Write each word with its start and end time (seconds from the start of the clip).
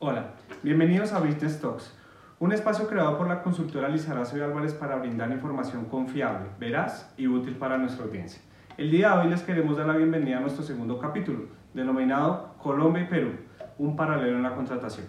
Hola, 0.00 0.26
bienvenidos 0.62 1.12
a 1.12 1.18
Business 1.18 1.60
Talks, 1.60 1.92
un 2.38 2.52
espacio 2.52 2.86
creado 2.86 3.18
por 3.18 3.26
la 3.26 3.42
consultora 3.42 3.88
Lizarazo 3.88 4.38
y 4.38 4.40
Álvarez 4.40 4.72
para 4.72 4.94
brindar 4.94 5.28
información 5.32 5.86
confiable, 5.86 6.46
veraz 6.60 7.12
y 7.16 7.26
útil 7.26 7.56
para 7.56 7.78
nuestra 7.78 8.04
audiencia. 8.04 8.40
El 8.76 8.92
día 8.92 9.10
de 9.10 9.22
hoy 9.22 9.28
les 9.30 9.42
queremos 9.42 9.76
dar 9.76 9.88
la 9.88 9.96
bienvenida 9.96 10.36
a 10.36 10.40
nuestro 10.40 10.62
segundo 10.62 11.00
capítulo, 11.00 11.46
denominado 11.74 12.54
Colombia 12.62 13.02
y 13.02 13.06
Perú, 13.06 13.32
un 13.76 13.96
paralelo 13.96 14.36
en 14.36 14.44
la 14.44 14.54
contratación. 14.54 15.08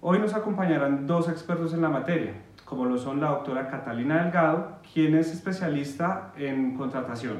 Hoy 0.00 0.20
nos 0.20 0.34
acompañarán 0.34 1.08
dos 1.08 1.28
expertos 1.28 1.74
en 1.74 1.82
la 1.82 1.88
materia, 1.88 2.34
como 2.64 2.84
lo 2.84 2.98
son 2.98 3.20
la 3.20 3.30
doctora 3.30 3.66
Catalina 3.66 4.22
Delgado, 4.22 4.78
quien 4.94 5.16
es 5.16 5.32
especialista 5.32 6.32
en 6.36 6.76
contratación. 6.76 7.38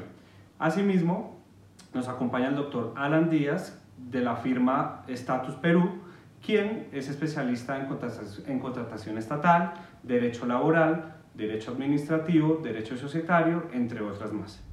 Asimismo, 0.59 1.39
nos 1.93 2.09
acompaña 2.09 2.49
el 2.49 2.57
doctor 2.57 2.91
Alan 2.97 3.29
Díaz, 3.29 3.81
de 3.95 4.19
la 4.19 4.35
firma 4.35 5.03
Status 5.07 5.55
Perú, 5.55 6.05
quien 6.45 6.87
es 6.91 7.09
especialista 7.09 7.77
en 7.77 8.59
contratación, 8.59 9.17
estatal, 9.17 9.73
derecho 10.03 10.45
laboral, 10.45 11.15
derecho 11.33 11.71
administrativo, 11.71 12.59
derecho 12.63 12.97
societario, 12.97 13.67
entre 13.73 14.01
otras 14.01 14.31
más. 14.33 14.63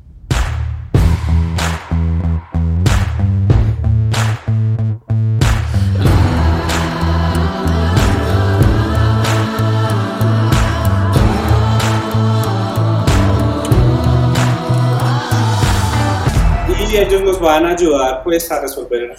Y 16.91 16.97
ellos 16.97 17.23
nos 17.23 17.41
van 17.41 17.67
a 17.67 17.71
ayudar 17.71 18.23
pues 18.23 18.51
a 18.53 18.61
resolver 18.61 19.17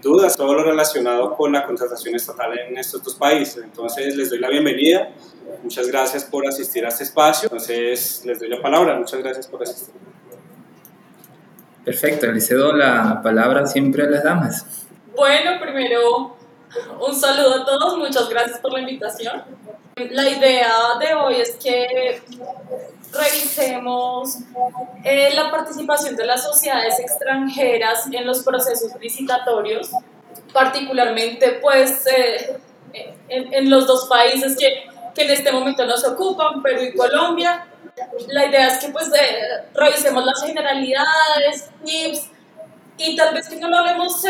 dudas, 0.00 0.36
todo 0.36 0.54
lo 0.54 0.62
relacionado 0.62 1.36
con 1.36 1.52
la 1.52 1.64
contratación 1.64 2.14
estatal 2.14 2.58
en 2.58 2.76
estos 2.76 3.02
dos 3.02 3.14
países. 3.14 3.62
Entonces, 3.62 4.16
les 4.16 4.30
doy 4.30 4.38
la 4.38 4.48
bienvenida. 4.48 5.10
Muchas 5.62 5.86
gracias 5.88 6.24
por 6.24 6.46
asistir 6.46 6.84
a 6.84 6.88
este 6.88 7.04
espacio. 7.04 7.46
Entonces, 7.46 8.22
les 8.24 8.38
doy 8.38 8.48
la 8.48 8.60
palabra. 8.60 8.96
Muchas 8.96 9.20
gracias 9.22 9.46
por 9.46 9.62
asistir. 9.62 9.94
Perfecto, 11.84 12.26
le 12.26 12.40
cedo 12.40 12.72
la 12.72 13.20
palabra 13.22 13.66
siempre 13.66 14.04
a 14.04 14.06
las 14.06 14.22
damas. 14.22 14.86
Bueno, 15.16 15.52
primero 15.60 16.36
un 17.00 17.14
saludo 17.14 17.62
a 17.62 17.64
todos, 17.64 17.98
muchas 17.98 18.28
gracias 18.28 18.58
por 18.58 18.72
la 18.72 18.80
invitación. 18.80 19.44
La 19.96 20.28
idea 20.28 20.72
de 20.98 21.14
hoy 21.14 21.34
es 21.36 21.56
que 21.56 22.22
revisemos 23.12 24.38
eh, 25.04 25.30
la 25.34 25.50
participación 25.50 26.16
de 26.16 26.24
las 26.24 26.42
sociedades 26.42 26.98
extranjeras 26.98 28.06
en 28.10 28.26
los 28.26 28.42
procesos 28.42 28.92
licitatorios, 29.00 29.90
particularmente 30.52 31.58
pues 31.60 32.06
eh, 32.06 32.58
en, 33.28 33.68
los 33.68 33.86
dos 33.86 34.06
países 34.08 34.56
que, 34.56 34.84
que, 35.14 35.24
en 35.24 35.30
este 35.30 35.52
momento 35.52 35.84
nos 35.84 36.04
ocupan, 36.04 36.62
Perú 36.62 36.82
y 36.82 36.96
Colombia. 36.96 37.66
La 38.28 38.46
idea 38.46 38.68
es 38.68 38.82
que 38.82 38.90
pues 38.90 39.08
eh, 39.08 39.66
revisemos 39.74 40.24
las 40.24 40.42
generalidades, 40.42 41.70
tips, 41.84 42.30
y 43.04 43.16
tal 43.16 43.34
vez 43.34 43.48
que 43.48 43.56
no 43.56 43.68
lo 43.68 43.78
hablemos 43.78 44.22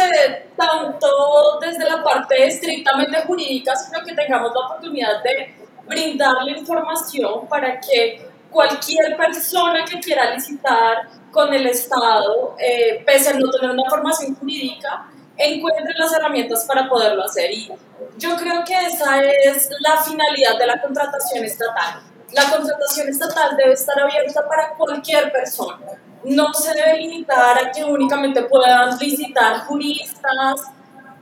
tanto 0.56 1.58
desde 1.60 1.84
la 1.84 2.02
parte 2.02 2.46
estrictamente 2.46 3.20
jurídica, 3.22 3.76
sino 3.76 4.02
que 4.04 4.14
tengamos 4.14 4.52
la 4.54 4.66
oportunidad 4.66 5.22
de 5.22 5.54
brindarle 5.86 6.58
información 6.58 7.46
para 7.48 7.78
que 7.80 8.26
cualquier 8.50 9.16
persona 9.16 9.84
que 9.84 10.00
quiera 10.00 10.34
licitar 10.34 11.08
con 11.30 11.52
el 11.52 11.66
Estado, 11.66 12.56
eh, 12.58 13.02
pese 13.04 13.30
a 13.30 13.34
no 13.34 13.50
tener 13.50 13.70
una 13.70 13.88
formación 13.88 14.34
jurídica, 14.36 15.06
encuentre 15.36 15.94
las 15.96 16.12
herramientas 16.12 16.64
para 16.66 16.88
poderlo 16.88 17.24
hacer. 17.24 17.50
Y 17.50 17.70
yo 18.18 18.36
creo 18.36 18.64
que 18.64 18.74
esa 18.74 19.22
es 19.22 19.68
la 19.80 19.96
finalidad 20.02 20.58
de 20.58 20.66
la 20.66 20.80
contratación 20.80 21.44
estatal. 21.44 22.02
La 22.32 22.50
contratación 22.50 23.08
estatal 23.08 23.56
debe 23.56 23.72
estar 23.72 23.98
abierta 23.98 24.46
para 24.46 24.70
cualquier 24.74 25.30
persona. 25.32 25.78
No 26.24 26.52
se 26.54 26.72
debe 26.74 26.98
limitar 26.98 27.58
a 27.58 27.72
que 27.72 27.84
únicamente 27.84 28.42
puedan 28.44 28.96
licitar 28.98 29.60
juristas, 29.66 30.60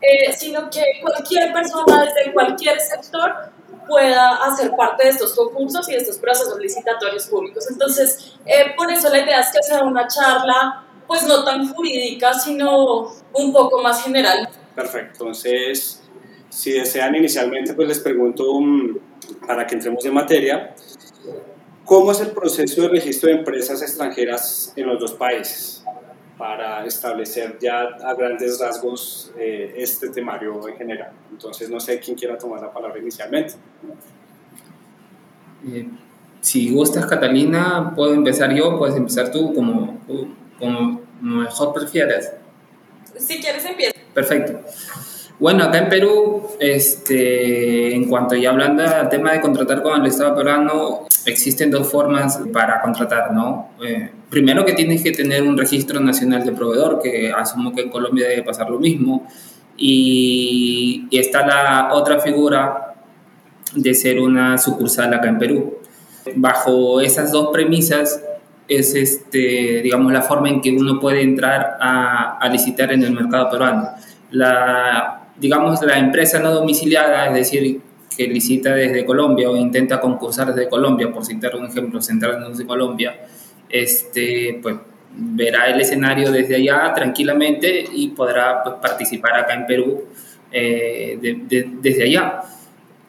eh, 0.00 0.32
sino 0.32 0.70
que 0.70 0.82
cualquier 1.02 1.52
persona 1.52 2.04
desde 2.04 2.32
cualquier 2.32 2.80
sector 2.80 3.50
pueda 3.88 4.36
hacer 4.36 4.70
parte 4.76 5.04
de 5.04 5.10
estos 5.10 5.34
concursos 5.34 5.88
y 5.88 5.92
de 5.92 5.98
estos 5.98 6.18
procesos 6.18 6.58
licitatorios 6.58 7.26
públicos. 7.26 7.66
Entonces, 7.70 8.36
eh, 8.46 8.72
por 8.76 8.90
eso 8.90 9.10
la 9.10 9.18
idea 9.18 9.40
es 9.40 9.48
que 9.52 9.62
sea 9.62 9.82
una 9.82 10.06
charla, 10.06 10.84
pues 11.06 11.24
no 11.24 11.44
tan 11.44 11.68
jurídica, 11.74 12.32
sino 12.32 13.12
un 13.32 13.52
poco 13.52 13.82
más 13.82 14.04
general. 14.04 14.48
Perfecto, 14.74 15.24
entonces, 15.24 16.02
si 16.48 16.72
desean 16.72 17.14
inicialmente, 17.16 17.74
pues 17.74 17.88
les 17.88 17.98
pregunto, 17.98 18.52
um, 18.52 18.96
para 19.46 19.66
que 19.66 19.74
entremos 19.74 20.04
en 20.04 20.14
materia, 20.14 20.74
¿cómo 21.90 22.12
es 22.12 22.20
el 22.20 22.30
proceso 22.30 22.82
de 22.82 22.88
registro 22.88 23.28
de 23.28 23.38
empresas 23.38 23.82
extranjeras 23.82 24.72
en 24.76 24.86
los 24.86 25.00
dos 25.00 25.12
países? 25.12 25.82
para 26.38 26.86
establecer 26.86 27.58
ya 27.60 27.82
a 27.82 28.14
grandes 28.14 28.58
rasgos 28.58 29.30
eh, 29.36 29.74
este 29.76 30.08
temario 30.08 30.66
en 30.66 30.74
general. 30.74 31.12
Entonces, 31.30 31.68
no 31.68 31.78
sé 31.78 32.00
quién 32.00 32.16
quiera 32.16 32.38
tomar 32.38 32.62
la 32.62 32.72
palabra 32.72 32.98
inicialmente. 32.98 33.56
Eh, 35.68 35.86
si 36.40 36.72
gustas, 36.72 37.04
Catalina, 37.04 37.92
puedo 37.94 38.14
empezar 38.14 38.54
yo, 38.54 38.78
puedes 38.78 38.96
empezar 38.96 39.30
tú 39.30 39.52
como, 39.52 40.00
como 40.58 41.02
mejor 41.20 41.74
prefieras. 41.74 42.32
Si 43.18 43.38
quieres, 43.38 43.66
empieza. 43.66 44.00
Perfecto. 44.14 44.60
Bueno, 45.40 45.64
acá 45.64 45.78
en 45.78 45.88
Perú, 45.88 46.42
este, 46.58 47.94
en 47.94 48.04
cuanto 48.04 48.34
ya 48.34 48.50
hablando 48.50 48.82
del 48.82 49.08
tema 49.08 49.32
de 49.32 49.40
contratar 49.40 49.82
con 49.82 49.98
el 49.98 50.06
Estado 50.06 50.36
peruano, 50.36 51.06
existen 51.24 51.70
dos 51.70 51.90
formas 51.90 52.38
para 52.52 52.82
contratar, 52.82 53.32
¿no? 53.32 53.70
Eh, 53.82 54.10
primero 54.28 54.66
que 54.66 54.74
tienes 54.74 55.02
que 55.02 55.12
tener 55.12 55.42
un 55.42 55.56
registro 55.56 55.98
nacional 55.98 56.44
de 56.44 56.52
proveedor, 56.52 57.00
que 57.02 57.32
asumo 57.32 57.74
que 57.74 57.80
en 57.80 57.88
Colombia 57.88 58.28
debe 58.28 58.42
pasar 58.42 58.68
lo 58.68 58.78
mismo, 58.78 59.26
y, 59.78 61.06
y 61.08 61.18
está 61.18 61.46
la 61.46 61.94
otra 61.94 62.20
figura 62.20 62.96
de 63.74 63.94
ser 63.94 64.20
una 64.20 64.58
sucursal 64.58 65.14
acá 65.14 65.30
en 65.30 65.38
Perú. 65.38 65.78
Bajo 66.34 67.00
esas 67.00 67.32
dos 67.32 67.48
premisas 67.50 68.22
es, 68.68 68.94
este, 68.94 69.80
digamos, 69.82 70.12
la 70.12 70.20
forma 70.20 70.50
en 70.50 70.60
que 70.60 70.70
uno 70.70 71.00
puede 71.00 71.22
entrar 71.22 71.78
a, 71.80 72.36
a 72.36 72.48
licitar 72.50 72.92
en 72.92 73.04
el 73.04 73.12
mercado 73.12 73.48
peruano. 73.48 73.88
La, 74.32 75.16
digamos, 75.40 75.82
la 75.82 75.98
empresa 75.98 76.38
no 76.38 76.52
domiciliada, 76.52 77.28
es 77.28 77.34
decir, 77.34 77.80
que 78.16 78.26
licita 78.28 78.74
desde 78.74 79.04
Colombia 79.04 79.50
o 79.50 79.56
intenta 79.56 80.00
concursar 80.00 80.54
desde 80.54 80.68
Colombia, 80.68 81.10
por 81.10 81.24
citar 81.24 81.56
un 81.56 81.66
ejemplo, 81.66 82.02
centrándonos 82.02 82.60
en 82.60 82.66
Colombia, 82.66 83.26
este, 83.68 84.58
pues 84.62 84.76
verá 85.12 85.68
el 85.68 85.80
escenario 85.80 86.30
desde 86.30 86.56
allá 86.56 86.92
tranquilamente 86.94 87.84
y 87.92 88.08
podrá 88.08 88.62
pues, 88.62 88.76
participar 88.80 89.34
acá 89.34 89.54
en 89.54 89.66
Perú 89.66 90.04
eh, 90.52 91.18
desde 91.80 92.04
allá. 92.04 92.42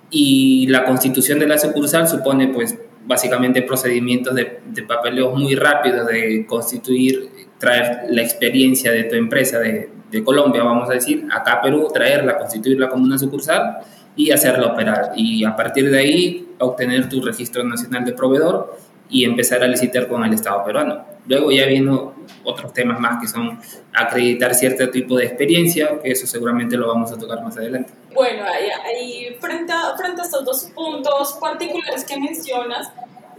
Y 0.10 0.68
la 0.68 0.84
constitución 0.84 1.40
de 1.40 1.48
la 1.48 1.58
sucursal 1.58 2.08
supone 2.08 2.48
pues 2.48 2.78
básicamente 3.06 3.62
procedimientos 3.62 4.36
de, 4.36 4.60
de 4.66 4.84
papeleo 4.84 5.36
muy 5.36 5.56
rápidos 5.56 6.08
de 6.08 6.46
constituir, 6.46 7.30
traer 7.58 8.04
la 8.10 8.22
experiencia 8.22 8.92
de 8.92 9.04
tu 9.06 9.16
empresa 9.16 9.60
de, 9.60 9.90
de 10.12 10.24
Colombia, 10.24 10.64
vamos 10.64 10.90
a 10.90 10.94
decir, 10.94 11.28
acá 11.32 11.54
a 11.54 11.62
Perú, 11.62 11.88
traerla, 11.94 12.38
constituirla 12.38 12.90
como 12.90 13.06
una 13.06 13.18
sucursal 13.18 13.78
y 14.16 14.32
hacerla 14.32 14.68
operar. 14.68 15.14
Y 15.16 15.44
a 15.46 15.56
partir 15.56 15.90
de 15.90 15.98
ahí 15.98 16.50
obtener 16.60 17.10
tu 17.10 17.22
registro 17.22 17.64
nacional 17.64 18.06
de 18.06 18.14
proveedor 18.14 18.78
y 19.10 19.26
empezar 19.26 19.62
a 19.64 19.68
licitar 19.68 20.08
con 20.08 20.24
el 20.24 20.34
Estado 20.34 20.64
peruano. 20.64 21.06
Luego 21.28 21.52
ya 21.52 21.66
vienen 21.66 22.12
otros 22.44 22.74
temas 22.74 23.00
más 23.00 23.22
que 23.22 23.28
son 23.28 23.60
acreditar 23.94 24.56
cierto 24.56 24.90
tipo 24.90 25.18
de 25.18 25.26
experiencia, 25.26 26.00
que 26.02 26.12
eso 26.12 26.26
seguramente 26.26 26.78
lo 26.78 26.88
vamos 26.88 27.12
a 27.12 27.18
tocar 27.18 27.44
más 27.44 27.58
adelante. 27.58 27.92
Bueno, 28.14 28.44
ahí, 28.46 29.36
frente, 29.40 29.72
a, 29.72 29.96
frente 29.98 30.22
a 30.22 30.24
estos 30.24 30.44
dos 30.44 30.72
puntos 30.74 31.38
particulares 31.40 32.06
que 32.06 32.20
mencionas, 32.20 32.92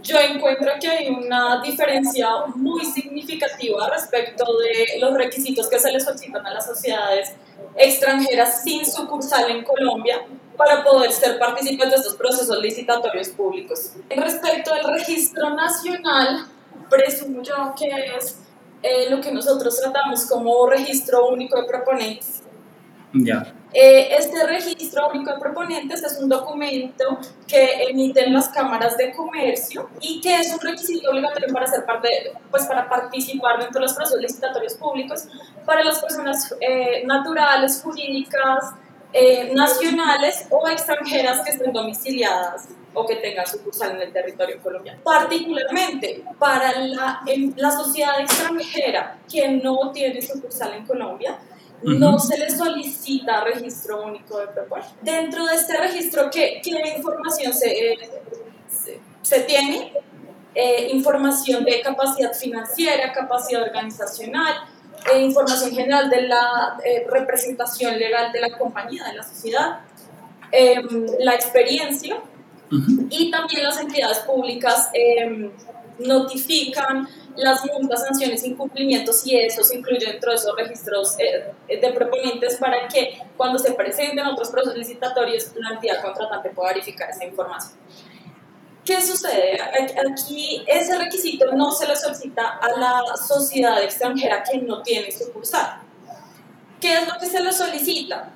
yo 0.03 0.19
encuentro 0.19 0.71
que 0.79 0.87
hay 0.87 1.09
una 1.09 1.61
diferencia 1.61 2.27
muy 2.55 2.85
significativa 2.85 3.89
respecto 3.89 4.45
de 4.57 4.99
los 4.99 5.13
requisitos 5.13 5.69
que 5.69 5.79
se 5.79 5.91
les 5.91 6.03
solicitan 6.03 6.45
a 6.45 6.53
las 6.53 6.65
sociedades 6.65 7.33
extranjeras 7.75 8.63
sin 8.63 8.85
sucursal 8.85 9.49
en 9.49 9.63
Colombia 9.63 10.25
para 10.57 10.83
poder 10.83 11.11
ser 11.11 11.39
participantes 11.39 12.01
de 12.01 12.01
estos 12.01 12.15
procesos 12.15 12.61
licitatorios 12.61 13.29
públicos. 13.29 13.93
Respecto 14.09 14.73
al 14.73 14.83
registro 14.83 15.49
nacional, 15.51 16.47
presumo 16.89 17.41
yo 17.41 17.73
que 17.77 17.87
es 18.17 18.39
eh, 18.83 19.09
lo 19.09 19.21
que 19.21 19.31
nosotros 19.31 19.79
tratamos 19.81 20.25
como 20.25 20.67
registro 20.67 21.29
único 21.29 21.59
de 21.59 21.67
proponentes. 21.67 22.43
Ya. 23.13 23.53
Eh, 23.73 24.15
este 24.17 24.45
registro 24.45 25.09
único 25.09 25.33
de 25.33 25.39
proponentes 25.39 26.03
es 26.03 26.19
un 26.19 26.29
documento 26.29 27.17
que 27.47 27.85
emiten 27.89 28.31
las 28.31 28.49
cámaras 28.49 28.95
de 28.97 29.11
comercio 29.13 29.89
y 29.99 30.21
que 30.21 30.35
es 30.35 30.53
un 30.53 30.59
requisito 30.59 31.09
obligatorio 31.09 31.51
para 31.51 31.65
ser 31.65 31.83
parte, 31.83 32.33
pues 32.51 32.65
para 32.65 32.87
participar 32.87 33.57
dentro 33.57 33.79
de 33.79 33.87
los 33.87 33.93
procesos 33.93 34.21
licitatorios 34.21 34.75
públicos 34.75 35.27
para 35.65 35.83
las 35.83 35.99
personas 35.99 36.55
eh, 36.61 37.03
naturales, 37.05 37.81
jurídicas 37.83 38.75
eh, 39.11 39.51
nacionales 39.55 40.45
o 40.51 40.67
extranjeras 40.69 41.41
que 41.41 41.51
estén 41.51 41.73
domiciliadas 41.73 42.67
o 42.93 43.07
que 43.07 43.15
tengan 43.15 43.47
sucursal 43.47 43.95
en 43.95 44.03
el 44.03 44.13
territorio 44.13 44.61
colombiano. 44.61 45.01
Particularmente 45.03 46.23
para 46.37 46.79
la, 46.79 47.21
la 47.55 47.71
sociedad 47.71 48.19
extranjera 48.19 49.17
que 49.31 49.47
no 49.47 49.91
tiene 49.91 50.21
sucursal 50.21 50.73
en 50.73 50.85
Colombia, 50.85 51.39
no 51.83 52.19
se 52.19 52.37
le 52.37 52.49
solicita 52.49 53.43
registro 53.43 54.03
único 54.05 54.39
de 54.39 54.47
propuesta. 54.47 54.93
Dentro 55.01 55.45
de 55.45 55.55
este 55.55 55.77
registro, 55.77 56.29
¿qué, 56.31 56.61
qué 56.63 56.95
información 56.97 57.53
se, 57.53 57.93
eh, 57.93 58.09
se, 59.21 59.39
tiene? 59.41 59.93
Eh, 60.55 60.89
información 60.91 61.63
de 61.65 61.81
capacidad 61.81 62.33
financiera, 62.33 63.11
capacidad 63.11 63.63
organizacional, 63.63 64.53
eh, 65.11 65.21
información 65.21 65.71
general 65.71 66.09
de 66.09 66.21
la 66.23 66.77
representación 67.09 67.97
legal 67.97 68.31
de 68.31 68.39
la 68.39 68.57
compañía, 68.57 69.05
de 69.05 69.13
la 69.15 69.23
sociedad, 69.23 69.79
em, 70.51 71.07
la 71.19 71.33
experiencia 71.33 72.17
y 73.09 73.29
también 73.29 73.63
las 73.63 73.79
entidades 73.79 74.19
públicas 74.19 74.89
em, 74.93 75.51
notifican 75.99 77.07
las 77.35 77.65
multas, 77.65 78.03
sanciones, 78.05 78.43
incumplimientos 78.43 79.25
y 79.25 79.37
eso 79.37 79.63
se 79.63 79.77
incluye 79.77 80.05
dentro 80.05 80.31
de 80.31 80.37
esos 80.37 80.55
registros 80.55 81.15
eh, 81.19 81.53
de 81.67 81.93
proponentes 81.93 82.57
para 82.57 82.87
que 82.87 83.21
cuando 83.37 83.59
se 83.59 83.73
presenten 83.73 84.25
otros 84.25 84.49
procesos 84.49 84.77
licitatorios 84.77 85.51
la 85.55 85.75
entidad 85.75 86.01
contratante 86.01 86.49
pueda 86.49 86.69
verificar 86.69 87.09
esa 87.09 87.25
información. 87.25 87.77
¿Qué 88.85 89.01
sucede? 89.01 89.57
Aquí 90.11 90.63
ese 90.67 90.97
requisito 90.99 91.53
no 91.53 91.71
se 91.71 91.87
le 91.87 91.95
solicita 91.95 92.59
a 92.61 92.77
la 92.77 93.15
sociedad 93.15 93.81
extranjera 93.81 94.43
que 94.43 94.57
no 94.57 94.81
tiene 94.81 95.09
sucursal. 95.09 95.81
¿Qué 96.81 96.95
es 96.95 97.07
lo 97.07 97.17
que 97.17 97.27
se 97.27 97.41
le 97.41 97.53
solicita? 97.53 98.33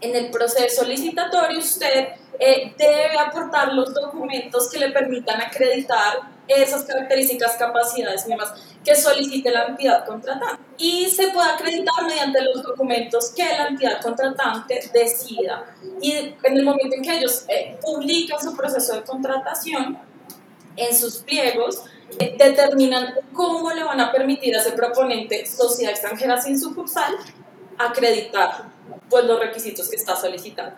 En 0.00 0.16
el 0.16 0.30
proceso 0.30 0.84
licitatorio 0.84 1.60
usted 1.60 2.08
eh, 2.40 2.74
debe 2.76 3.18
aportar 3.18 3.72
los 3.72 3.94
documentos 3.94 4.68
que 4.70 4.78
le 4.78 4.90
permitan 4.90 5.40
acreditar 5.40 6.37
esas 6.48 6.84
características, 6.84 7.56
capacidades 7.56 8.26
y 8.26 8.30
demás 8.30 8.52
que 8.84 8.94
solicite 8.94 9.50
la 9.50 9.66
entidad 9.66 10.04
contratante. 10.06 10.62
Y 10.78 11.06
se 11.06 11.28
puede 11.28 11.50
acreditar 11.50 12.04
mediante 12.06 12.40
los 12.42 12.62
documentos 12.62 13.32
que 13.36 13.44
la 13.44 13.68
entidad 13.68 14.00
contratante 14.00 14.90
decida. 14.92 15.74
Y 16.00 16.12
en 16.12 16.56
el 16.56 16.64
momento 16.64 16.96
en 16.96 17.02
que 17.02 17.18
ellos 17.18 17.44
eh, 17.48 17.78
publican 17.82 18.40
su 18.40 18.56
proceso 18.56 18.94
de 18.94 19.02
contratación, 19.02 19.98
en 20.76 20.96
sus 20.96 21.18
pliegos, 21.18 21.82
eh, 22.18 22.34
determinan 22.38 23.14
cómo 23.32 23.70
le 23.72 23.84
van 23.84 24.00
a 24.00 24.10
permitir 24.10 24.56
a 24.56 24.60
ese 24.60 24.72
proponente 24.72 25.44
sociedad 25.44 25.92
extranjera 25.92 26.40
sin 26.40 26.58
sucursal 26.58 27.14
acreditar 27.76 28.70
pues, 29.10 29.24
los 29.24 29.38
requisitos 29.38 29.88
que 29.88 29.96
está 29.96 30.16
solicitando. 30.16 30.76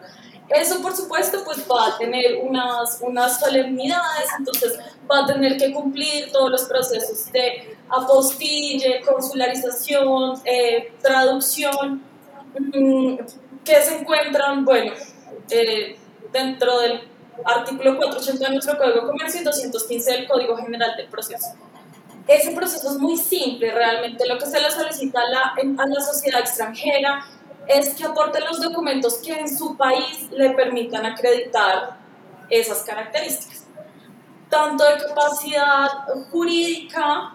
Eso, 0.50 0.82
por 0.82 0.97
supuesto, 0.97 1.44
pues 1.44 1.64
va 1.70 1.94
a 1.94 1.99
tener 1.99 2.38
unas, 2.43 2.99
unas 3.02 3.38
solemnidades, 3.38 4.29
entonces 4.37 4.79
va 5.08 5.20
a 5.20 5.26
tener 5.26 5.56
que 5.56 5.73
cumplir 5.73 6.32
todos 6.32 6.50
los 6.50 6.64
procesos 6.64 7.31
de 7.32 7.76
apostille, 7.88 9.00
consularización, 9.02 10.41
eh, 10.44 10.93
traducción, 11.00 12.02
mm, 12.58 13.17
que 13.64 13.82
se 13.82 13.99
encuentran, 13.99 14.64
bueno, 14.64 14.93
eh, 15.50 15.97
dentro 16.32 16.81
del 16.81 17.08
artículo 17.44 17.97
480 17.97 18.47
de 18.47 18.52
nuestro 18.52 18.76
Código 18.76 19.02
de 19.02 19.06
Comercio 19.06 19.41
y 19.41 19.44
215 19.44 20.11
del 20.11 20.26
Código 20.26 20.56
General 20.56 20.97
del 20.97 21.06
Proceso. 21.06 21.55
Ese 22.26 22.50
proceso 22.52 22.91
es 22.91 22.99
muy 22.99 23.17
simple, 23.17 23.73
realmente 23.73 24.26
lo 24.26 24.37
que 24.37 24.47
se 24.47 24.61
le 24.61 24.70
solicita 24.70 25.20
a 25.20 25.29
la, 25.29 25.82
a 25.82 25.87
la 25.87 26.00
sociedad 26.00 26.41
extranjera 26.41 27.25
es 27.66 27.94
que 27.94 28.04
aporte 28.04 28.40
los 28.40 28.60
documentos 28.60 29.18
que 29.18 29.32
en 29.32 29.48
su 29.48 29.76
país 29.76 30.28
le 30.30 30.50
permitan 30.50 31.06
acreditar 31.06 31.98
esas 32.48 32.82
características, 32.82 33.66
tanto 34.48 34.84
de 34.84 35.04
capacidad 35.06 35.88
jurídica, 36.30 37.34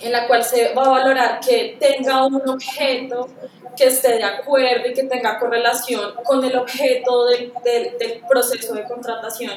en 0.00 0.12
la 0.12 0.26
cual 0.26 0.42
se 0.42 0.74
va 0.74 0.84
a 0.84 0.88
valorar 0.88 1.40
que 1.40 1.76
tenga 1.78 2.24
un 2.26 2.48
objeto 2.48 3.28
que 3.76 3.86
esté 3.86 4.14
de 4.14 4.24
acuerdo 4.24 4.88
y 4.88 4.94
que 4.94 5.04
tenga 5.04 5.38
correlación 5.38 6.14
con 6.24 6.44
el 6.44 6.56
objeto 6.56 7.26
del, 7.26 7.52
del, 7.64 8.22
proceso 8.28 8.74
de 8.74 8.84
contratación. 8.84 9.52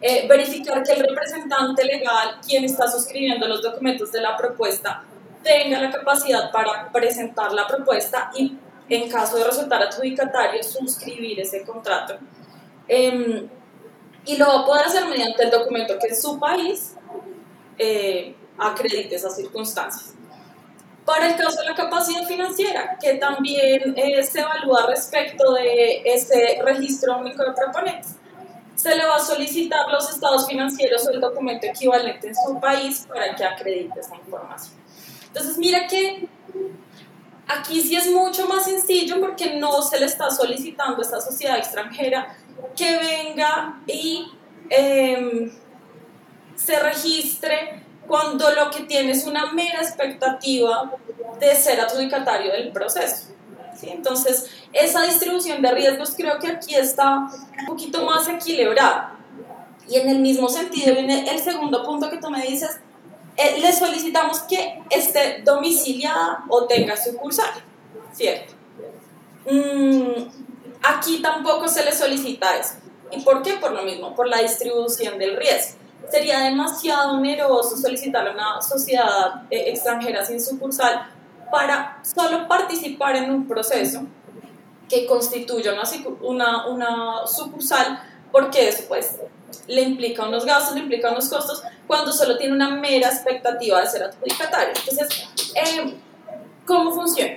Eh, 0.00 0.26
verificar 0.26 0.82
que 0.82 0.92
el 0.92 1.00
representante 1.00 1.84
legal, 1.84 2.38
quien 2.46 2.64
está 2.64 2.88
suscribiendo 2.88 3.46
los 3.46 3.62
documentos 3.62 4.10
de 4.12 4.22
la 4.22 4.36
propuesta, 4.36 5.04
tenga 5.42 5.80
la 5.80 5.90
capacidad 5.90 6.50
para 6.50 6.90
presentar 6.90 7.52
la 7.52 7.66
propuesta 7.66 8.30
y 8.34 8.56
en 8.90 9.08
caso 9.08 9.36
de 9.36 9.44
resultar 9.44 9.82
adjudicatario, 9.82 10.62
suscribir 10.62 11.40
ese 11.40 11.64
contrato. 11.64 12.18
Em, 12.88 13.48
y 14.24 14.36
lo 14.36 14.46
va 14.46 14.60
a 14.60 14.66
poder 14.66 14.86
hacer 14.86 15.06
mediante 15.06 15.44
el 15.44 15.50
documento 15.50 15.96
que 15.98 16.08
en 16.08 16.20
su 16.20 16.38
país 16.38 16.96
eh, 17.78 18.34
acredite 18.58 19.14
esas 19.14 19.36
circunstancias. 19.36 20.14
Para 21.04 21.28
el 21.28 21.36
caso 21.36 21.60
de 21.60 21.68
la 21.68 21.74
capacidad 21.74 22.26
financiera, 22.26 22.98
que 23.00 23.14
también 23.14 23.94
eh, 23.96 24.22
se 24.22 24.40
evalúa 24.40 24.86
respecto 24.86 25.54
de 25.54 26.02
ese 26.04 26.60
registro 26.62 27.18
único 27.18 27.44
de 27.44 27.52
proponentes, 27.52 28.16
se 28.74 28.94
le 28.94 29.04
va 29.06 29.16
a 29.16 29.20
solicitar 29.20 29.88
los 29.88 30.10
estados 30.10 30.46
financieros 30.46 31.06
o 31.06 31.10
el 31.10 31.20
documento 31.20 31.66
equivalente 31.66 32.28
en 32.28 32.34
su 32.34 32.58
país 32.60 33.06
para 33.08 33.34
que 33.34 33.44
acredite 33.44 34.00
esa 34.00 34.16
información. 34.16 34.74
Entonces, 35.28 35.58
mira 35.58 35.86
que 35.86 36.28
Aquí 37.52 37.80
sí 37.80 37.96
es 37.96 38.10
mucho 38.10 38.46
más 38.46 38.64
sencillo 38.64 39.20
porque 39.20 39.56
no 39.56 39.82
se 39.82 39.98
le 39.98 40.06
está 40.06 40.30
solicitando 40.30 40.98
a 40.98 41.02
esta 41.02 41.20
sociedad 41.20 41.58
extranjera 41.58 42.36
que 42.76 42.98
venga 42.98 43.80
y 43.86 44.30
em, 44.68 45.50
se 46.54 46.78
registre 46.78 47.84
cuando 48.06 48.50
lo 48.52 48.70
que 48.70 48.84
tiene 48.84 49.12
es 49.12 49.24
una 49.26 49.52
mera 49.52 49.80
expectativa 49.80 50.92
de 51.40 51.54
ser 51.54 51.80
adjudicatario 51.80 52.52
del 52.52 52.70
proceso. 52.70 53.32
Entonces, 53.82 54.50
esa 54.72 55.02
distribución 55.02 55.62
de 55.62 55.72
riesgos 55.72 56.14
creo 56.16 56.38
que 56.38 56.48
aquí 56.48 56.74
está 56.74 57.30
un 57.60 57.66
poquito 57.66 58.04
más 58.04 58.28
equilibrada. 58.28 59.16
Y 59.88 59.96
en 59.96 60.08
el 60.08 60.18
mismo 60.20 60.48
sentido 60.48 60.94
viene 60.94 61.28
el 61.28 61.40
segundo 61.40 61.84
punto 61.84 62.10
que 62.10 62.18
tú 62.18 62.30
me 62.30 62.42
dices, 62.42 62.80
eh, 63.40 63.58
le 63.58 63.72
solicitamos 63.72 64.40
que 64.40 64.82
esté 64.90 65.40
domiciliada 65.42 66.44
o 66.48 66.66
tenga 66.66 66.94
sucursal, 66.94 67.50
¿cierto? 68.12 68.52
Mm, 69.50 70.28
aquí 70.82 71.22
tampoco 71.22 71.66
se 71.66 71.82
le 71.82 71.92
solicita 71.92 72.58
eso. 72.58 72.74
¿Y 73.10 73.22
por 73.22 73.42
qué? 73.42 73.54
Por 73.54 73.72
lo 73.72 73.82
mismo, 73.82 74.14
por 74.14 74.28
la 74.28 74.42
distribución 74.42 75.18
del 75.18 75.38
riesgo. 75.38 75.78
Sería 76.10 76.40
demasiado 76.40 77.14
oneroso 77.14 77.78
solicitar 77.78 78.28
a 78.28 78.32
una 78.32 78.60
sociedad 78.60 79.42
eh, 79.50 79.70
extranjera 79.70 80.22
sin 80.24 80.38
sucursal 80.38 81.10
para 81.50 81.98
solo 82.02 82.46
participar 82.46 83.16
en 83.16 83.30
un 83.30 83.48
proceso 83.48 84.02
que 84.86 85.06
constituya 85.06 85.72
una, 85.72 85.84
una, 86.20 86.66
una 86.66 87.26
sucursal, 87.26 88.02
porque 88.30 88.68
eso 88.68 88.84
pues 88.86 89.16
le 89.66 89.82
implica 89.82 90.26
unos 90.26 90.44
gastos, 90.44 90.74
le 90.74 90.80
implica 90.80 91.10
unos 91.10 91.28
costos, 91.28 91.62
cuando 91.86 92.12
solo 92.12 92.36
tiene 92.38 92.54
una 92.54 92.70
mera 92.70 93.08
expectativa 93.08 93.80
de 93.80 93.86
ser 93.86 94.02
adjudicatario. 94.04 94.72
Entonces, 94.76 95.28
eh, 95.54 95.94
¿cómo 96.66 96.92
funciona? 96.92 97.34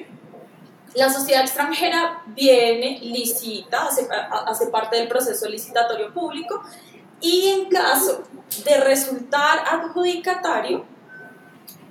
La 0.96 1.12
sociedad 1.12 1.42
extranjera 1.42 2.22
viene, 2.28 3.00
licita, 3.02 3.88
hace, 4.46 4.68
parte 4.68 4.98
del 4.98 5.08
proceso 5.08 5.50
licitatorio 5.50 6.14
público 6.14 6.62
y 7.20 7.48
en 7.48 7.70
caso 7.70 8.24
de 8.64 8.78
resultar 8.78 9.64
adjudicatario, 9.72 10.86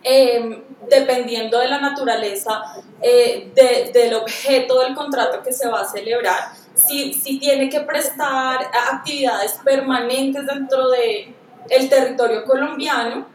em, 0.05 0.63
dependiendo 0.89 1.59
de 1.59 1.69
la 1.69 1.81
naturaleza 1.81 2.63
eh, 3.01 3.51
del 3.93 4.15
objeto 4.15 4.79
del 4.81 4.95
contrato 4.95 5.43
que 5.43 5.53
se 5.53 5.69
va 5.69 5.81
a 5.81 5.85
celebrar, 5.85 6.53
si, 6.75 7.15
si 7.15 7.39
tiene 7.39 7.69
que 7.69 7.81
prestar 7.81 8.71
actividades 8.93 9.59
permanentes 9.65 10.47
dentro 10.47 10.89
de 10.91 11.35
el 11.69 11.89
territorio 11.89 12.45
colombiano, 12.45 13.27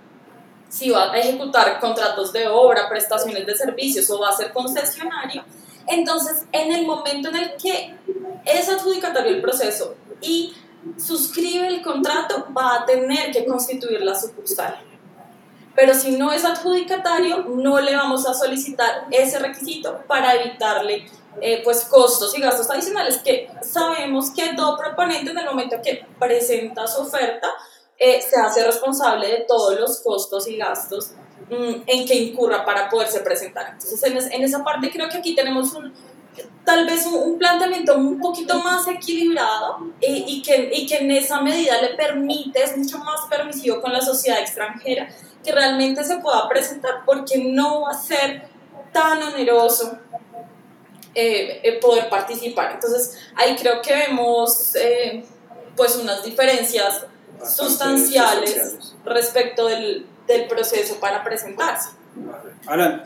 si 0.70 0.90
va 0.90 1.12
a 1.12 1.18
ejecutar 1.18 1.80
contratos 1.80 2.34
de 2.34 2.48
obra, 2.48 2.90
prestaciones 2.90 3.46
de 3.46 3.56
servicios 3.56 4.10
o 4.10 4.20
va 4.20 4.30
a 4.30 4.34
ser 4.34 4.52
concesionario, 4.52 5.44
entonces 5.88 6.46
en 6.52 6.74
el 6.74 6.86
momento 6.86 7.30
en 7.30 7.38
el 7.38 7.56
que 7.56 7.96
es 8.46 8.70
adjudicatorio 8.70 9.32
el 9.32 9.42
proceso 9.42 9.96
y 10.22 10.54
suscribe 10.98 11.68
el 11.68 11.82
contrato, 11.82 12.48
va 12.56 12.76
a 12.76 12.86
tener 12.86 13.32
que 13.32 13.46
constituir 13.46 14.02
la 14.02 14.20
sucursal. 14.20 14.80
Pero 15.76 15.94
si 15.94 16.18
no 16.18 16.32
es 16.32 16.44
adjudicatario, 16.44 17.44
no 17.44 17.80
le 17.80 17.96
vamos 17.96 18.28
a 18.28 18.34
solicitar 18.34 19.08
ese 19.12 19.38
requisito 19.38 20.02
para 20.08 20.34
evitarle 20.34 21.06
eh, 21.42 21.62
pues 21.64 21.86
costos 21.86 22.36
y 22.38 22.42
gastos 22.42 22.70
adicionales 22.70 23.20
que 23.20 23.50
sabemos 23.62 24.32
que 24.32 24.54
todo 24.56 24.78
proponente 24.78 25.32
en 25.32 25.38
el 25.38 25.46
momento 25.46 25.78
que 25.84 26.06
presenta 26.20 26.88
su 26.88 27.02
oferta 27.02 27.48
eh, 28.00 28.22
se 28.22 28.40
hace 28.40 28.64
responsable 28.64 29.28
de 29.28 29.46
todos 29.48 29.80
los 29.80 30.02
costos 30.02 30.48
y 30.48 30.58
gastos 30.58 31.12
mm, 31.50 31.82
en 31.86 32.08
que 32.08 32.16
incurra 32.16 32.64
para 32.66 32.90
poderse 32.90 33.22
presentar. 33.22 33.70
Entonces, 33.72 34.04
en, 34.32 34.44
esa 34.44 34.64
parte 34.64 34.92
creo 34.92 35.10
que 35.10 35.18
aquí 35.18 35.36
tenemos 35.36 35.74
un, 35.74 35.94
tal 36.64 36.86
vez 36.86 37.06
un, 37.08 37.38
planteamiento 37.38 37.96
un 37.96 38.20
poquito 38.20 38.60
más 38.60 38.88
equilibrado 38.88 39.78
eh, 40.02 40.24
y, 40.28 40.42
que, 40.42 40.70
y 40.74 40.86
que 40.86 40.98
en 40.98 41.12
esa 41.12 41.42
medida 41.42 41.82
le 41.82 41.96
permite, 41.96 42.64
es 42.64 42.78
mucho 42.78 43.00
más 43.00 43.22
permisivo 43.30 43.82
con 43.82 43.94
la 43.94 44.02
sociedad 44.02 44.40
extranjera, 44.40 45.10
que 45.44 45.52
realmente 45.52 46.04
se 46.04 46.18
pueda 46.18 46.48
presentar, 46.50 47.04
porque 47.06 47.44
no 47.44 47.82
va 47.82 47.92
a 47.92 48.02
ser 48.02 48.48
tan 48.92 49.22
oneroso 49.24 49.98
eh, 51.20 51.62
eh, 51.64 51.80
poder 51.82 52.10
participar. 52.10 52.74
Entonces, 52.76 53.18
ahí 53.36 53.56
creo 53.56 53.82
que 53.82 53.92
vemos 53.92 54.74
pues 55.76 55.96
unas 55.96 56.24
diferencias 56.24 57.06
sustanciales, 57.44 58.96
respecto 59.04 59.68
del, 59.68 60.06
del, 60.28 60.48
proceso 60.48 61.00
para 61.00 61.24
presentarse. 61.24 61.90
Alan, 62.68 63.04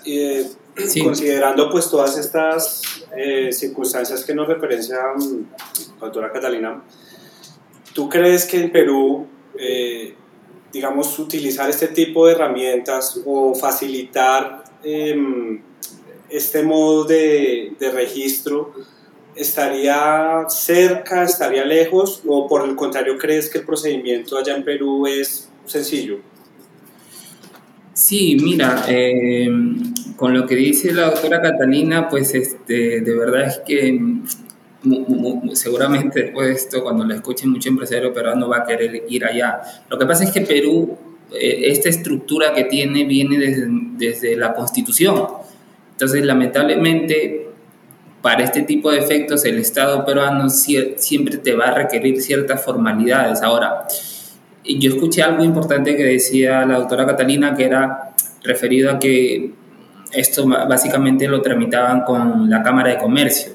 considerando 1.03 1.69
pues 1.69 1.89
todas 1.89 2.17
estas 2.17 2.81
eh, 3.15 3.51
circunstancias 3.51 4.25
que 4.25 4.33
nos 4.33 4.47
referencia 4.47 4.97
la 4.97 6.05
doctora 6.07 6.31
Catalina, 6.31 6.83
¿tú 7.93 8.09
crees 8.09 8.45
que 8.45 8.57
en 8.61 8.71
Perú, 8.73 9.27
eh, 9.57 10.15
digamos, 10.71 11.17
utilizar 11.19 11.69
este 11.69 11.87
tipo 11.87 12.27
de 12.27 12.33
herramientas 12.33 13.21
o 13.25 13.53
facilitar 13.55 14.63
em, 14.83 15.61
este 16.31 16.63
modo 16.63 17.03
de, 17.05 17.73
registro 17.93 18.73
estaría 19.35 20.45
cerca, 20.49 21.23
estaría 21.23 21.65
lejos 21.65 22.21
o 22.27 22.47
por 22.47 22.67
el 22.67 22.75
contrario 22.75 23.17
crees 23.17 23.49
que 23.49 23.59
el 23.59 23.65
procedimiento 23.65 24.37
allá 24.37 24.55
en 24.55 24.63
Perú 24.63 25.07
es 25.07 25.49
sencillo? 25.65 26.19
Sí, 27.93 28.37
mira, 28.41 28.85
eh, 28.87 29.49
con 30.15 30.33
lo 30.33 30.45
que 30.45 30.55
dice 30.55 30.93
la 30.93 31.11
doctora 31.11 31.41
Catalina, 31.41 32.09
pues 32.09 32.33
este, 32.33 33.01
de 33.01 33.15
verdad 33.15 33.47
es 33.47 33.59
que 33.59 33.99
seguramente 35.53 36.23
después 36.23 36.47
de 36.47 36.53
esto, 36.53 36.83
cuando 36.83 37.05
la 37.05 37.15
escuche 37.15 37.45
mucho 37.45 37.69
empresario 37.69 38.13
peruano 38.13 38.49
va 38.49 38.59
a 38.59 38.65
querer 38.65 39.03
ir 39.09 39.25
allá. 39.25 39.61
Lo 39.89 39.97
que 39.97 40.05
pasa 40.05 40.23
es 40.23 40.31
que 40.31 40.41
Perú, 40.41 40.97
eh, 41.31 41.63
esta 41.65 41.89
estructura 41.89 42.53
que 42.53 42.65
tiene 42.65 43.05
viene 43.05 43.37
desde 43.97 44.35
la 44.35 44.53
constitución. 44.53 45.27
Entonces, 46.01 46.25
lamentablemente, 46.25 47.51
para 48.23 48.43
este 48.43 48.63
tipo 48.63 48.89
de 48.89 48.97
efectos, 48.97 49.45
el 49.45 49.59
Estado 49.59 50.03
peruano 50.03 50.49
siempre 50.49 51.37
te 51.37 51.53
va 51.53 51.65
a 51.65 51.75
requerir 51.75 52.19
ciertas 52.23 52.65
formalidades. 52.65 53.43
Ahora, 53.43 53.83
yo 54.65 54.93
escuché 54.95 55.21
algo 55.21 55.43
importante 55.43 55.95
que 55.95 56.03
decía 56.05 56.65
la 56.65 56.79
doctora 56.79 57.05
Catalina, 57.05 57.55
que 57.55 57.65
era 57.65 58.15
referido 58.41 58.89
a 58.89 58.97
que 58.97 59.51
esto 60.11 60.47
básicamente 60.47 61.27
lo 61.27 61.39
tramitaban 61.39 62.01
con 62.01 62.49
la 62.49 62.63
Cámara 62.63 62.89
de 62.89 62.97
Comercio. 62.97 63.51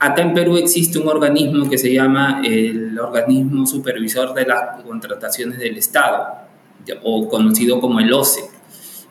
Acá 0.00 0.22
en 0.22 0.34
Perú 0.34 0.56
existe 0.56 0.98
un 0.98 1.06
organismo 1.06 1.70
que 1.70 1.78
se 1.78 1.92
llama 1.92 2.42
el 2.44 2.98
Organismo 2.98 3.68
Supervisor 3.68 4.34
de 4.34 4.46
las 4.46 4.82
Contrataciones 4.82 5.60
del 5.60 5.78
Estado, 5.78 6.26
o 7.04 7.28
conocido 7.28 7.78
como 7.78 8.00
el 8.00 8.12
OCE. 8.12 8.40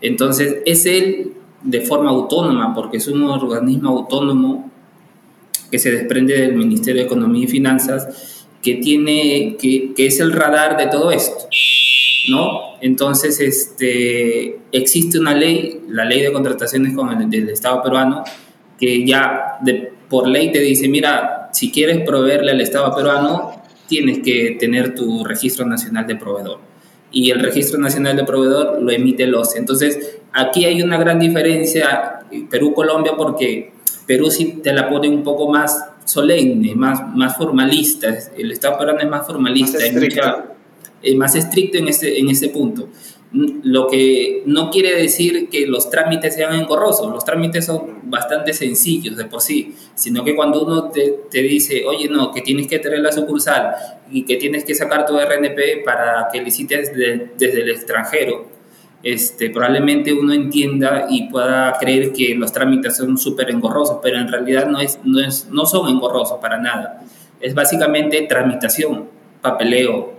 Entonces, 0.01 0.57
es 0.65 0.85
él 0.85 1.35
de 1.63 1.82
forma 1.82 2.10
autónoma, 2.10 2.74
porque 2.74 2.98
es 2.98 3.08
un 3.08 3.24
organismo 3.24 3.89
autónomo 3.89 4.72
que 5.72 5.79
se 5.79 5.91
desprende 5.91 6.38
del 6.39 6.55
Ministerio 6.55 7.01
de 7.01 7.08
Economía 7.08 7.46
y 7.46 7.48
Finanzas, 7.48 8.46
que, 8.62 8.75
tiene, 8.75 9.58
que, 9.60 9.93
que 9.96 10.05
es 10.05 10.20
el 10.20 10.32
radar 10.32 10.77
de 10.77 10.88
todo 10.88 11.12
esto. 11.12 11.48
¿no? 12.29 12.77
Entonces, 12.82 13.39
este, 13.39 14.60
existe 14.72 15.20
una 15.20 15.34
ley, 15.34 15.82
la 15.89 16.05
ley 16.05 16.22
de 16.22 16.32
contrataciones 16.32 16.96
con 16.96 17.10
el, 17.10 17.29
del 17.29 17.50
Estado 17.50 17.82
peruano, 17.82 18.24
que 18.79 19.05
ya 19.05 19.60
por 20.10 20.27
ley 20.27 20.51
te 20.51 20.60
dice, 20.60 20.88
mira, 20.88 21.50
si 21.53 21.72
quieres 21.72 22.05
proveerle 22.05 22.51
al 22.51 22.62
Estado 22.62 22.93
peruano, 22.96 23.62
tienes 23.88 24.20
que 24.20 24.58
tener 24.60 24.96
tu 24.96 25.24
registro 25.24 25.65
nacional 25.65 26.08
de 26.08 26.15
proveedor. 26.15 26.60
Y 27.12 27.29
el 27.32 27.39
registro 27.39 27.79
nacional 27.79 28.17
de 28.17 28.24
proveedor 28.24 28.82
lo 28.82 28.91
emite 28.91 29.24
el 29.24 29.36
OCE. 29.36 29.60
Entonces, 29.60 30.17
aquí 30.33 30.65
hay 30.65 30.81
una 30.81 30.97
gran 30.97 31.19
diferencia 31.19 32.19
Perú-Colombia 32.49 33.13
porque 33.15 33.71
Perú 34.05 34.29
sí 34.29 34.59
te 34.63 34.73
la 34.73 34.89
pone 34.89 35.07
un 35.07 35.23
poco 35.23 35.49
más 35.49 35.85
solemne, 36.05 36.75
más, 36.75 37.15
más 37.15 37.37
formalista. 37.37 38.15
El 38.37 38.51
Estado 38.51 38.77
peruano 38.77 38.99
es 38.99 39.09
más 39.09 39.25
formalista, 39.25 39.77
más 39.77 39.87
estricto, 39.87 40.43
más 41.15 41.35
estricto 41.35 41.77
en 41.77 41.87
ese, 41.87 42.19
en 42.19 42.29
ese 42.29 42.49
punto. 42.49 42.89
Lo 43.31 43.87
que 43.87 44.43
no 44.45 44.69
quiere 44.69 44.95
decir 44.95 45.49
que 45.49 45.65
los 45.65 45.89
trámites 45.89 46.35
sean 46.35 46.53
engorrosos, 46.53 47.11
los 47.11 47.25
trámites 47.25 47.65
son 47.65 48.01
bastante 48.03 48.53
sencillos 48.53 49.17
de 49.17 49.25
por 49.25 49.41
sí, 49.41 49.73
sino 49.95 50.23
que 50.23 50.35
cuando 50.35 50.63
uno 50.63 50.91
te, 50.91 51.21
te 51.31 51.41
dice, 51.41 51.83
oye, 51.83 52.09
no, 52.09 52.31
que 52.31 52.41
tienes 52.41 52.67
que 52.67 52.77
tener 52.77 52.99
la 52.99 53.11
sucursal 53.11 53.73
y 54.11 54.23
que 54.25 54.35
tienes 54.35 54.65
que 54.65 54.75
sacar 54.75 55.07
tu 55.07 55.17
RNP 55.17 55.83
para 55.83 56.27
que 56.31 56.43
licites 56.43 56.91
desde 56.93 57.61
el 57.61 57.69
extranjero, 57.71 58.52
este, 59.03 59.50
probablemente 59.50 60.13
uno 60.13 60.33
entienda 60.33 61.07
y 61.10 61.29
pueda 61.29 61.74
creer 61.77 62.13
que 62.13 62.33
los 62.36 62.53
trámites 62.53 62.95
son 62.95 63.17
súper 63.17 63.51
engorrosos, 63.51 64.00
pero 64.01 64.17
en 64.17 64.29
realidad 64.29 64.67
no, 64.67 64.79
es, 64.79 64.98
no, 65.03 65.19
es, 65.19 65.50
no 65.51 65.65
son 65.65 65.89
engorrosos 65.89 66.39
para 66.39 66.57
nada. 66.57 67.03
Es 67.41 67.53
básicamente 67.53 68.22
tramitación, 68.22 69.10
papeleo, 69.41 70.13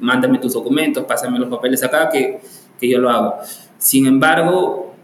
mándame 0.00 0.38
tus 0.38 0.54
documentos, 0.54 1.04
pásame 1.04 1.38
los 1.38 1.50
papeles 1.50 1.84
acá, 1.84 2.08
que, 2.08 2.40
que 2.80 2.88
yo 2.88 2.98
lo 2.98 3.10
hago. 3.10 3.34
Sin 3.76 4.06
embargo, 4.06 4.94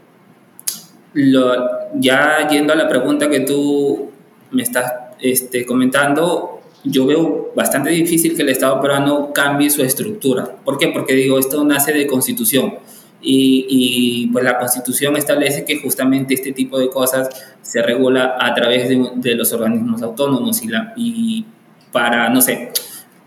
lo, 1.13 1.53
ya 1.93 2.47
yendo 2.49 2.73
a 2.73 2.75
la 2.75 2.89
pregunta 2.89 3.29
que 3.29 3.41
tú 3.41 4.09
me 4.49 4.63
estás 4.63 4.91
este, 5.19 5.63
comentando, 5.63 6.61
yo 6.83 7.05
veo 7.05 7.51
bastante 7.55 7.91
difícil 7.91 8.35
que 8.35 8.41
el 8.41 8.49
Estado 8.49 8.81
peruano 8.81 9.31
cambie 9.31 9.69
su 9.69 9.83
estructura. 9.83 10.55
¿Por 10.65 10.79
qué? 10.79 10.87
Porque 10.87 11.13
digo, 11.13 11.37
esto 11.37 11.63
nace 11.63 11.93
de 11.93 12.07
constitución 12.07 12.73
y, 13.21 14.29
pues 14.31 14.43
la 14.43 14.57
Constitución 14.57 15.17
establece 15.17 15.65
que 15.65 15.79
justamente 15.79 16.33
este 16.33 16.51
tipo 16.51 16.79
de 16.79 16.89
cosas 16.89 17.29
se 17.61 17.81
regula 17.81 18.37
a 18.39 18.53
través 18.53 18.89
de, 18.89 19.35
los 19.35 19.51
organismos 19.53 20.01
autónomos 20.01 20.61
y, 20.61 20.67
la, 20.67 20.93
y 20.95 21.45
para, 21.91 22.29
no 22.29 22.41
sé, 22.41 22.71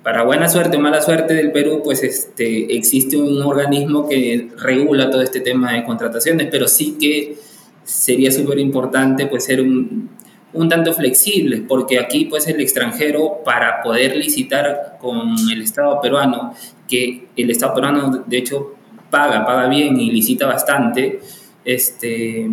para 0.02 0.22
buena 0.22 0.48
suerte 0.48 0.76
o 0.76 0.80
mala 0.80 1.02
suerte 1.02 1.34
del 1.34 1.52
Perú, 1.52 1.82
pues 1.84 2.02
este, 2.02 2.74
existe 2.74 3.16
un 3.16 3.42
organismo 3.42 4.08
que 4.08 4.48
regula 4.56 5.10
todo 5.10 5.22
este 5.22 5.40
tema 5.40 5.72
de 5.74 5.84
contrataciones, 5.84 6.48
pero 6.50 6.68
sí 6.68 6.96
que 6.98 7.36
sería 7.84 8.30
súper 8.30 8.58
importante 8.58 9.26
pues 9.26 9.44
ser 9.44 9.60
un, 9.60 10.08
un 10.52 10.68
tanto 10.68 10.92
flexible, 10.92 11.64
porque 11.68 11.98
aquí 11.98 12.24
pues 12.24 12.46
el 12.48 12.60
extranjero 12.60 13.40
para 13.44 13.82
poder 13.82 14.16
licitar 14.16 14.96
con 15.00 15.34
el 15.52 15.62
Estado 15.62 16.00
peruano, 16.00 16.54
que 16.88 17.28
el 17.36 17.50
Estado 17.50 17.74
peruano 17.74 18.24
de 18.26 18.38
hecho 18.38 18.74
paga, 19.10 19.44
paga 19.44 19.68
bien 19.68 19.98
y 19.98 20.10
licita 20.10 20.46
bastante, 20.46 21.20
este, 21.64 22.48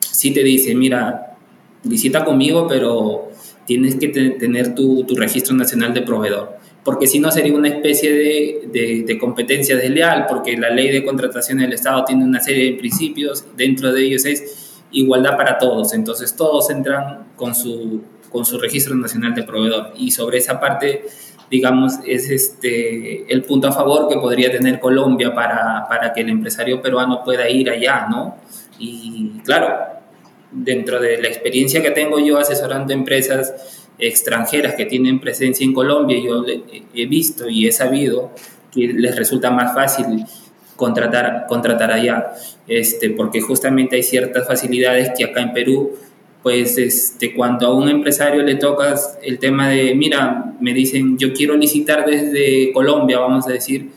sí 0.00 0.32
te 0.32 0.42
dice, 0.42 0.74
mira, 0.74 1.36
licita 1.84 2.24
conmigo, 2.24 2.66
pero 2.68 3.30
tienes 3.66 3.96
que 3.96 4.08
tener 4.08 4.74
tu, 4.74 5.04
tu, 5.04 5.14
registro 5.14 5.54
nacional 5.54 5.94
de 5.94 6.02
proveedor, 6.02 6.56
porque 6.84 7.06
si 7.06 7.18
no 7.18 7.30
sería 7.30 7.54
una 7.54 7.68
especie 7.68 8.12
de, 8.12 8.68
de, 8.72 9.04
de, 9.06 9.18
competencia 9.18 9.76
desleal, 9.76 10.26
porque 10.28 10.56
la 10.56 10.70
ley 10.70 10.90
de 10.90 11.04
contratación 11.04 11.58
del 11.58 11.72
Estado 11.72 12.04
tiene 12.04 12.24
una 12.24 12.40
serie 12.40 12.72
de 12.72 12.78
principios, 12.78 13.44
dentro 13.56 13.92
de 13.92 14.04
ellos 14.04 14.24
es 14.24 14.82
igualdad 14.92 15.36
para 15.36 15.58
todos, 15.58 15.94
entonces 15.94 16.36
todos 16.36 16.70
entran 16.70 17.28
con 17.36 17.54
su, 17.54 18.02
con 18.30 18.44
su 18.44 18.58
registro 18.58 18.94
nacional 18.94 19.34
de 19.34 19.42
proveedor 19.44 19.92
y 19.96 20.10
sobre 20.10 20.38
esa 20.38 20.60
parte 20.60 21.04
digamos, 21.52 21.98
es 22.06 22.30
este, 22.30 23.30
el 23.30 23.42
punto 23.42 23.68
a 23.68 23.72
favor 23.72 24.08
que 24.08 24.16
podría 24.16 24.50
tener 24.50 24.80
Colombia 24.80 25.34
para, 25.34 25.86
para 25.86 26.14
que 26.14 26.22
el 26.22 26.30
empresario 26.30 26.80
peruano 26.80 27.22
pueda 27.22 27.46
ir 27.50 27.68
allá, 27.68 28.06
¿no? 28.10 28.38
Y 28.78 29.32
claro, 29.44 29.68
dentro 30.50 30.98
de 30.98 31.20
la 31.20 31.28
experiencia 31.28 31.82
que 31.82 31.90
tengo 31.90 32.18
yo 32.18 32.38
asesorando 32.38 32.94
empresas 32.94 33.84
extranjeras 33.98 34.76
que 34.76 34.86
tienen 34.86 35.20
presencia 35.20 35.62
en 35.62 35.74
Colombia, 35.74 36.16
yo 36.24 36.42
he 36.94 37.04
visto 37.04 37.46
y 37.50 37.68
he 37.68 37.72
sabido 37.72 38.30
que 38.72 38.86
les 38.86 39.14
resulta 39.14 39.50
más 39.50 39.74
fácil 39.74 40.24
contratar, 40.74 41.44
contratar 41.48 41.92
allá, 41.92 42.32
este, 42.66 43.10
porque 43.10 43.42
justamente 43.42 43.96
hay 43.96 44.02
ciertas 44.02 44.46
facilidades 44.46 45.10
que 45.14 45.24
acá 45.24 45.42
en 45.42 45.52
Perú 45.52 45.98
pues 46.42 46.76
este, 46.76 47.34
cuando 47.34 47.68
a 47.68 47.74
un 47.74 47.88
empresario 47.88 48.42
le 48.42 48.56
tocas 48.56 49.18
el 49.22 49.38
tema 49.38 49.68
de, 49.68 49.94
mira, 49.94 50.54
me 50.60 50.74
dicen, 50.74 51.16
yo 51.16 51.32
quiero 51.32 51.56
licitar 51.56 52.04
desde 52.04 52.72
Colombia, 52.72 53.20
vamos 53.20 53.46
a 53.46 53.52
decir, 53.52 53.90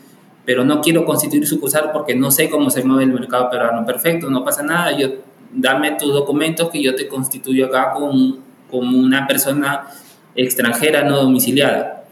pero 0.44 0.64
no 0.64 0.80
quiero 0.80 1.04
constituir 1.04 1.46
sucursal 1.46 1.90
porque 1.92 2.14
no 2.14 2.30
sé 2.30 2.48
cómo 2.48 2.70
se 2.70 2.84
mueve 2.84 3.02
el 3.02 3.12
mercado 3.12 3.50
peruano. 3.50 3.84
Perfecto, 3.84 4.30
no 4.30 4.44
pasa 4.44 4.62
nada, 4.62 4.96
yo 4.96 5.08
dame 5.52 5.92
tus 5.92 6.12
documentos 6.12 6.70
que 6.70 6.80
yo 6.80 6.94
te 6.94 7.08
constituyo 7.08 7.66
acá 7.66 7.92
como, 7.92 8.38
como 8.70 8.96
una 8.96 9.26
persona 9.26 9.88
extranjera 10.36 11.02
no 11.02 11.16
domiciliada. 11.16 12.04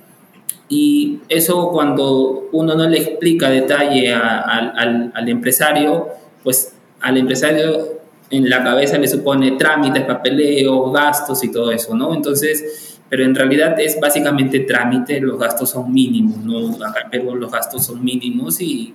Y 0.68 1.20
eso 1.28 1.68
cuando 1.68 2.48
uno 2.50 2.74
no 2.74 2.88
le 2.88 2.98
explica 2.98 3.50
detalle 3.50 4.12
al, 4.12 5.12
al 5.14 5.28
empresario, 5.28 6.08
pues 6.42 6.74
al 7.00 7.18
empresario 7.18 8.03
en 8.36 8.48
la 8.48 8.62
cabeza 8.62 8.98
le 8.98 9.08
supone 9.08 9.52
trámites, 9.52 10.04
papeleo, 10.04 10.90
gastos 10.90 11.42
y 11.44 11.50
todo 11.50 11.70
eso, 11.70 11.94
¿no? 11.94 12.14
Entonces, 12.14 13.00
pero 13.08 13.24
en 13.24 13.34
realidad 13.34 13.78
es 13.78 13.98
básicamente 14.00 14.60
trámite, 14.60 15.20
los 15.20 15.38
gastos 15.38 15.70
son 15.70 15.92
mínimos, 15.92 16.38
¿no? 16.38 16.84
Acá 16.84 17.08
en 17.12 17.40
los 17.40 17.50
gastos 17.50 17.86
son 17.86 18.02
mínimos 18.02 18.60
y, 18.60 18.94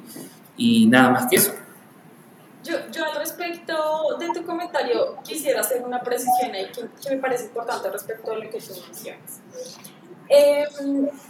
y 0.58 0.88
nada 0.88 1.10
más 1.10 1.28
que 1.28 1.38
eso. 1.38 1.54
Yo, 2.64 2.76
yo, 2.92 3.06
al 3.06 3.16
respecto 3.16 3.74
de 4.20 4.28
tu 4.34 4.46
comentario 4.46 5.16
quisiera 5.24 5.62
hacer 5.62 5.82
una 5.82 6.02
precisión 6.02 6.54
ahí 6.54 6.68
que, 6.74 6.82
que 7.02 7.16
me 7.16 7.22
parece 7.22 7.46
importante 7.46 7.90
respecto 7.90 8.32
a 8.32 8.36
lo 8.36 8.42
que 8.42 8.60
tú 8.60 8.74
mencionas. 8.86 9.42
Eh, 10.32 10.64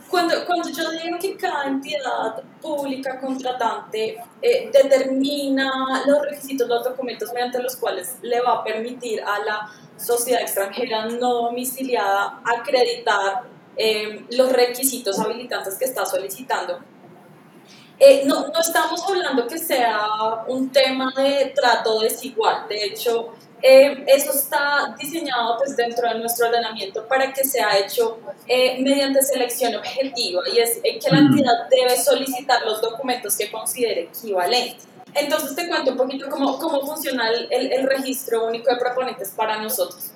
cuando, 0.09 0.45
cuando 0.45 0.67
yo 0.69 0.91
digo 0.91 1.17
que 1.19 1.37
cada 1.37 1.67
entidad 1.67 2.43
pública 2.61 3.17
contratante 3.19 4.17
eh, 4.41 4.69
determina 4.73 6.03
los 6.05 6.21
requisitos, 6.23 6.67
los 6.67 6.83
documentos 6.83 7.31
mediante 7.31 7.63
los 7.63 7.77
cuales 7.77 8.17
le 8.21 8.41
va 8.41 8.55
a 8.55 8.63
permitir 8.63 9.21
a 9.21 9.39
la 9.39 9.71
sociedad 9.97 10.41
extranjera 10.41 11.05
no 11.05 11.33
domiciliada 11.33 12.41
acreditar 12.43 13.43
eh, 13.77 14.25
los 14.31 14.51
requisitos 14.51 15.17
habilitantes 15.17 15.77
que 15.77 15.85
está 15.85 16.05
solicitando, 16.05 16.79
eh, 17.99 18.23
no, 18.25 18.47
no, 18.47 18.59
estamos 18.61 19.03
hablando 19.09 19.45
que 19.45 19.57
sea 19.57 20.07
un 20.47 20.71
tema 20.71 21.11
de 21.17 21.51
trato 21.53 21.99
desigual. 21.99 22.65
De 22.69 22.85
hecho, 22.85 23.33
eh, 23.61 24.05
eso 24.07 24.31
está 24.31 24.95
diseñado 24.97 25.57
pues, 25.57 25.75
dentro 25.75 26.07
de 26.07 26.19
nuestro 26.19 26.47
ordenamiento 26.47 27.05
para 27.07 27.33
que 27.33 27.43
sea 27.43 27.77
hecho 27.77 28.19
eh, 28.47 28.81
mediante 28.81 29.21
selección 29.21 29.75
objetiva 29.75 30.41
y 30.53 30.59
es 30.59 30.79
que 30.81 31.11
la 31.11 31.19
entidad 31.19 31.67
debe 31.69 31.97
solicitar 31.97 32.61
los 32.65 32.81
documentos 32.81 33.35
que 33.37 33.51
considere 33.51 34.03
equivalentes. 34.03 34.87
Entonces 35.13 35.55
te 35.55 35.67
cuento 35.67 35.91
un 35.91 35.97
poquito 35.97 36.29
cómo, 36.29 36.57
cómo 36.57 36.85
funciona 36.85 37.29
el, 37.29 37.71
el, 37.73 37.83
registro 37.83 38.47
único 38.47 38.71
de 38.71 38.77
proponentes 38.79 39.31
para 39.31 39.57
nosotros. 39.57 40.11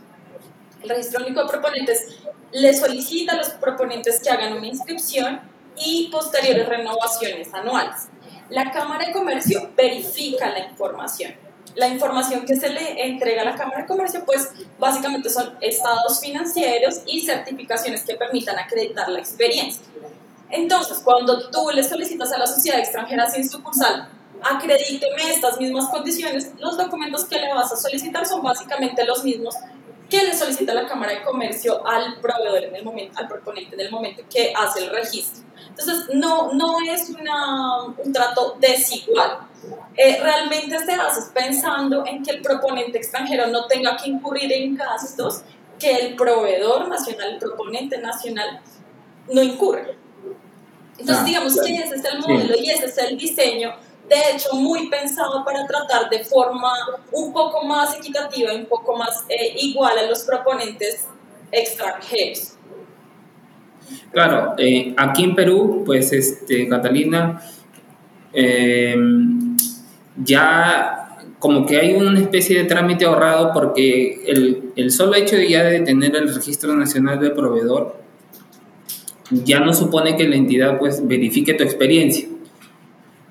El 0.82 0.90
registro 0.90 1.26
único 1.26 1.44
de 1.44 1.50
proponentes 1.50 2.20
le 2.52 2.74
solicita 2.74 3.34
a 3.34 3.38
los 3.38 3.50
proponentes 3.50 4.22
que 4.22 4.30
hagan 4.30 4.54
una 4.54 4.68
inscripción 4.68 5.42
y 5.76 6.10
posteriores 6.12 6.70
renovaciones 6.70 7.54
anuales. 7.54 8.08
La 8.50 8.72
Cámara 8.72 9.08
de 9.08 9.12
Comercio 9.12 9.72
verifica 9.76 10.50
la 10.50 10.60
información 10.60 11.43
la 11.76 11.88
información 11.88 12.46
que 12.46 12.56
se 12.56 12.70
le 12.70 13.08
entrega 13.08 13.42
a 13.42 13.46
la 13.46 13.56
Cámara 13.56 13.82
de 13.82 13.88
Comercio, 13.88 14.24
pues 14.26 14.50
básicamente 14.80 15.30
son 15.30 15.56
estados 15.62 16.20
financieros 16.20 17.02
y 17.06 17.22
certificaciones 17.22 18.04
que 18.04 18.16
permitan 18.16 18.58
acreditar 18.58 19.10
la 19.10 19.20
experiencia. 19.20 19.84
Entonces, 20.50 21.00
cuando 21.04 21.50
tú 21.50 21.70
le 21.74 21.84
solicitas 21.84 22.32
a 22.32 22.38
la 22.38 22.46
sociedad 22.46 22.80
extranjera 22.80 23.30
sin 23.30 23.50
sucursal, 23.50 24.08
acredíteme 24.44 25.32
estas 25.32 25.60
mismas 25.60 25.90
condiciones, 25.90 26.52
los 26.60 26.78
documentos 26.78 27.26
que 27.26 27.40
le 27.40 27.54
vas 27.54 27.72
a 27.72 27.76
solicitar 27.76 28.26
son 28.26 28.44
básicamente 28.44 29.04
los 29.06 29.24
mismos 29.24 29.56
que 30.10 30.24
le 30.24 30.34
solicita 30.34 30.74
la 30.74 30.88
Cámara 30.88 31.14
de 31.14 31.22
Comercio 31.24 31.86
al 31.88 32.20
proveedor 32.20 32.66
en 32.66 32.76
el 32.76 32.84
momento, 32.84 33.20
al 33.20 33.28
proponente 33.28 33.76
en 33.76 33.82
el 33.82 33.92
momento 33.92 34.24
que 34.30 34.54
hace 34.56 34.84
el 34.84 34.90
registro. 34.92 35.44
Entonces, 35.70 36.10
no, 36.14 36.54
no 36.54 36.80
es 36.82 37.10
una, 37.10 37.84
un 37.86 38.14
trato 38.14 38.58
desigual 38.60 39.48
eh, 39.96 40.20
realmente 40.22 40.76
te 40.86 40.94
haces 40.94 41.32
pensando 41.34 42.04
en 42.06 42.24
que 42.24 42.32
el 42.32 42.42
proponente 42.42 42.98
extranjero 42.98 43.48
no 43.48 43.68
tenga 43.68 43.96
que 43.96 44.10
incurrir 44.10 44.52
en 44.52 44.76
gastos 44.76 45.44
que 45.80 45.96
el 45.96 46.16
proveedor 46.16 46.88
nacional, 46.88 47.34
el 47.34 47.40
proponente 47.40 47.98
nacional, 48.00 48.60
no 49.32 49.42
incurre. 49.42 49.96
Entonces, 50.98 51.18
ah, 51.22 51.26
digamos 51.26 51.60
que 51.60 51.76
ese 51.76 51.96
es 51.96 52.06
el 52.06 52.20
modelo 52.20 52.56
y 52.58 52.70
ese 52.70 52.86
es 52.86 52.98
el 52.98 53.18
diseño, 53.18 53.76
de 54.10 54.16
hecho, 54.34 54.54
muy 54.54 54.90
pensado 54.90 55.44
para 55.46 55.66
tratar 55.66 56.10
de 56.10 56.24
forma 56.24 56.72
un 57.12 57.32
poco 57.32 57.66
más 57.66 57.98
equitativa 57.98 58.54
un 58.54 58.66
poco 58.66 58.98
más 58.98 59.26
eh, 59.30 59.56
igual 59.60 59.98
a 59.98 60.04
los 60.04 60.24
proponentes 60.24 61.08
extranjeros. 61.52 62.54
Claro, 64.12 64.54
eh, 64.58 64.94
aquí 64.98 65.24
en 65.24 65.36
Perú, 65.36 65.84
pues, 65.86 66.12
este, 66.12 66.68
Catalina, 66.68 67.42
eh, 68.34 68.96
ya 70.18 71.18
como 71.40 71.66
que 71.66 71.78
hay 71.78 71.94
una 71.94 72.20
especie 72.20 72.58
de 72.58 72.66
trámite 72.66 73.06
ahorrado 73.06 73.52
porque 73.54 74.24
el, 74.26 74.72
el 74.76 74.92
solo 74.92 75.16
hecho 75.16 75.36
de 75.36 75.50
ya 75.50 75.64
de 75.64 75.82
tener 75.82 76.16
el 76.16 76.34
registro 76.34 76.74
nacional 76.74 77.20
de 77.20 77.32
proveedor 77.32 77.98
ya 79.32 79.60
no 79.60 79.74
supone 79.74 80.16
que 80.16 80.28
la 80.28 80.36
entidad 80.36 80.78
pues 80.80 81.06
verifique 81.06 81.54
tu 81.54 81.64
experiencia. 81.64 82.28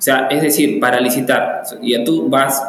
O 0.02 0.04
sea, 0.04 0.26
es 0.32 0.42
decir, 0.42 0.80
para 0.80 1.00
licitar, 1.00 1.62
ya 1.80 2.02
tú 2.02 2.28
vas 2.28 2.60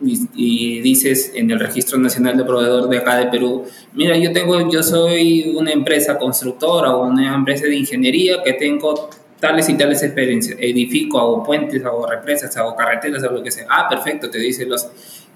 y, 0.00 0.80
dices 0.80 1.32
en 1.34 1.50
el 1.50 1.60
registro 1.60 1.98
nacional 1.98 2.38
de 2.38 2.44
proveedor 2.44 2.88
de 2.88 2.96
acá 2.96 3.18
de 3.18 3.26
Perú, 3.26 3.66
mira, 3.92 4.16
yo 4.16 4.32
tengo, 4.32 4.70
yo 4.70 4.82
soy 4.82 5.52
una 5.54 5.70
empresa 5.70 6.16
constructora 6.16 6.96
o 6.96 7.06
una 7.06 7.34
empresa 7.34 7.66
de 7.66 7.76
ingeniería 7.76 8.42
que 8.42 8.54
tengo 8.54 9.10
tales 9.38 9.68
y 9.68 9.76
tales 9.76 10.02
experiencias. 10.02 10.56
Edifico, 10.58 11.18
hago 11.18 11.44
puentes, 11.44 11.84
hago 11.84 12.06
represas, 12.06 12.56
hago 12.56 12.74
carreteras, 12.74 13.22
hago 13.22 13.34
lo 13.34 13.42
que 13.42 13.50
sea. 13.50 13.66
Ah, 13.68 13.86
perfecto, 13.86 14.30
te 14.30 14.38
dice 14.38 14.64
los, 14.64 14.88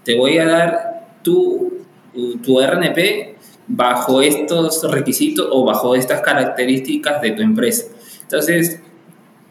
te 0.07 0.17
voy 0.17 0.39
a 0.39 0.47
dar 0.47 1.19
tu, 1.23 1.85
tu 2.43 2.63
RNP 2.63 3.37
bajo 3.67 4.23
estos 4.23 4.91
requisitos 4.91 5.49
o 5.51 5.67
bajo 5.67 5.95
estas 5.95 6.23
características 6.23 7.21
de 7.21 7.33
tu 7.33 7.43
empresa. 7.43 7.89
Entonces, 8.23 8.81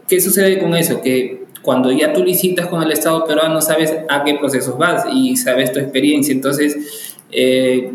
¿qué 0.07 0.19
sucede 0.19 0.57
con 0.57 0.73
eso? 0.73 0.99
Que 0.99 1.40
cuando 1.61 1.91
ya 1.91 2.13
tú 2.13 2.23
licitas 2.23 2.67
con 2.67 2.81
el 2.81 2.91
Estado 2.91 3.25
peruano, 3.25 3.61
sabes 3.61 3.93
a 4.09 4.23
qué 4.23 4.35
procesos 4.35 4.77
vas 4.77 5.05
y 5.11 5.35
sabes 5.35 5.71
tu 5.71 5.79
experiencia. 5.79 6.33
Entonces, 6.33 7.15
eh, 7.31 7.91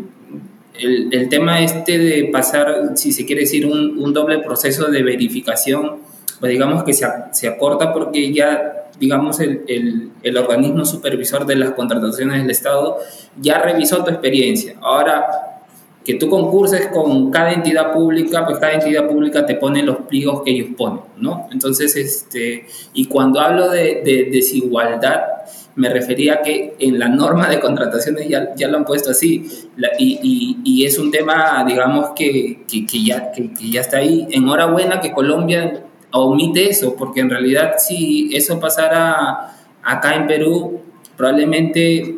el, 0.79 1.09
el, 1.11 1.29
tema 1.29 1.61
este 1.61 1.97
de 1.97 2.29
pasar, 2.31 2.91
si 2.95 3.11
se 3.11 3.25
quiere 3.25 3.41
decir, 3.41 3.65
un, 3.65 3.97
un 3.97 4.13
doble 4.13 4.39
proceso 4.39 4.85
de 4.85 5.03
verificación, 5.03 5.97
pues 6.39 6.51
digamos 6.51 6.83
que 6.83 6.93
se, 6.93 7.05
se 7.31 7.47
acorta 7.47 7.93
porque 7.93 8.31
ya, 8.31 8.89
digamos, 8.99 9.39
el, 9.39 9.63
el, 9.67 10.11
el, 10.21 10.37
organismo 10.37 10.85
supervisor 10.85 11.45
de 11.45 11.55
las 11.55 11.71
contrataciones 11.71 12.41
del 12.41 12.51
Estado 12.51 12.97
ya 13.41 13.59
revisó 13.59 14.03
tu 14.03 14.11
experiencia. 14.11 14.75
Ahora, 14.81 15.25
que 16.07 16.13
tú 16.13 16.29
concurses 16.29 16.87
con 16.87 17.29
cada 17.31 17.51
entidad 17.51 17.91
pública, 17.91 18.45
pues 18.45 18.59
cada 18.59 18.75
entidad 18.75 19.09
pública 19.09 19.45
te 19.45 19.55
pone 19.55 19.83
los 19.83 19.97
pliegos 20.07 20.41
que 20.41 20.51
ellos 20.51 20.69
ponen, 20.77 21.01
¿no? 21.17 21.49
Entonces, 21.51 21.97
este, 21.97 22.65
y 22.93 23.07
cuando 23.07 23.41
hablo 23.41 23.69
de, 23.69 24.03
de 24.05 24.29
desigualdad, 24.31 25.19
me 25.75 25.89
refería 25.89 26.35
a 26.35 26.41
que 26.41 26.75
en 26.79 26.97
la 26.97 27.09
norma 27.09 27.49
de 27.49 27.59
contrataciones 27.59 28.29
ya, 28.29 28.55
ya 28.55 28.69
lo 28.69 28.77
han 28.77 28.85
puesto 28.85 29.11
así, 29.11 29.67
y, 29.99 30.19
y, 30.23 30.57
y, 30.63 30.85
es 30.85 30.97
un 30.97 31.11
tema, 31.11 31.65
digamos, 31.67 32.11
que, 32.15 32.61
que, 32.71 32.85
que 32.85 33.03
ya, 33.03 33.33
que, 33.33 33.53
que, 33.53 33.69
ya 33.69 33.81
está 33.81 33.97
ahí. 33.97 34.29
Enhorabuena 34.31 35.01
que 35.01 35.11
Colombia 35.11 35.83
omite 36.13 36.69
eso, 36.69 36.95
porque 36.95 37.19
en 37.19 37.29
realidad 37.29 37.73
si 37.79 38.33
eso 38.33 38.61
pasara 38.61 39.57
acá 39.83 40.15
en 40.15 40.25
Perú, 40.25 40.79
probablemente 41.17 42.16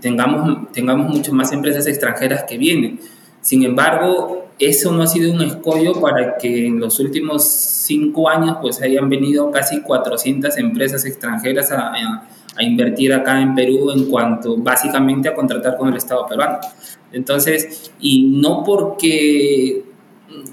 tengamos, 0.00 0.72
tengamos 0.72 1.14
muchas 1.14 1.32
más 1.32 1.52
empresas 1.52 1.86
extranjeras 1.86 2.44
que 2.44 2.58
vienen. 2.58 3.00
Sin 3.40 3.62
embargo, 3.62 4.48
eso 4.58 4.92
no 4.92 5.02
ha 5.02 5.06
sido 5.06 5.32
un 5.32 5.40
escollo 5.42 6.00
para 6.00 6.36
que 6.36 6.66
en 6.66 6.80
los 6.80 6.98
últimos 6.98 7.44
cinco 7.44 8.28
años 8.28 8.56
pues 8.60 8.82
hayan 8.82 9.08
venido 9.08 9.50
casi 9.50 9.80
400 9.80 10.56
empresas 10.58 11.04
extranjeras 11.04 11.70
a, 11.70 11.92
a, 11.92 12.62
invertir 12.62 13.12
acá 13.12 13.40
en 13.40 13.54
Perú 13.54 13.90
en 13.92 14.06
cuanto 14.06 14.56
básicamente 14.56 15.28
a 15.28 15.34
contratar 15.34 15.76
con 15.76 15.88
el 15.88 15.96
Estado 15.96 16.26
peruano. 16.26 16.58
Entonces, 17.12 17.92
y 18.00 18.24
no 18.24 18.64
porque, 18.64 19.84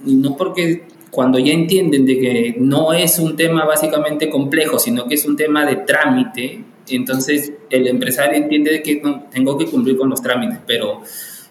no 0.06 0.38
porque 0.38 0.84
cuando 1.10 1.40
ya 1.40 1.54
entienden 1.54 2.06
de 2.06 2.20
que 2.20 2.56
no 2.60 2.94
es 2.94 3.18
un 3.20 3.36
tema 3.36 3.66
básicamente 3.66 4.30
complejo, 4.30 4.78
sino 4.78 5.08
que 5.08 5.16
es 5.16 5.26
un 5.26 5.36
tema 5.36 5.66
de 5.66 5.78
trámite, 5.78 6.64
entonces 6.90 7.54
el 7.70 7.88
empresario 7.88 8.38
entiende 8.38 8.82
que 8.84 9.02
tengo 9.32 9.58
que 9.58 9.66
cumplir 9.66 9.98
con 9.98 10.10
los 10.10 10.22
trámites, 10.22 10.60
pero 10.68 11.02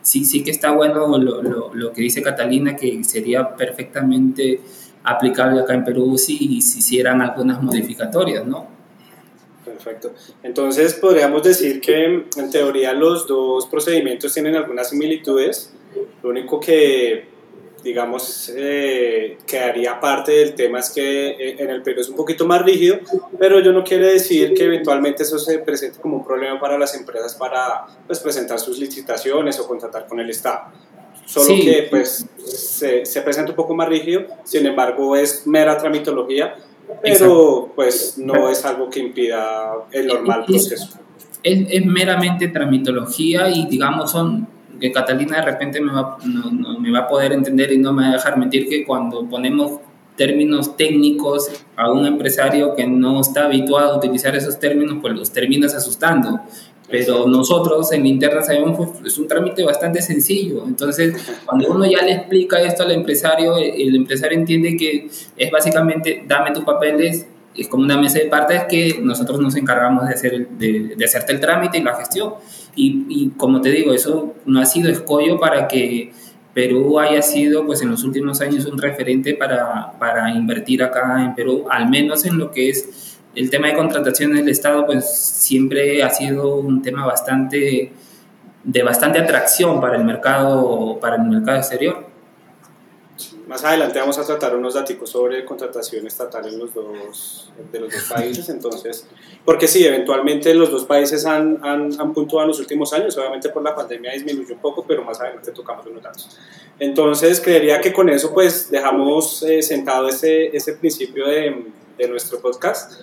sí, 0.02 0.24
sí 0.24 0.44
que 0.44 0.50
está 0.50 0.72
bueno 0.72 1.18
lo, 1.18 1.72
lo, 1.74 1.92
que 1.92 2.02
dice 2.02 2.22
Catalina, 2.22 2.76
que 2.76 3.02
sería 3.04 3.56
perfectamente 3.56 4.60
aplicable 5.02 5.60
acá 5.60 5.74
en 5.74 5.84
Perú 5.84 6.16
si, 6.16 6.60
si 6.60 6.78
hicieran 6.78 7.20
algunas 7.20 7.62
modificatorias, 7.62 8.46
¿no? 8.46 8.68
Perfecto. 9.64 10.12
Entonces 10.42 10.94
podríamos 10.94 11.42
decir 11.42 11.80
que 11.80 12.04
en 12.36 12.50
teoría 12.50 12.92
los 12.92 13.26
dos 13.26 13.66
procedimientos 13.66 14.32
tienen 14.32 14.54
algunas 14.54 14.90
similitudes. 14.90 15.72
Lo 16.22 16.30
único 16.30 16.60
que 16.60 17.33
digamos, 17.84 18.50
eh, 18.56 19.36
quedaría 19.46 20.00
parte 20.00 20.32
del 20.32 20.54
tema 20.54 20.80
es 20.80 20.88
que 20.88 21.28
eh, 21.28 21.56
en 21.58 21.68
el 21.68 21.82
Perú 21.82 22.00
es 22.00 22.08
un 22.08 22.16
poquito 22.16 22.46
más 22.46 22.62
rígido, 22.62 22.98
pero 23.38 23.60
yo 23.60 23.72
no 23.72 23.84
quiere 23.84 24.06
decir 24.14 24.54
que 24.54 24.64
eventualmente 24.64 25.22
eso 25.22 25.38
se 25.38 25.58
presente 25.58 26.00
como 26.00 26.16
un 26.16 26.24
problema 26.24 26.58
para 26.58 26.78
las 26.78 26.94
empresas 26.96 27.34
para 27.34 27.84
pues, 28.06 28.20
presentar 28.20 28.58
sus 28.58 28.78
licitaciones 28.78 29.60
o 29.60 29.68
contratar 29.68 30.06
con 30.06 30.18
el 30.18 30.30
Estado. 30.30 30.72
Solo 31.26 31.54
que 31.62 31.86
pues 31.90 32.26
se, 32.44 33.04
se, 33.06 33.20
presenta 33.22 33.50
un 33.52 33.56
poco 33.56 33.74
más 33.74 33.88
rígido, 33.88 34.24
sin 34.44 34.66
embargo 34.66 35.16
es 35.16 35.46
mera 35.46 35.76
tramitología, 35.76 36.54
pero 37.02 37.72
pues 37.74 38.18
no 38.18 38.48
es 38.50 38.64
algo 38.64 38.90
que 38.90 39.00
impida 39.00 39.74
el 39.90 40.06
normal 40.06 40.44
proceso. 40.46 40.98
es, 41.42 41.66
es 41.70 41.86
meramente 41.86 42.48
tramitología 42.48 43.48
y 43.48 43.66
digamos 43.66 44.10
son 44.10 44.53
que 44.80 44.92
Catalina 44.92 45.36
de 45.36 45.42
repente 45.42 45.80
me 45.80 45.92
va, 45.92 46.18
no, 46.24 46.78
me 46.78 46.90
va 46.90 47.00
a 47.00 47.08
poder 47.08 47.32
entender 47.32 47.72
y 47.72 47.78
no 47.78 47.92
me 47.92 48.02
va 48.02 48.08
a 48.10 48.12
dejar 48.12 48.38
mentir 48.38 48.68
que 48.68 48.84
cuando 48.84 49.28
ponemos 49.28 49.80
términos 50.16 50.76
técnicos 50.76 51.50
a 51.76 51.90
un 51.90 52.06
empresario 52.06 52.74
que 52.74 52.86
no 52.86 53.20
está 53.20 53.46
habituado 53.46 53.94
a 53.94 53.96
utilizar 53.96 54.34
esos 54.36 54.58
términos, 54.58 54.98
pues 55.00 55.14
los 55.14 55.30
terminas 55.32 55.74
asustando. 55.74 56.40
Pero 56.88 57.26
nosotros 57.26 57.90
en 57.92 58.06
interna 58.06 58.42
sabemos 58.42 58.98
que 59.00 59.08
es 59.08 59.18
un 59.18 59.26
trámite 59.26 59.64
bastante 59.64 60.02
sencillo. 60.02 60.64
Entonces, 60.66 61.14
cuando 61.44 61.70
uno 61.70 61.86
ya 61.86 62.02
le 62.02 62.12
explica 62.12 62.60
esto 62.60 62.82
al 62.82 62.92
empresario, 62.92 63.56
el 63.56 63.96
empresario 63.96 64.38
entiende 64.38 64.76
que 64.76 65.08
es 65.36 65.50
básicamente 65.50 66.24
dame 66.28 66.52
tus 66.52 66.62
papeles, 66.62 67.26
es 67.56 67.68
como 67.68 67.84
una 67.84 67.96
mesa 67.96 68.18
de 68.18 68.26
partes 68.26 68.64
que 68.64 69.00
nosotros 69.02 69.40
nos 69.40 69.56
encargamos 69.56 70.08
de, 70.08 70.14
hacer, 70.14 70.48
de, 70.48 70.94
de 70.96 71.04
hacerte 71.04 71.32
el 71.32 71.40
trámite 71.40 71.78
y 71.78 71.82
la 71.82 71.94
gestión. 71.94 72.34
Y, 72.74 73.06
y, 73.08 73.28
como 73.36 73.60
te 73.60 73.70
digo, 73.70 73.92
eso 73.92 74.34
no 74.44 74.60
ha 74.60 74.66
sido 74.66 74.90
escollo 74.90 75.38
para 75.38 75.68
que 75.68 76.12
Perú 76.52 76.98
haya 76.98 77.22
sido, 77.22 77.66
pues 77.66 77.82
en 77.82 77.90
los 77.90 78.04
últimos 78.04 78.40
años, 78.40 78.64
un 78.66 78.78
referente 78.78 79.34
para, 79.34 79.92
para 79.98 80.30
invertir 80.30 80.82
acá 80.82 81.22
en 81.24 81.34
Perú, 81.34 81.66
al 81.70 81.88
menos 81.88 82.24
en 82.24 82.38
lo 82.38 82.50
que 82.50 82.70
es 82.70 83.18
el 83.34 83.50
tema 83.50 83.68
de 83.68 83.74
contratación 83.74 84.34
del 84.34 84.48
Estado, 84.48 84.86
pues 84.86 85.04
siempre 85.10 86.02
ha 86.02 86.10
sido 86.10 86.56
un 86.56 86.82
tema 86.82 87.04
bastante 87.04 87.92
de 88.62 88.82
bastante 88.82 89.18
atracción 89.18 89.78
para 89.78 89.96
el 89.96 90.04
mercado 90.04 90.98
para 91.00 91.16
el 91.16 91.22
mercado 91.22 91.58
exterior. 91.58 92.13
Más 93.46 93.62
adelante 93.62 94.00
vamos 94.00 94.18
a 94.18 94.24
tratar 94.24 94.56
unos 94.56 94.74
datos 94.74 95.08
sobre 95.08 95.44
contratación 95.44 96.04
estatal 96.06 96.48
en 96.48 96.58
los 96.58 96.74
dos, 96.74 97.52
de 97.70 97.78
los 97.78 97.92
dos 97.92 98.02
países, 98.04 98.48
entonces, 98.48 99.06
porque 99.44 99.68
sí, 99.68 99.86
eventualmente 99.86 100.52
los 100.52 100.70
dos 100.70 100.84
países 100.84 101.24
han, 101.24 101.60
han, 101.62 102.00
han 102.00 102.12
puntuado 102.12 102.42
en 102.44 102.48
los 102.48 102.58
últimos 102.58 102.92
años, 102.92 103.16
obviamente 103.16 103.50
por 103.50 103.62
la 103.62 103.72
pandemia 103.72 104.12
disminuyó 104.12 104.54
un 104.54 104.60
poco, 104.60 104.84
pero 104.84 105.04
más 105.04 105.20
adelante 105.20 105.52
tocamos 105.52 105.86
unos 105.86 106.02
datos. 106.02 106.36
Entonces, 106.80 107.40
creería 107.40 107.80
que 107.80 107.92
con 107.92 108.08
eso 108.08 108.34
pues 108.34 108.68
dejamos 108.68 109.44
eh, 109.44 109.62
sentado 109.62 110.08
ese, 110.08 110.56
ese 110.56 110.72
principio 110.72 111.28
de, 111.28 111.70
de 111.96 112.08
nuestro 112.08 112.40
podcast. 112.40 113.00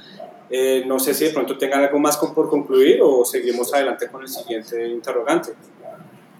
Eh, 0.50 0.84
no 0.86 1.00
sé 1.00 1.14
si 1.14 1.24
de 1.24 1.30
pronto 1.30 1.58
tengan 1.58 1.86
algo 1.86 1.98
más 2.00 2.18
por 2.18 2.50
concluir 2.50 3.00
o 3.02 3.24
seguimos 3.24 3.74
adelante 3.74 4.10
con 4.10 4.24
el 4.24 4.28
siguiente 4.28 4.90
interrogante. 4.90 5.54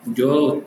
Yo, 0.08 0.62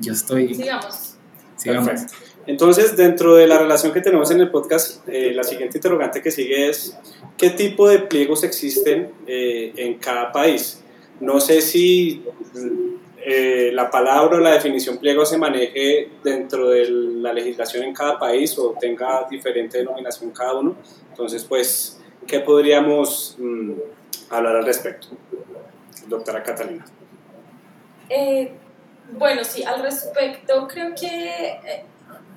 yo 0.00 0.12
estoy... 0.12 0.52
Sigamos. 0.54 1.14
Sigamos. 1.56 1.88
Perfecto. 1.88 2.27
Entonces, 2.48 2.96
dentro 2.96 3.34
de 3.34 3.46
la 3.46 3.58
relación 3.58 3.92
que 3.92 4.00
tenemos 4.00 4.30
en 4.30 4.40
el 4.40 4.50
podcast, 4.50 5.06
eh, 5.06 5.32
la 5.34 5.44
siguiente 5.44 5.76
interrogante 5.76 6.22
que 6.22 6.30
sigue 6.30 6.70
es, 6.70 6.96
¿qué 7.36 7.50
tipo 7.50 7.86
de 7.86 7.98
pliegos 7.98 8.42
existen 8.42 9.12
eh, 9.26 9.74
en 9.76 9.98
cada 9.98 10.32
país? 10.32 10.82
No 11.20 11.40
sé 11.40 11.60
si 11.60 12.24
eh, 13.22 13.70
la 13.74 13.90
palabra 13.90 14.38
o 14.38 14.40
la 14.40 14.52
definición 14.52 14.96
pliego 14.96 15.26
se 15.26 15.36
maneje 15.36 16.08
dentro 16.24 16.70
de 16.70 16.88
la 16.88 17.34
legislación 17.34 17.84
en 17.84 17.92
cada 17.92 18.18
país 18.18 18.58
o 18.58 18.74
tenga 18.80 19.26
diferente 19.30 19.76
denominación 19.76 20.30
cada 20.30 20.54
uno. 20.54 20.74
Entonces, 21.10 21.44
pues, 21.44 22.00
¿qué 22.26 22.40
podríamos 22.40 23.36
mm, 23.38 23.72
hablar 24.30 24.56
al 24.56 24.64
respecto? 24.64 25.08
Doctora 26.06 26.42
Catalina. 26.42 26.86
bueno, 29.12 29.44
sí, 29.44 29.62
al 29.64 29.82
respecto 29.82 30.66
creo 30.66 30.94
que 30.94 31.84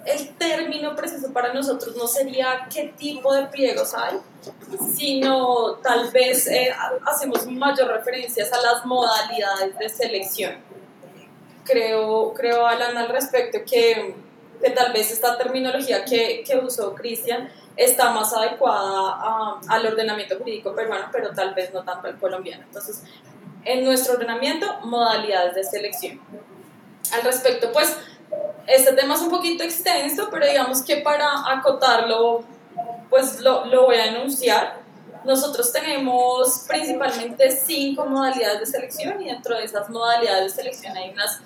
el 0.05 0.35
término 0.35 0.95
preciso 0.95 1.31
para 1.31 1.53
nosotros 1.53 1.95
no 1.95 2.07
sería 2.07 2.67
qué 2.73 2.93
tipo 2.97 3.33
de 3.33 3.45
pliegos 3.45 3.93
hay, 3.93 4.17
sino 4.95 5.75
tal 5.75 6.09
vez 6.11 6.47
eh, 6.47 6.73
hacemos 7.05 7.45
mayor 7.47 7.87
referencias 7.87 8.51
a 8.51 8.61
las 8.61 8.85
modalidades 8.85 9.77
de 9.77 9.89
selección. 9.89 10.55
Creo, 11.63 12.33
creo 12.33 12.65
Alan, 12.65 12.97
al 12.97 13.09
respecto 13.09 13.59
que, 13.69 14.15
que 14.61 14.69
tal 14.71 14.91
vez 14.91 15.11
esta 15.11 15.37
terminología 15.37 16.03
que, 16.03 16.43
que 16.45 16.57
usó 16.57 16.95
Cristian 16.95 17.49
está 17.77 18.11
más 18.11 18.33
adecuada 18.33 19.59
al 19.67 19.85
ordenamiento 19.85 20.37
jurídico 20.37 20.73
peruano, 20.75 21.05
pero 21.11 21.31
tal 21.31 21.53
vez 21.53 21.73
no 21.73 21.83
tanto 21.83 22.07
al 22.07 22.19
colombiano. 22.19 22.63
Entonces, 22.63 23.03
en 23.63 23.85
nuestro 23.85 24.13
ordenamiento, 24.13 24.79
modalidades 24.83 25.55
de 25.55 25.63
selección. 25.63 26.19
Al 27.13 27.21
respecto, 27.21 27.71
pues, 27.71 27.95
este 28.67 28.93
tema 28.93 29.15
es 29.15 29.21
un 29.21 29.29
poquito 29.29 29.63
extenso, 29.63 30.29
pero 30.31 30.45
digamos 30.45 30.81
que 30.83 30.97
para 30.97 31.27
acotarlo, 31.51 32.43
pues 33.09 33.39
lo, 33.41 33.65
lo 33.65 33.85
voy 33.85 33.95
a 33.95 34.07
enunciar. 34.07 34.81
Nosotros 35.23 35.71
tenemos 35.71 36.65
principalmente 36.67 37.51
cinco 37.51 38.05
modalidades 38.05 38.61
de 38.61 38.65
selección 38.65 39.21
y 39.21 39.25
dentro 39.25 39.55
de 39.55 39.65
esas 39.65 39.89
modalidades 39.89 40.55
de 40.55 40.63
selección 40.63 40.97
hay 40.97 41.11
unas 41.11 41.41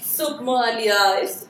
submodalidades. 0.00 1.46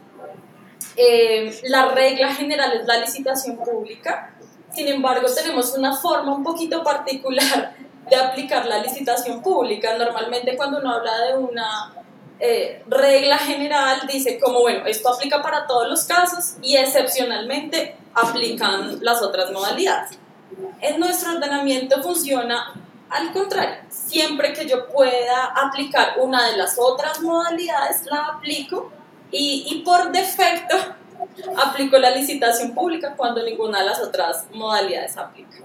Eh, 0.96 1.60
la 1.64 1.86
regla 1.88 2.34
general 2.34 2.72
es 2.72 2.86
la 2.86 2.98
licitación 2.98 3.58
pública, 3.58 4.34
sin 4.72 4.88
embargo 4.88 5.26
tenemos 5.32 5.76
una 5.76 5.96
forma 5.96 6.34
un 6.34 6.44
poquito 6.44 6.82
particular 6.82 7.76
de 8.08 8.16
aplicar 8.16 8.66
la 8.66 8.78
licitación 8.78 9.42
pública. 9.42 9.96
Normalmente 9.96 10.56
cuando 10.56 10.78
uno 10.78 10.94
habla 10.94 11.18
de 11.20 11.36
una 11.36 11.94
eh, 12.40 12.82
regla 12.88 13.38
general 13.38 14.06
dice 14.10 14.40
como, 14.40 14.60
bueno, 14.60 14.86
esto 14.86 15.08
aplica 15.14 15.42
para 15.42 15.66
todos 15.66 15.88
los 15.88 16.04
casos 16.04 16.54
y 16.62 16.76
excepcionalmente 16.76 17.96
aplican 18.12 18.98
las 19.02 19.22
otras 19.22 19.50
modalidades. 19.52 20.18
En 20.80 21.00
nuestro 21.00 21.32
ordenamiento 21.32 22.02
funciona 22.02 22.74
al 23.10 23.32
contrario. 23.32 23.76
Siempre 23.88 24.52
que 24.52 24.66
yo 24.66 24.88
pueda 24.88 25.54
aplicar 25.56 26.14
una 26.18 26.50
de 26.50 26.56
las 26.56 26.76
otras 26.78 27.20
modalidades, 27.20 28.04
la 28.06 28.26
aplico 28.36 28.90
y, 29.30 29.82
por 29.84 30.12
defecto 30.12 30.76
aplico 31.56 31.98
la 31.98 32.10
licitación 32.10 32.74
pública 32.74 33.14
cuando 33.16 33.42
ninguna 33.42 33.80
de 33.80 33.86
las 33.86 34.00
otras 34.00 34.46
modalidades 34.52 35.16
aplica. 35.16 35.58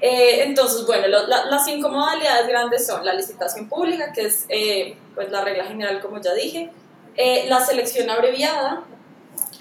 Eh, 0.00 0.44
entonces, 0.44 0.86
bueno, 0.86 1.08
las 1.08 1.64
cinco 1.64 1.88
modalidades 1.88 2.46
grandes 2.46 2.86
son 2.86 3.04
la 3.04 3.14
licitación 3.14 3.68
pública, 3.68 4.12
que 4.12 4.26
es 4.26 4.46
eh, 4.48 4.96
pues 5.18 5.32
la 5.32 5.42
regla 5.42 5.64
general, 5.64 6.00
como 6.00 6.20
ya 6.20 6.32
dije, 6.32 6.70
eh, 7.16 7.46
la 7.48 7.58
selección 7.58 8.08
abreviada, 8.08 8.84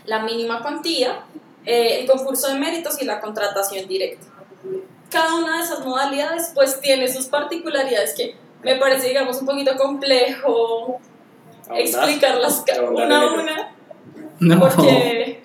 la 0.05 0.19
mínima 0.19 0.61
cuantía, 0.61 1.23
el 1.65 2.05
concurso 2.05 2.49
de 2.49 2.59
méritos 2.59 3.01
y 3.01 3.05
la 3.05 3.19
contratación 3.19 3.87
directa. 3.87 4.27
Cada 5.09 5.33
una 5.33 5.57
de 5.57 5.63
esas 5.63 5.83
modalidades 5.83 6.51
pues 6.53 6.79
tiene 6.79 7.11
sus 7.11 7.25
particularidades 7.25 8.13
que 8.13 8.35
me 8.61 8.75
parece, 8.75 9.07
digamos, 9.07 9.39
un 9.41 9.47
poquito 9.47 9.75
complejo 9.77 10.99
explicarlas 11.75 12.63
una 12.93 13.21
a 13.21 13.33
una, 13.33 13.75
no. 14.39 14.59
porque 14.59 15.41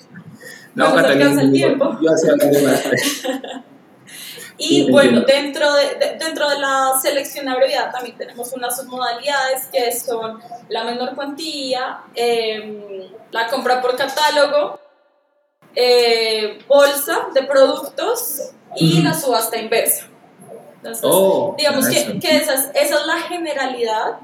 no, 0.75 0.91
no 0.91 0.97
nos 0.97 1.05
alcanza 1.05 1.41
el 1.41 1.53
tiempo. 1.53 1.99
Yo 2.03 2.11
hacía 2.13 2.35
Y 4.65 4.89
bueno, 4.93 5.23
dentro 5.23 5.75
de, 5.75 6.17
dentro 6.21 6.49
de 6.49 6.61
la 6.61 6.93
selección 7.03 7.49
abreviada 7.49 7.91
también 7.91 8.17
tenemos 8.17 8.53
unas 8.53 8.77
submodalidades 8.77 9.67
que 9.73 9.91
son 9.91 10.41
la 10.69 10.85
menor 10.85 11.17
cuantía, 11.17 12.03
em, 12.15 13.11
la 13.33 13.49
compra 13.49 13.83
por 13.83 13.97
catálogo, 13.97 14.79
eh, 15.75 16.61
bolsa 16.69 17.27
de 17.35 17.43
productos 17.43 18.53
y 18.77 19.03
la 19.03 19.15
subasta 19.15 19.59
inversa. 19.59 20.07
Entonces, 20.77 21.05
oh, 21.05 21.57
digamos 21.59 21.89
que, 21.89 22.21
que 22.21 22.37
esa, 22.37 22.55
es, 22.55 22.71
esa, 22.73 23.01
es, 23.01 23.07
la 23.07 23.19
generalidad. 23.23 24.21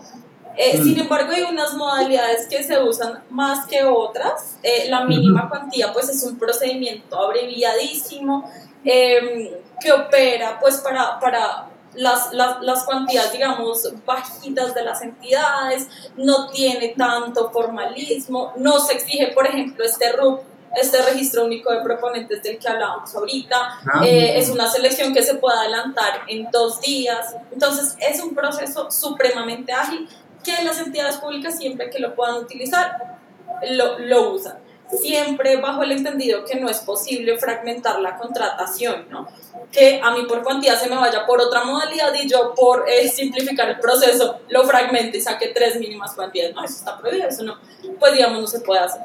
Eh, 0.56 0.80
sin 0.80 1.00
embargo, 1.00 1.32
hay 1.32 1.42
unas 1.42 1.74
modalidades 1.74 2.46
que 2.46 2.62
se 2.62 2.80
usan 2.80 3.24
más 3.30 3.66
que 3.66 3.82
otras. 3.82 4.58
Eh, 4.62 4.86
la 4.88 5.04
mínima 5.04 5.48
cuantía, 5.48 5.92
pues, 5.92 6.08
es 6.08 6.22
un 6.22 6.38
procedimiento 6.38 7.18
abreviadísimo 7.18 8.48
Em, 8.84 9.50
que 9.80 9.92
opera 9.92 10.58
pues 10.60 10.78
para, 10.78 11.18
para 11.20 11.66
las, 11.94 12.32
las, 12.32 12.60
las, 12.62 12.84
cuantías, 12.84 13.32
digamos, 13.32 13.92
bajitas 14.04 14.74
de 14.74 14.84
las 14.84 15.02
entidades, 15.02 15.88
no 16.16 16.48
tiene 16.48 16.94
tanto 16.96 17.50
formalismo, 17.50 18.52
no 18.56 18.78
se 18.80 18.94
exige, 18.94 19.28
por 19.28 19.46
ejemplo, 19.46 19.84
este 19.84 20.12
RUP, 20.12 20.40
este 20.76 21.00
registro 21.02 21.44
único 21.44 21.72
de 21.72 21.80
proponentes 21.80 22.42
del 22.42 22.58
que 22.58 22.68
hablábamos 22.68 23.14
ahorita, 23.14 23.80
ah, 23.92 24.04
eh, 24.04 24.38
es 24.38 24.48
una 24.50 24.68
selección 24.68 25.14
que 25.14 25.22
se 25.22 25.34
puede 25.34 25.58
adelantar 25.58 26.22
en 26.28 26.50
dos 26.50 26.80
días, 26.80 27.36
entonces 27.50 27.96
es 28.00 28.20
un 28.20 28.34
proceso 28.34 28.90
supremamente 28.90 29.72
ágil 29.72 30.08
que 30.44 30.62
las 30.62 30.78
entidades 30.78 31.16
públicas 31.16 31.56
siempre 31.56 31.90
que 31.90 31.98
lo 31.98 32.14
puedan 32.14 32.36
utilizar, 32.36 33.18
lo, 33.70 33.98
lo 33.98 34.32
usan 34.32 34.67
siempre 34.96 35.56
bajo 35.56 35.82
el 35.82 35.92
entendido 35.92 36.44
que 36.44 36.56
no 36.56 36.68
es 36.68 36.78
posible 36.78 37.36
fragmentar 37.38 38.00
la 38.00 38.16
contratación, 38.16 39.06
¿no? 39.10 39.28
Que 39.70 40.00
a 40.02 40.10
mí 40.12 40.22
por 40.24 40.42
cuantía 40.42 40.76
se 40.76 40.88
me 40.88 40.96
vaya 40.96 41.26
por 41.26 41.40
otra 41.40 41.64
modalidad 41.64 42.12
y 42.14 42.28
yo 42.28 42.54
por 42.54 42.88
eh, 42.88 43.08
simplificar 43.08 43.68
el 43.68 43.80
proceso 43.80 44.40
lo 44.48 44.64
fragmente 44.64 45.18
y 45.18 45.20
saque 45.20 45.48
tres 45.48 45.78
mínimas 45.78 46.14
cuantías, 46.14 46.54
no, 46.54 46.64
eso 46.64 46.74
está 46.74 46.96
prohibido, 46.98 47.28
eso 47.28 47.44
no, 47.44 47.58
pues 47.98 48.14
digamos 48.14 48.40
no 48.40 48.46
se 48.46 48.60
puede 48.60 48.80
hacer. 48.80 49.02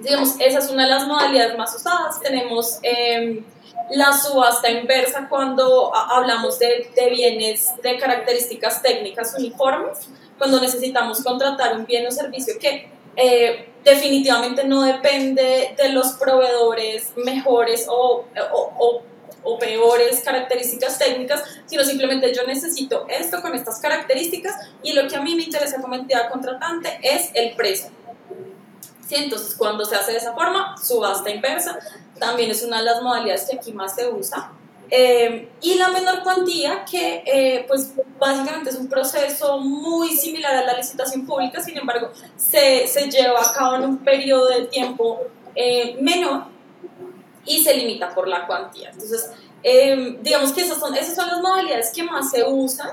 Digamos, 0.00 0.34
esa 0.40 0.58
es 0.58 0.70
una 0.70 0.84
de 0.84 0.90
las 0.90 1.06
modalidades 1.06 1.56
más 1.56 1.74
usadas, 1.74 2.20
tenemos... 2.20 2.78
Em, 2.82 3.44
la 3.90 4.12
subasta 4.12 4.68
inversa 4.68 5.28
cuando 5.28 5.94
hablamos 5.94 6.58
de, 6.58 6.90
de, 6.96 7.08
bienes 7.08 7.70
de 7.84 7.96
características 7.96 8.82
técnicas 8.82 9.34
uniformes, 9.38 10.08
cuando 10.38 10.60
necesitamos 10.60 11.22
contratar 11.22 11.76
un 11.76 11.86
bien 11.86 12.04
o 12.04 12.10
servicio 12.10 12.54
que 12.58 12.90
eh, 13.16 13.68
definitivamente 13.86 14.64
no 14.64 14.82
depende 14.82 15.76
de 15.78 15.88
los 15.90 16.14
proveedores 16.14 17.12
mejores 17.16 17.86
o, 17.88 18.24
o, 18.52 19.02
o, 19.44 19.58
peores 19.60 20.22
características 20.22 20.98
técnicas, 20.98 21.44
sino 21.66 21.84
simplemente 21.84 22.34
yo 22.34 22.44
necesito 22.48 23.06
esto 23.08 23.40
con 23.40 23.54
estas 23.54 23.78
características 23.78 24.54
y 24.82 24.92
lo 24.92 25.06
que 25.06 25.14
a 25.14 25.22
mí 25.22 25.36
me 25.36 25.44
interesa 25.44 25.80
como 25.80 25.94
entidad 25.94 26.28
contratante 26.28 26.98
es 27.00 27.30
el 27.34 27.54
precio. 27.54 27.90
¿Sí? 29.06 29.14
Entonces, 29.14 29.54
cuando 29.54 29.84
se 29.84 29.94
hace 29.94 30.10
de 30.10 30.18
esa 30.18 30.34
forma, 30.34 30.76
subasta 30.82 31.30
inversa 31.30 31.78
también 32.18 32.50
es 32.50 32.64
una 32.64 32.78
de 32.78 32.86
las 32.86 33.00
modalidades 33.02 33.46
que 33.48 33.56
aquí 33.56 33.72
más 33.72 33.94
se 33.94 34.08
usa. 34.08 34.50
Eh, 34.88 35.48
y 35.62 35.74
la 35.74 35.88
menor 35.88 36.22
cuantía, 36.22 36.84
que 36.84 37.22
eh, 37.26 37.64
pues 37.66 37.92
básicamente 38.18 38.70
es 38.70 38.76
un 38.76 38.88
proceso 38.88 39.58
muy 39.58 40.10
similar 40.16 40.54
a 40.54 40.64
la 40.64 40.76
licitación 40.76 41.26
pública, 41.26 41.60
sin 41.60 41.76
embargo, 41.76 42.12
se, 42.36 42.86
se 42.86 43.10
lleva 43.10 43.40
a 43.40 43.52
cabo 43.52 43.76
en 43.76 43.84
un 43.84 43.98
periodo 43.98 44.48
de 44.48 44.66
tiempo 44.66 45.22
eh, 45.54 45.96
menor 46.00 46.44
y 47.44 47.64
se 47.64 47.74
limita 47.74 48.14
por 48.14 48.28
la 48.28 48.46
cuantía. 48.46 48.90
Entonces, 48.90 49.30
digamos 50.20 50.52
que 50.52 50.60
esas 50.60 50.78
son, 50.78 50.94
esas 50.94 51.16
son 51.16 51.26
las 51.26 51.40
modalidades 51.40 51.90
que 51.92 52.04
más 52.04 52.30
se 52.30 52.44
usan, 52.44 52.90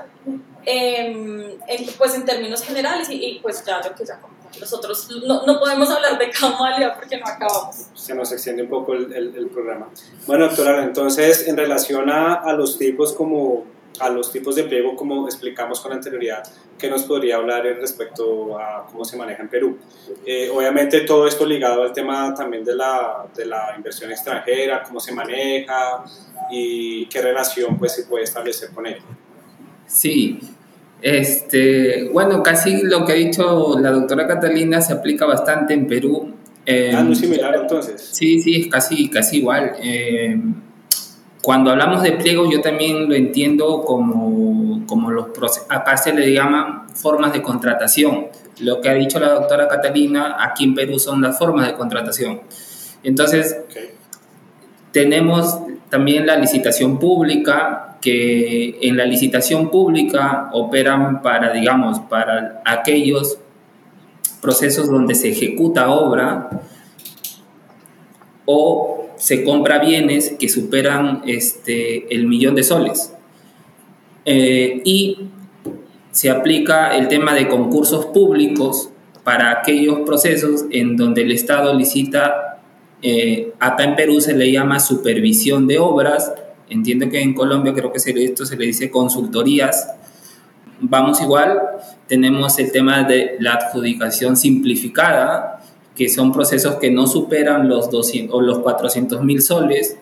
en, 0.64 1.58
pues 1.98 2.14
en 2.14 2.24
términos 2.24 2.62
generales, 2.62 3.08
y, 3.10 3.24
y 3.24 3.38
pues 3.38 3.64
ya 3.64 3.78
lo 3.78 3.94
que 3.94 4.04
ya 4.04 4.18
nosotros 4.60 5.08
no, 5.26 5.44
no, 5.46 5.58
podemos 5.58 5.90
hablar 5.90 6.18
de 6.18 6.30
Camalia 6.30 6.94
porque 6.94 7.18
no 7.18 7.26
acabamos. 7.26 7.86
Se 7.94 8.14
nos 8.14 8.32
extiende 8.32 8.62
un 8.62 8.68
poco 8.68 8.94
el, 8.94 9.12
el, 9.12 9.48
programa. 9.48 9.88
Bueno, 10.26 10.46
doctora, 10.48 10.84
entonces 10.84 11.48
en 11.48 11.56
relación 11.56 12.10
a, 12.10 12.34
a, 12.34 12.52
los 12.52 12.78
tipos 12.78 13.12
como 13.12 13.64
a 14.00 14.10
los 14.10 14.32
tipos 14.32 14.56
de 14.56 14.64
pliego 14.64 14.96
como 14.96 15.26
explicamos 15.26 15.80
con 15.80 15.92
anterioridad, 15.92 16.42
¿qué 16.78 16.90
nos 16.90 17.04
podría 17.04 17.36
hablar 17.36 17.62
respecto 17.62 18.58
a 18.58 18.86
cómo 18.90 19.04
se 19.04 19.16
maneja 19.16 19.42
en 19.42 19.48
Perú? 19.48 19.78
Eh, 20.26 20.50
obviamente 20.52 21.00
todo 21.02 21.26
esto 21.28 21.46
ligado 21.46 21.82
al 21.82 21.92
tema 21.92 22.34
también 22.34 22.64
de 22.64 22.74
la, 22.74 23.26
de 23.34 23.46
la 23.46 23.74
inversión 23.76 24.10
extranjera, 24.10 24.82
cómo 24.82 24.98
se 24.98 25.12
maneja 25.12 26.04
y 26.50 27.06
qué 27.06 27.22
relación 27.22 27.78
pues 27.78 27.92
se 27.92 28.04
puede 28.04 28.24
establecer 28.24 28.70
con 28.70 28.86
él. 28.86 28.98
Sí, 29.86 30.40
este, 31.04 32.08
bueno, 32.14 32.42
casi 32.42 32.80
lo 32.82 33.04
que 33.04 33.12
ha 33.12 33.14
dicho 33.14 33.78
la 33.78 33.90
doctora 33.90 34.26
Catalina 34.26 34.80
se 34.80 34.94
aplica 34.94 35.26
bastante 35.26 35.74
en 35.74 35.86
Perú. 35.86 36.32
ah, 36.66 37.02
muy 37.04 37.14
similar 37.14 37.54
entonces. 37.60 38.08
Sí, 38.10 38.40
sí, 38.40 38.62
es 38.62 38.68
casi, 38.68 39.10
casi 39.10 39.36
igual. 39.36 39.72
Eh, 39.82 40.40
cuando 41.42 41.72
hablamos 41.72 42.02
de 42.02 42.12
pliegos, 42.12 42.48
yo 42.50 42.62
también 42.62 43.06
lo 43.06 43.14
entiendo 43.14 43.82
como, 43.82 44.86
como 44.86 45.10
los 45.10 45.26
acá 45.68 45.98
se 45.98 46.14
le 46.14 46.32
llaman 46.32 46.88
formas 46.94 47.34
de 47.34 47.42
contratación. 47.42 48.28
Lo 48.60 48.80
que 48.80 48.88
ha 48.88 48.94
dicho 48.94 49.20
la 49.20 49.28
doctora 49.34 49.68
Catalina, 49.68 50.38
aquí 50.40 50.64
en 50.64 50.74
Perú 50.74 50.98
son 50.98 51.20
las 51.20 51.38
formas 51.38 51.66
de 51.66 51.74
contratación. 51.74 52.40
Entonces, 53.02 53.58
tenemos 54.90 55.58
también 55.90 56.26
la 56.26 56.36
licitación 56.36 56.98
pública, 56.98 57.93
que 58.04 58.76
en 58.82 58.98
la 58.98 59.06
licitación 59.06 59.70
pública 59.70 60.50
operan 60.52 61.22
para, 61.22 61.54
digamos, 61.54 62.00
para 62.00 62.60
aquellos 62.66 63.38
procesos 64.42 64.90
donde 64.90 65.14
se 65.14 65.30
ejecuta 65.30 65.88
obra 65.88 66.50
o 68.44 69.08
se 69.16 69.42
compra 69.42 69.78
bienes 69.78 70.36
que 70.38 70.50
superan 70.50 71.22
este, 71.26 72.14
el 72.14 72.26
millón 72.26 72.54
de 72.54 72.62
soles. 72.62 73.14
Eh, 74.26 74.82
y 74.84 75.30
se 76.10 76.28
aplica 76.28 76.94
el 76.98 77.08
tema 77.08 77.32
de 77.32 77.48
concursos 77.48 78.04
públicos 78.04 78.90
para 79.24 79.50
aquellos 79.50 80.00
procesos 80.00 80.66
en 80.70 80.98
donde 80.98 81.22
el 81.22 81.32
Estado 81.32 81.72
licita, 81.72 82.60
eh, 83.00 83.54
acá 83.60 83.84
en 83.84 83.96
Perú 83.96 84.20
se 84.20 84.34
le 84.34 84.52
llama 84.52 84.78
supervisión 84.78 85.66
de 85.66 85.78
obras, 85.78 86.34
Entiendo 86.68 87.08
que 87.08 87.20
en 87.20 87.34
Colombia 87.34 87.74
creo 87.74 87.92
que 87.92 87.98
esto 87.98 88.46
se 88.46 88.56
le 88.56 88.66
dice 88.66 88.90
consultorías. 88.90 89.94
Vamos 90.80 91.20
igual, 91.20 91.60
tenemos 92.08 92.58
el 92.58 92.72
tema 92.72 93.04
de 93.04 93.36
la 93.40 93.54
adjudicación 93.54 94.36
simplificada, 94.36 95.62
que 95.94 96.08
son 96.08 96.32
procesos 96.32 96.76
que 96.76 96.90
no 96.90 97.06
superan 97.06 97.68
los 97.68 97.90
200 97.90 98.34
o 98.34 98.40
los 98.40 98.58
400 98.58 99.22
mil 99.22 99.40
soles. 99.40 99.96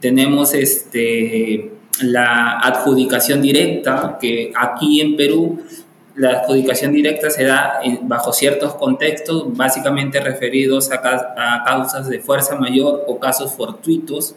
Tenemos 0.00 0.54
este, 0.54 1.72
la 2.00 2.58
adjudicación 2.58 3.40
directa, 3.40 4.18
que 4.20 4.52
aquí 4.56 5.00
en 5.00 5.16
Perú 5.16 5.60
la 6.16 6.40
adjudicación 6.40 6.92
directa 6.92 7.30
se 7.30 7.44
da 7.44 7.80
bajo 8.02 8.32
ciertos 8.32 8.74
contextos, 8.74 9.56
básicamente 9.56 10.20
referidos 10.20 10.90
a, 10.90 10.96
a, 10.96 11.64
causas 11.64 12.08
de 12.08 12.20
fuerza 12.20 12.56
mayor 12.56 13.04
o 13.06 13.18
casos 13.18 13.54
fortuitos, 13.54 14.34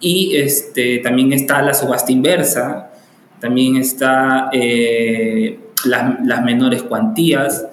y 0.00 0.36
este, 0.36 0.98
también 0.98 1.32
está 1.32 1.62
la 1.62 1.72
subasta 1.72 2.12
inversa, 2.12 2.90
también 3.40 3.76
está 3.76 4.50
eh, 4.52 5.58
las, 5.84 6.20
las, 6.24 6.44
menores 6.44 6.82
cuantías, 6.82 7.66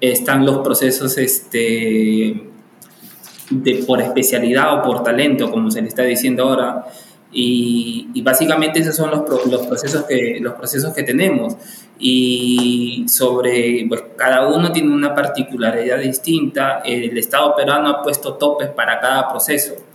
están 0.00 0.46
los 0.46 0.58
procesos 0.58 1.18
este, 1.18 2.48
de, 3.50 3.84
por 3.86 4.00
especialidad 4.00 4.78
o 4.78 4.82
por 4.82 5.02
talento, 5.02 5.50
como 5.50 5.70
se 5.70 5.82
le 5.82 5.88
está 5.88 6.02
diciendo 6.02 6.44
ahora. 6.44 6.86
Y, 7.32 8.20
básicamente 8.22 8.80
esos 8.80 8.96
son 8.96 9.10
los, 9.10 9.46
los, 9.46 9.66
procesos 9.66 10.04
que, 10.04 10.38
los 10.40 10.54
procesos 10.54 10.92
que 10.92 11.02
tenemos. 11.02 11.56
Y 11.98 13.04
sobre, 13.08 13.84
pues 13.88 14.02
cada 14.16 14.48
uno 14.48 14.72
tiene 14.72 14.92
una 14.92 15.14
particularidad 15.14 15.98
distinta. 15.98 16.80
El 16.84 17.16
Estado 17.18 17.54
peruano 17.54 17.88
ha 17.88 18.02
puesto 18.02 18.34
topes 18.34 18.68
para 18.68 18.98
cada 18.98 19.28
proceso 19.28 19.89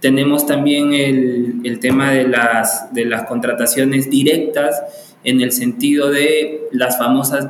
tenemos 0.00 0.46
también 0.46 0.92
el, 0.92 1.78
tema 1.80 2.12
de 2.12 2.26
las, 2.28 2.92
de 2.92 3.04
las 3.04 3.24
contrataciones 3.24 4.08
directas 4.08 4.80
en 5.24 5.40
el 5.40 5.52
sentido 5.52 6.10
de 6.10 6.68
las 6.72 6.98
famosas 6.98 7.48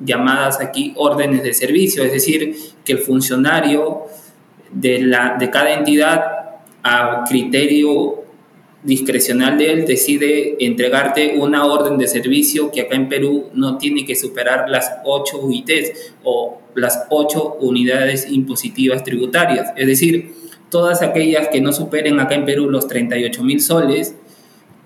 llamadas 0.00 0.60
aquí 0.60 0.94
órdenes 0.96 1.42
de 1.42 1.52
servicio, 1.52 2.02
es 2.02 2.12
decir, 2.12 2.56
que 2.84 2.92
el 2.92 2.98
funcionario 2.98 4.04
de, 4.72 5.02
la, 5.02 5.36
de 5.38 5.50
cada 5.50 5.74
entidad 5.74 6.22
a 6.82 7.24
criterio 7.28 8.24
discrecional 8.82 9.58
de 9.58 9.72
él 9.72 9.84
decide 9.84 10.56
entregarte 10.64 11.34
una 11.36 11.66
orden 11.66 11.98
de 11.98 12.08
servicio 12.08 12.70
que 12.70 12.80
acá 12.80 12.96
en 12.96 13.10
Perú 13.10 13.50
no 13.52 13.76
tiene 13.76 14.06
que 14.06 14.16
superar 14.16 14.70
las 14.70 14.90
8 15.04 15.38
UITs 15.42 16.14
o 16.24 16.62
las 16.74 17.04
8 17.10 17.58
unidades 17.60 18.30
impositivas 18.30 19.04
tributarias. 19.04 19.72
Es 19.76 19.86
decir, 19.86 20.39
todas 20.70 21.02
aquellas 21.02 21.48
que 21.48 21.60
no 21.60 21.72
superen 21.72 22.20
acá 22.20 22.34
en 22.34 22.44
Perú 22.44 22.70
los 22.70 22.86
38 22.88 23.42
mil 23.42 23.60
soles, 23.60 24.14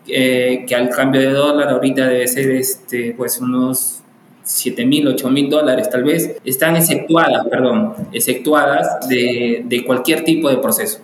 eh, 0.09 0.65
que 0.67 0.75
al 0.75 0.91
cambio 0.91 1.21
de 1.21 1.31
dólar 1.31 1.69
ahorita 1.69 2.09
debe 2.09 2.27
ser 2.27 2.51
este, 2.51 3.15
pues 3.17 3.41
unos 3.41 4.01
7 4.43 4.85
mil, 4.85 5.07
8 5.09 5.31
mil 5.31 5.49
dólares 5.49 5.89
tal 5.89 6.05
vez, 6.05 6.37
están 6.45 6.77
exceptuadas, 6.77 7.47
perdón, 7.49 7.95
exceptuadas 8.13 9.09
de, 9.09 9.65
de 9.67 9.85
cualquier 9.85 10.25
tipo 10.25 10.51
de 10.51 10.59
proceso. 10.59 10.99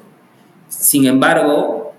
Sin 0.69 1.07
embargo, 1.07 1.93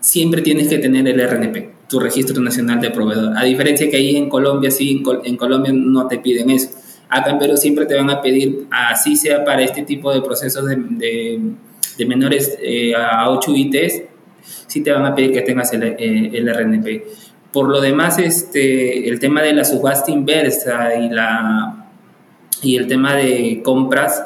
siempre 0.00 0.42
tienes 0.42 0.68
que 0.68 0.78
tener 0.78 1.06
el 1.06 1.20
RNP, 1.20 1.88
tu 1.88 2.00
registro 2.00 2.40
nacional 2.42 2.80
de 2.80 2.90
proveedor. 2.90 3.36
A 3.36 3.44
diferencia 3.44 3.88
que 3.88 3.96
ahí 3.96 4.16
en 4.16 4.28
Colombia, 4.28 4.70
sí, 4.70 5.02
en, 5.24 5.36
Colombia 5.36 5.72
no 5.72 6.06
te 6.08 6.18
piden 6.18 6.50
eso. 6.50 6.70
Acá 7.08 7.30
en 7.30 7.38
Perú 7.38 7.56
siempre 7.56 7.86
te 7.86 7.94
van 7.94 8.10
a 8.10 8.20
pedir, 8.20 8.66
así 8.70 9.16
sea 9.16 9.44
para 9.44 9.62
este 9.62 9.82
tipo 9.82 10.12
de 10.12 10.20
procesos 10.20 10.66
de 10.66 10.76
de 10.76 11.40
menores 12.06 12.58
eh, 12.62 12.94
a 12.94 13.30
8 13.30 13.52
ITs, 13.54 14.02
sí 14.66 14.82
te 14.82 14.92
van 14.92 15.06
a 15.06 15.14
pedir 15.14 15.32
que 15.32 15.42
tengas 15.42 15.72
el, 15.72 15.82
eh, 15.82 16.30
el, 16.32 16.54
RNP. 16.54 17.04
Por 17.52 17.68
lo 17.68 17.80
demás, 17.80 18.18
este, 18.18 19.08
el 19.08 19.18
tema 19.18 19.42
de 19.42 19.52
la 19.52 19.64
subasta 19.64 20.10
inversa 20.10 20.94
y, 20.94 21.08
la, 21.08 21.90
y 22.62 22.76
el 22.76 22.86
tema 22.86 23.14
de 23.16 23.60
compras 23.62 24.22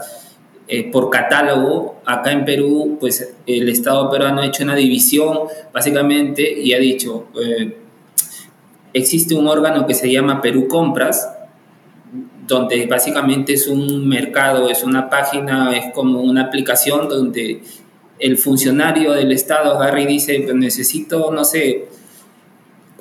eh, 0.69 0.91
por 0.91 1.11
catálogo, 1.11 2.01
acá 2.05 2.33
en 2.33 2.45
Perú, 2.45 2.97
pues 3.01 3.35
el 3.47 3.69
Estado 3.69 4.11
peruano 4.11 4.43
ha 4.43 4.47
hecho 4.47 4.65
una 4.65 4.75
división 4.75 5.41
básicamente 5.73 6.43
y 6.61 6.73
ha 6.73 6.79
dicho, 6.79 7.29
existe 8.93 9.35
un 9.35 9.47
órgano 9.47 9.87
que 9.87 9.95
se 9.95 10.11
llama 10.11 10.41
Perú 10.41 10.69
Compras, 10.69 11.29
donde 12.47 12.87
básicamente 12.87 13.55
es 13.55 13.69
un 13.69 14.09
mercado, 14.09 14.69
es 14.69 14.83
una 14.83 15.09
página, 15.09 15.77
es 15.77 15.93
como 15.93 16.21
una 16.21 16.43
aplicación 16.43 17.09
donde 17.09 17.63
el 18.19 18.39
funcionario 18.39 19.13
del 19.13 19.33
Estado 19.33 19.75
agarra 19.75 20.01
y 20.01 20.07
dice, 20.07 20.41
pues 20.45 20.55
necesito, 20.55 21.31
no 21.33 21.45
sé, 21.45 21.89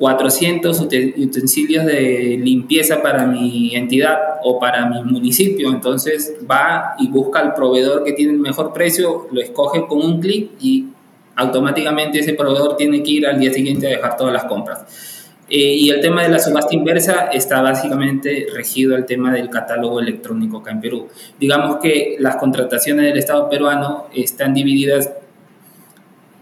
400 0.01 0.79
utensilios 0.79 1.85
de 1.85 2.39
limpieza 2.41 3.03
para 3.03 3.27
mi 3.27 3.75
entidad 3.75 4.17
o 4.43 4.57
para 4.57 4.87
mi 4.87 5.03
municipio. 5.03 5.69
Entonces 5.69 6.37
va 6.49 6.95
y 6.97 7.07
busca 7.07 7.39
al 7.39 7.53
proveedor 7.53 8.03
que 8.03 8.13
tiene 8.13 8.33
el 8.33 8.39
mejor 8.39 8.73
precio, 8.73 9.27
lo 9.31 9.39
escoge 9.39 9.85
con 9.85 9.99
un 9.99 10.19
clic 10.19 10.53
y 10.59 10.87
automáticamente 11.35 12.17
ese 12.17 12.33
proveedor 12.33 12.77
tiene 12.77 13.03
que 13.03 13.11
ir 13.11 13.27
al 13.27 13.39
día 13.39 13.53
siguiente 13.53 13.85
a 13.85 13.89
dejar 13.91 14.17
todas 14.17 14.33
las 14.33 14.45
compras. 14.45 15.20
Eh, 15.53 15.75
y 15.75 15.89
el 15.89 15.99
tema 15.99 16.23
de 16.23 16.29
la 16.29 16.39
subasta 16.39 16.73
inversa 16.73 17.25
está 17.25 17.61
básicamente 17.61 18.47
regido 18.53 18.95
al 18.95 19.05
tema 19.05 19.33
del 19.33 19.49
catálogo 19.49 19.99
electrónico 19.99 20.59
acá 20.59 20.71
en 20.71 20.79
Perú. 20.79 21.09
Digamos 21.37 21.79
que 21.81 22.15
las 22.19 22.37
contrataciones 22.37 23.03
del 23.03 23.17
Estado 23.17 23.49
peruano 23.49 24.05
están 24.15 24.53
divididas 24.53 25.11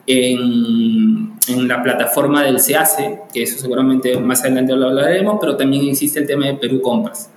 en, 0.06 1.34
en 1.48 1.68
la 1.68 1.82
plataforma 1.82 2.44
del 2.44 2.60
SEACE, 2.60 3.22
que 3.34 3.42
eso 3.42 3.58
seguramente 3.58 4.16
más 4.20 4.42
adelante 4.42 4.76
lo 4.76 4.90
hablaremos, 4.90 5.40
pero 5.42 5.58
también 5.58 5.88
existe 5.88 6.20
el 6.20 6.28
tema 6.28 6.46
de 6.46 6.54
Perú 6.54 6.80
Compras. 6.80 7.32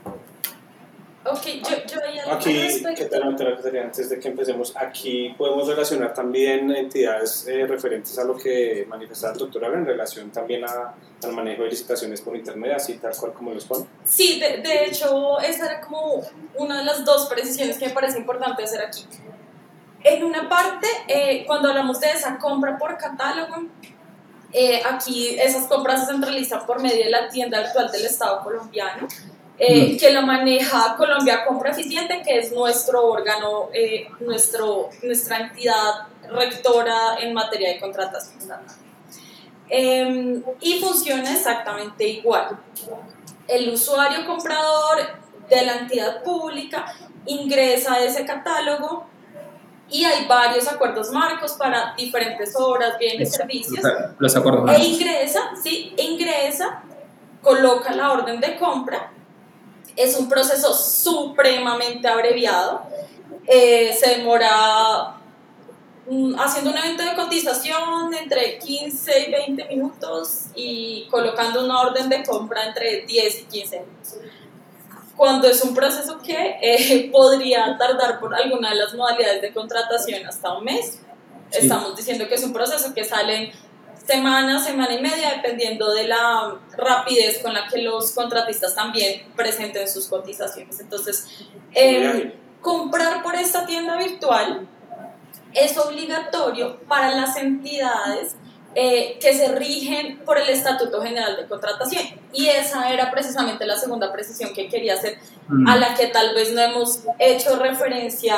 Ok, 1.24 1.46
yo, 1.90 1.91
Aquí, 2.33 2.83
¿qué 2.97 3.05
tal, 3.07 3.23
Antes 3.23 4.11
de 4.11 4.18
que 4.18 4.29
empecemos, 4.29 4.75
aquí 4.77 5.35
podemos 5.37 5.68
relacionar 5.68 6.14
también 6.14 6.71
entidades 6.71 7.47
eh, 7.47 7.66
referentes 7.66 8.18
a 8.18 8.25
lo 8.25 8.37
que 8.37 8.87
manifestaba 8.88 9.33
el 9.33 9.38
doctor 9.38 9.64
en 9.64 9.87
relación 9.87 10.31
también 10.31 10.64
a, 10.64 10.95
al 11.23 11.33
manejo 11.33 11.62
de 11.62 11.71
licitaciones 11.71 12.21
por 12.21 12.37
internet, 12.37 12.73
así 12.77 12.95
tal 12.95 13.14
cual 13.16 13.33
como 13.33 13.53
los 13.53 13.64
pone. 13.64 13.87
Sí, 14.05 14.40
de, 14.40 14.59
de 14.59 14.87
hecho, 14.87 15.38
esa 15.40 15.66
era 15.66 15.81
como 15.81 16.23
una 16.57 16.79
de 16.79 16.85
las 16.85 17.05
dos 17.05 17.27
precisiones 17.27 17.79
que 17.79 17.88
me 17.88 17.92
parece 17.92 18.18
importante 18.18 18.64
hacer 18.64 18.83
aquí. 18.83 19.05
En 20.05 20.25
una 20.25 20.49
parte, 20.49 20.87
eh, 21.07 21.45
cuando 21.47 21.68
hablamos 21.68 22.01
de 22.01 22.11
esa 22.11 22.38
compra 22.38 22.77
por 22.77 22.97
catálogo, 22.99 23.68
eh, 24.53 24.83
aquí 24.85 25.37
esas 25.38 25.66
compras 25.66 26.01
se 26.01 26.12
centralizan 26.12 26.66
por 26.66 26.83
medio 26.83 27.05
de 27.05 27.11
la 27.11 27.29
tienda 27.29 27.59
actual 27.59 27.90
del 27.90 28.05
Estado 28.05 28.42
colombiano, 28.42 29.09
eh, 29.64 29.92
mm. 29.92 29.96
que 29.96 30.12
lo 30.12 30.22
maneja 30.22 30.96
Colombia 30.96 31.44
Compra 31.44 31.70
Eficiente, 31.70 32.20
que 32.27 32.38
es 32.38 32.51
nuestro 32.51 33.07
órgano, 33.07 33.68
nuestro, 34.18 34.90
nuestra 35.05 35.38
entidad 35.38 36.09
rectora 36.29 37.16
en 37.20 37.33
materia 37.33 37.68
de 37.68 37.79
contratación. 37.79 38.61
Em, 39.68 40.42
y 40.61 40.81
funciona 40.81 41.33
exactamente 41.33 42.07
igual. 42.09 42.59
El 43.46 43.72
usuario 43.72 44.27
comprador 44.27 44.98
de 45.48 45.64
la 45.64 45.77
entidad 45.77 46.25
pública 46.25 46.85
ingresa 47.27 47.94
a 47.94 48.03
ese 48.03 48.27
catálogo 48.27 49.07
y 49.88 50.05
hay 50.05 50.27
varios 50.27 50.66
acuerdos 50.66 51.11
marcos 51.11 51.53
para 51.53 51.94
diferentes 51.96 52.53
obras, 52.57 52.98
bienes, 52.98 53.33
servicios. 53.33 53.81
Los 54.18 54.35
acuerdos 54.35 54.64
marcos. 54.64 54.85
E 54.85 54.88
ingresa, 54.88 55.53
sí, 55.62 55.94
ingresa, 55.96 56.83
coloca 57.40 57.94
la 57.94 58.11
orden 58.11 58.40
de 58.40 58.57
compra. 58.57 59.12
Es 59.96 60.16
un 60.16 60.28
proceso 60.28 60.74
supremamente 60.74 62.09
abreviado. 62.09 62.83
Eh, 63.46 63.92
se 63.98 64.18
demora 64.18 65.16
mm, 66.09 66.38
haciendo 66.38 66.70
un 66.70 66.78
evento 66.78 67.05
de 67.05 67.14
cotización 67.14 68.14
entre 68.14 68.59
15 68.59 69.28
y 69.28 69.31
20 69.31 69.64
minutos 69.68 70.46
y 70.55 71.07
colocando 71.11 71.64
una 71.64 71.81
orden 71.81 72.09
de 72.09 72.22
compra 72.22 72.66
entre 72.66 73.05
10 73.07 73.40
y 73.40 73.44
15 73.44 73.81
minutos 73.81 74.14
cuando 75.16 75.48
es 75.48 75.62
un 75.62 75.74
proceso 75.74 76.18
que 76.18 76.59
eh, 76.61 77.09
podría 77.12 77.76
tardar 77.78 78.18
por 78.18 78.35
alguna 78.35 78.70
de 78.70 78.76
las 78.76 78.94
modalidades 78.94 79.42
de 79.42 79.52
contratación 79.52 80.26
hasta 80.26 80.52
un 80.52 80.64
mes. 80.64 81.00
Estamos 81.50 81.94
diciendo 81.94 82.26
que 82.28 82.35
es 82.35 82.42
un 82.42 82.52
proceso 82.52 82.94
que 82.94 83.05
sale 83.05 83.52
semana, 84.07 84.62
semana 84.62 84.95
y 84.95 85.01
media, 85.01 85.35
dependiendo 85.37 85.93
de 85.93 86.09
la 86.09 86.57
rapidez 86.77 87.38
con 87.43 87.55
la 87.55 87.69
que 87.69 87.83
los 87.83 88.12
contratistas 88.12 88.75
también 88.75 89.23
presenten 89.37 89.88
sus 89.88 90.09
cotizaciones. 90.09 90.81
Entonces, 90.81 91.27
eh, 91.75 92.35
comprar 92.61 93.23
por 93.23 93.35
esta 93.35 93.67
tienda 93.67 93.97
virtual 93.97 94.67
es 95.55 95.77
obligatorio 95.79 96.81
para 96.88 97.15
las 97.15 97.37
entidades 97.37 98.37
eh, 98.75 99.19
que 99.21 99.35
se 99.35 99.55
rigen 99.55 100.21
por 100.25 100.38
el 100.38 100.49
Estatuto 100.49 101.03
General 101.03 101.37
de 101.37 101.47
Contratación. 101.47 102.05
Y 102.33 102.47
esa 102.47 102.91
era 102.91 103.11
precisamente 103.11 103.67
la 103.67 103.77
segunda 103.77 104.11
precisión 104.11 104.55
que 104.55 104.69
quería 104.69 104.95
hacer, 104.95 105.19
mm. 105.49 105.69
a 105.69 105.77
la 105.77 105.95
que 105.95 106.07
tal 106.07 106.35
vez 106.35 106.53
no 106.53 106.62
hemos 106.62 107.03
hecho 107.19 107.57
referencia 107.57 108.35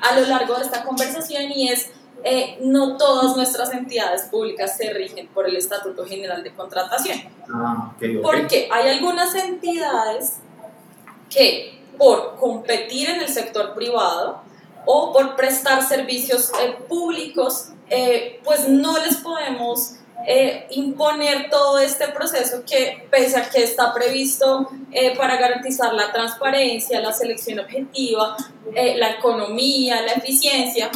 a 0.00 0.18
lo 0.18 0.26
largo 0.26 0.56
de 0.56 0.64
esta 0.64 0.82
conversación, 0.82 1.50
y 1.52 1.68
es 1.68 1.90
eh, 2.28 2.58
no 2.60 2.96
todas 2.96 3.36
nuestras 3.36 3.72
entidades 3.72 4.22
públicas 4.22 4.76
se 4.76 4.92
rigen 4.92 5.28
por 5.28 5.48
el 5.48 5.56
Estatuto 5.56 6.04
General 6.04 6.42
de 6.42 6.52
Contratación. 6.52 7.18
Ah, 7.54 7.92
Porque 8.22 8.68
hay 8.72 8.96
algunas 8.96 9.34
entidades 9.36 10.38
que 11.30 11.80
por 11.96 12.36
competir 12.36 13.10
en 13.10 13.20
el 13.20 13.28
sector 13.28 13.74
privado 13.74 14.42
o 14.84 15.12
por 15.12 15.36
prestar 15.36 15.82
servicios 15.82 16.50
eh, 16.60 16.76
públicos 16.88 17.70
eh, 17.88 18.40
pues 18.42 18.68
no 18.68 18.98
les 18.98 19.16
podemos 19.18 19.94
eh, 20.26 20.66
imponer 20.70 21.48
todo 21.50 21.78
este 21.78 22.08
proceso 22.08 22.64
que, 22.68 23.06
pese 23.10 23.38
a 23.38 23.48
que 23.48 23.62
está 23.62 23.94
previsto 23.94 24.68
eh, 24.90 25.16
para 25.16 25.36
garantizar 25.36 25.92
la 25.94 26.10
transparencia, 26.12 27.00
la 27.00 27.12
selección 27.12 27.60
objetiva, 27.60 28.36
la 28.74 29.10
economía, 29.10 30.02
la 30.02 30.12
eficiencia, 30.12 30.90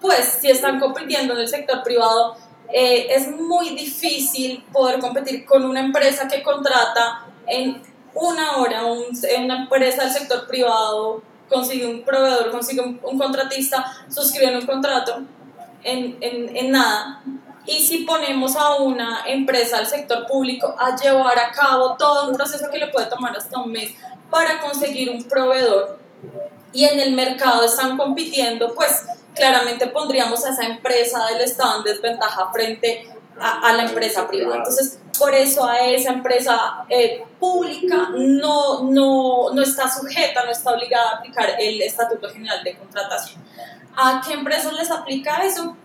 pues 0.00 0.38
si 0.40 0.50
están 0.50 0.78
compitiendo 0.80 1.34
en 1.34 1.40
el 1.40 1.48
sector 1.48 1.82
privado, 1.82 2.36
es 2.72 3.30
muy 3.30 3.70
difícil 3.70 4.64
poder 4.72 4.98
competir 4.98 5.44
con 5.44 5.64
una 5.64 5.80
empresa 5.80 6.26
que 6.28 6.42
contrata 6.42 7.26
en 7.46 7.80
una 8.14 8.56
hora, 8.56 8.82
una 8.86 9.56
empresa 9.62 10.04
del 10.04 10.12
sector 10.12 10.46
privado 10.46 11.22
consigue 11.48 11.86
un 11.86 12.02
proveedor, 12.02 12.50
consigue 12.50 12.80
un, 12.80 12.98
un 13.02 13.18
contratista, 13.18 13.84
suscriben 14.08 14.56
un 14.56 14.66
contrato 14.66 15.18
en, 15.84 16.16
en, 16.20 16.56
en 16.56 16.70
nada. 16.70 17.22
Y 17.66 17.80
si 17.80 17.98
ponemos 17.98 18.56
a 18.56 18.76
una 18.76 19.24
empresa 19.26 19.78
del 19.78 19.86
sector 19.86 20.26
público 20.26 20.74
a 20.78 20.96
llevar 20.96 21.38
a 21.38 21.50
cabo 21.50 21.96
todo 21.96 22.28
un 22.28 22.36
proceso 22.36 22.70
que 22.70 22.78
le 22.78 22.88
puede 22.88 23.06
tomar 23.06 23.36
hasta 23.36 23.58
un 23.58 23.72
mes 23.72 23.92
para 24.30 24.60
conseguir 24.60 25.10
un 25.10 25.24
proveedor 25.24 25.98
y 26.72 26.84
en 26.84 27.00
el 27.00 27.12
mercado 27.12 27.64
están 27.64 27.96
compitiendo, 27.96 28.74
pues 28.74 29.04
claramente 29.36 29.86
pondríamos 29.88 30.44
a 30.44 30.50
esa 30.50 30.64
empresa 30.64 31.26
del 31.26 31.42
Estado 31.42 31.78
en 31.78 31.84
desventaja 31.84 32.50
frente 32.52 33.08
a, 33.38 33.68
a 33.68 33.72
la 33.74 33.84
empresa 33.84 34.26
privada. 34.26 34.56
Entonces, 34.56 34.98
por 35.18 35.34
eso 35.34 35.64
a 35.64 35.80
esa 35.80 36.10
empresa 36.12 36.84
eh, 36.88 37.24
pública 37.38 38.08
no, 38.14 38.82
no, 38.82 39.50
no 39.52 39.62
está 39.62 39.88
sujeta, 39.88 40.44
no 40.44 40.50
está 40.50 40.72
obligada 40.72 41.10
a 41.10 41.14
aplicar 41.16 41.54
el 41.58 41.80
Estatuto 41.82 42.28
General 42.30 42.62
de 42.64 42.76
Contratación. 42.76 43.42
¿A 43.96 44.22
qué 44.26 44.34
empresas 44.34 44.72
les 44.72 44.90
aplica 44.90 45.44
eso? 45.44 45.76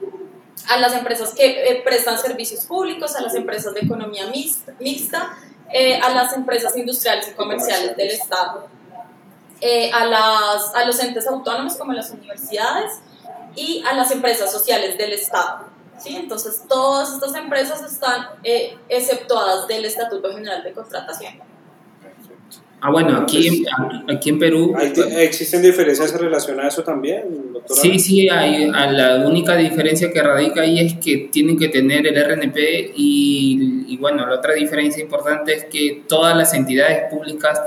A 0.69 0.77
las 0.77 0.93
empresas 0.93 1.33
que 1.33 1.45
eh, 1.45 1.81
prestan 1.83 2.17
servicios 2.17 2.65
públicos, 2.65 3.15
a 3.15 3.21
las 3.21 3.35
empresas 3.35 3.73
de 3.73 3.81
economía 3.81 4.27
mixta, 4.27 5.37
eh, 5.71 5.97
a 5.97 6.09
las 6.09 6.33
empresas 6.33 6.75
industriales 6.75 7.29
y 7.29 7.31
comerciales 7.31 7.95
del 7.95 8.11
Estado, 8.11 8.67
eh, 9.61 9.91
a, 9.93 10.05
las, 10.05 10.75
a 10.75 10.85
los 10.85 10.99
entes 10.99 11.25
autónomos 11.27 11.75
como 11.75 11.93
las 11.93 12.09
universidades 12.11 12.99
y 13.55 13.83
a 13.87 13.93
las 13.93 14.11
empresas 14.11 14.51
sociales 14.51 14.97
del 14.97 15.13
Estado. 15.13 15.65
¿sí? 15.99 16.15
Entonces, 16.15 16.63
todas 16.67 17.13
estas 17.13 17.35
empresas 17.35 17.83
están 17.83 18.27
exceptuadas 18.89 19.67
del 19.67 19.85
Estatuto 19.85 20.31
General 20.33 20.63
de 20.63 20.71
Contratación. 20.71 21.33
Ah, 22.83 22.89
bueno, 22.89 23.15
aquí, 23.15 23.63
aquí 24.09 24.29
en 24.29 24.39
Perú... 24.39 24.75
¿Existen 25.17 25.61
diferencias 25.61 26.13
en 26.13 26.19
relación 26.19 26.59
a 26.59 26.67
eso 26.67 26.83
también, 26.83 27.53
doctora? 27.53 27.79
Sí, 27.79 27.99
sí, 27.99 28.27
hay, 28.27 28.71
la 28.71 29.23
única 29.27 29.55
diferencia 29.55 30.11
que 30.11 30.19
radica 30.19 30.61
ahí 30.61 30.79
es 30.79 30.95
que 30.95 31.29
tienen 31.31 31.59
que 31.59 31.67
tener 31.67 32.07
el 32.07 32.15
RNP 32.15 32.57
y, 32.95 33.85
y, 33.87 33.97
bueno, 33.97 34.25
la 34.25 34.33
otra 34.33 34.55
diferencia 34.55 35.03
importante 35.03 35.53
es 35.53 35.65
que 35.65 36.05
todas 36.07 36.35
las 36.35 36.55
entidades 36.55 37.13
públicas 37.13 37.59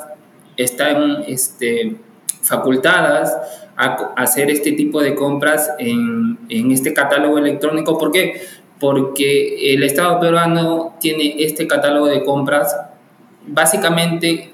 están 0.56 1.22
este, 1.28 1.94
facultadas 2.42 3.36
a 3.76 4.12
hacer 4.16 4.50
este 4.50 4.72
tipo 4.72 5.02
de 5.02 5.14
compras 5.14 5.70
en, 5.78 6.38
en 6.48 6.70
este 6.70 6.92
catálogo 6.92 7.38
electrónico. 7.38 7.98
¿Por 7.98 8.12
qué? 8.12 8.40
Porque 8.78 9.74
el 9.74 9.82
Estado 9.82 10.20
peruano 10.20 10.94
tiene 11.00 11.36
este 11.38 11.66
catálogo 11.66 12.06
de 12.06 12.22
compras 12.22 12.76
básicamente 13.46 14.50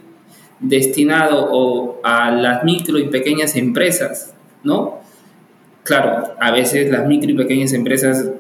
destinado 0.61 2.01
a 2.05 2.31
las 2.31 2.65
micro 2.65 2.99
y 2.99 3.09
pequeñas 3.09 3.57
empresas, 3.57 4.35
¿no? 4.63 5.01
Claro, 5.83 6.35
a 6.39 6.51
veces 6.51 6.91
las 6.91 7.07
micro 7.07 7.31
y 7.31 7.35
pequeñas 7.35 7.73
empresas 7.73 8.31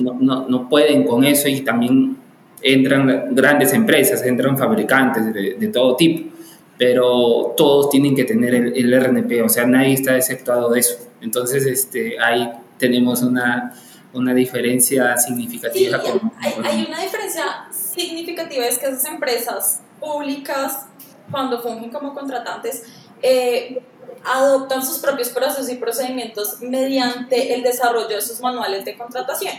no, 0.00 0.14
no, 0.20 0.48
no 0.48 0.68
pueden 0.68 1.04
con 1.04 1.24
eso 1.24 1.48
y 1.48 1.60
también 1.60 2.16
entran 2.62 3.34
grandes 3.34 3.72
empresas, 3.72 4.24
entran 4.24 4.58
fabricantes 4.58 5.32
de, 5.32 5.54
de, 5.54 5.68
todo 5.68 5.96
tipo, 5.96 6.36
pero 6.80 7.52
todos 7.58 7.90
tienen 7.90 8.16
que 8.16 8.24
tener 8.24 8.54
el, 8.54 8.72
el, 8.74 9.04
RNP, 9.04 9.42
o 9.44 9.50
sea, 9.50 9.66
nadie 9.66 9.92
está 9.92 10.16
exceptuado 10.16 10.70
de 10.70 10.80
eso. 10.80 10.96
Entonces, 11.20 11.66
este, 11.66 12.18
ahí 12.18 12.50
tenemos 12.78 13.20
una, 13.20 13.74
una 14.14 14.32
diferencia 14.32 15.18
significativa. 15.18 16.00
Sí, 16.00 16.10
hay, 16.40 16.54
hay, 16.64 16.86
una 16.88 17.02
diferencia 17.02 17.68
significativa, 17.70 18.64
es 18.64 18.78
que 18.78 18.86
esas 18.86 19.04
empresas 19.04 19.82
públicas 20.00 20.86
cuando 21.30 21.60
fungen 21.60 21.90
como 21.90 22.14
contratantes, 22.14 22.84
eh, 23.20 23.82
adoptan 24.24 24.82
sus 24.82 25.00
propios 25.00 25.28
procesos 25.28 25.70
y 25.70 25.76
procedimientos 25.76 26.62
mediante 26.62 27.54
el 27.54 27.62
desarrollo 27.62 28.08
de 28.08 28.22
sus 28.22 28.40
manuales 28.40 28.86
de 28.86 28.96
contratación. 28.96 29.52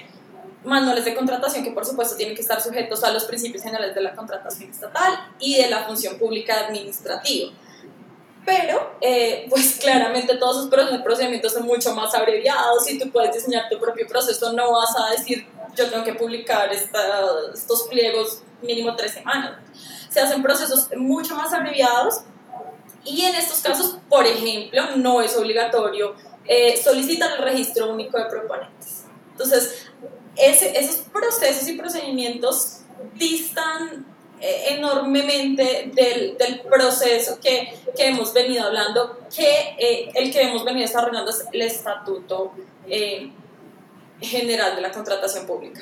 Manuales 0.64 1.05
de 1.05 1.16
contratación 1.16 1.64
que 1.64 1.72
por 1.72 1.86
supuesto 1.86 2.16
tienen 2.16 2.36
que 2.36 2.41
estar 2.41 2.62
sujetos 2.62 3.03
a 3.03 3.12
los 3.12 3.26
principios 3.26 3.64
generales 3.64 3.95
de 3.95 4.01
la 4.01 4.16
contratación 4.16 4.70
estatal 4.70 5.14
y 5.39 5.57
de 5.57 5.70
la 5.70 5.86
función 5.86 6.18
pública 6.18 6.68
administrativa. 6.68 7.51
Pero, 8.45 8.95
eh, 9.01 9.47
pues 9.49 9.78
claramente 9.82 10.36
todos 10.38 10.68
esos 10.68 11.01
procedimientos 11.03 11.53
son 11.53 11.66
mucho 11.66 11.95
más 11.95 12.14
abreviados 12.16 12.89
y 12.89 12.97
tú 12.99 13.12
puedes 13.12 13.34
diseñar 13.34 13.70
tu 13.70 13.80
propio 13.80 14.07
proceso, 14.07 14.53
no 14.53 14.72
vas 14.72 14.95
a 14.97 15.12
decir 15.12 15.47
yo 15.76 15.89
tengo 15.89 16.03
que 16.03 16.14
publicar 16.14 16.72
estos 16.74 17.88
pliegos 17.89 18.41
mínimo 18.62 18.95
tres 18.95 19.14
semanas. 19.14 19.59
Se 20.09 20.20
hacen 20.20 20.41
procesos 20.41 20.89
mucho 20.97 21.36
más 21.36 21.53
abreviados 21.53 22.22
y 23.03 23.22
en 23.22 23.36
estos 23.36 23.59
casos, 23.62 23.97
por 24.09 24.26
ejemplo, 24.26 24.97
no 24.97 25.22
es 25.22 25.36
obligatorio 25.38 26.16
eh, 26.45 26.80
solicitar 26.82 27.32
el 27.38 27.43
registro 27.43 27.91
único 27.91 28.18
de 28.18 28.26
proponentes. 28.26 29.05
Entonces, 29.32 29.91
ese, 30.36 30.77
esos 30.77 30.97
procesos 30.97 31.67
y 31.67 31.77
procedimientos 31.77 32.79
distan 33.15 34.05
eh, 34.39 34.75
enormemente 34.75 35.91
del, 35.93 36.38
del 36.38 36.61
proceso 36.61 37.39
que, 37.39 37.77
que, 37.95 38.07
hemos 38.07 38.34
venido 38.34 38.65
hablando, 38.65 39.19
que 39.36 39.75
eh, 39.77 40.11
el 40.15 40.32
que 40.32 40.41
hemos 40.41 40.65
venido 40.65 40.88
desarrollando 40.88 41.29
es 41.29 41.45
el 41.51 41.61
estatuto 41.61 42.51
eh, 42.88 43.32
general 44.19 44.75
de 44.75 44.82
la 44.82 44.91
contratación 44.91 45.45
pública. 45.45 45.82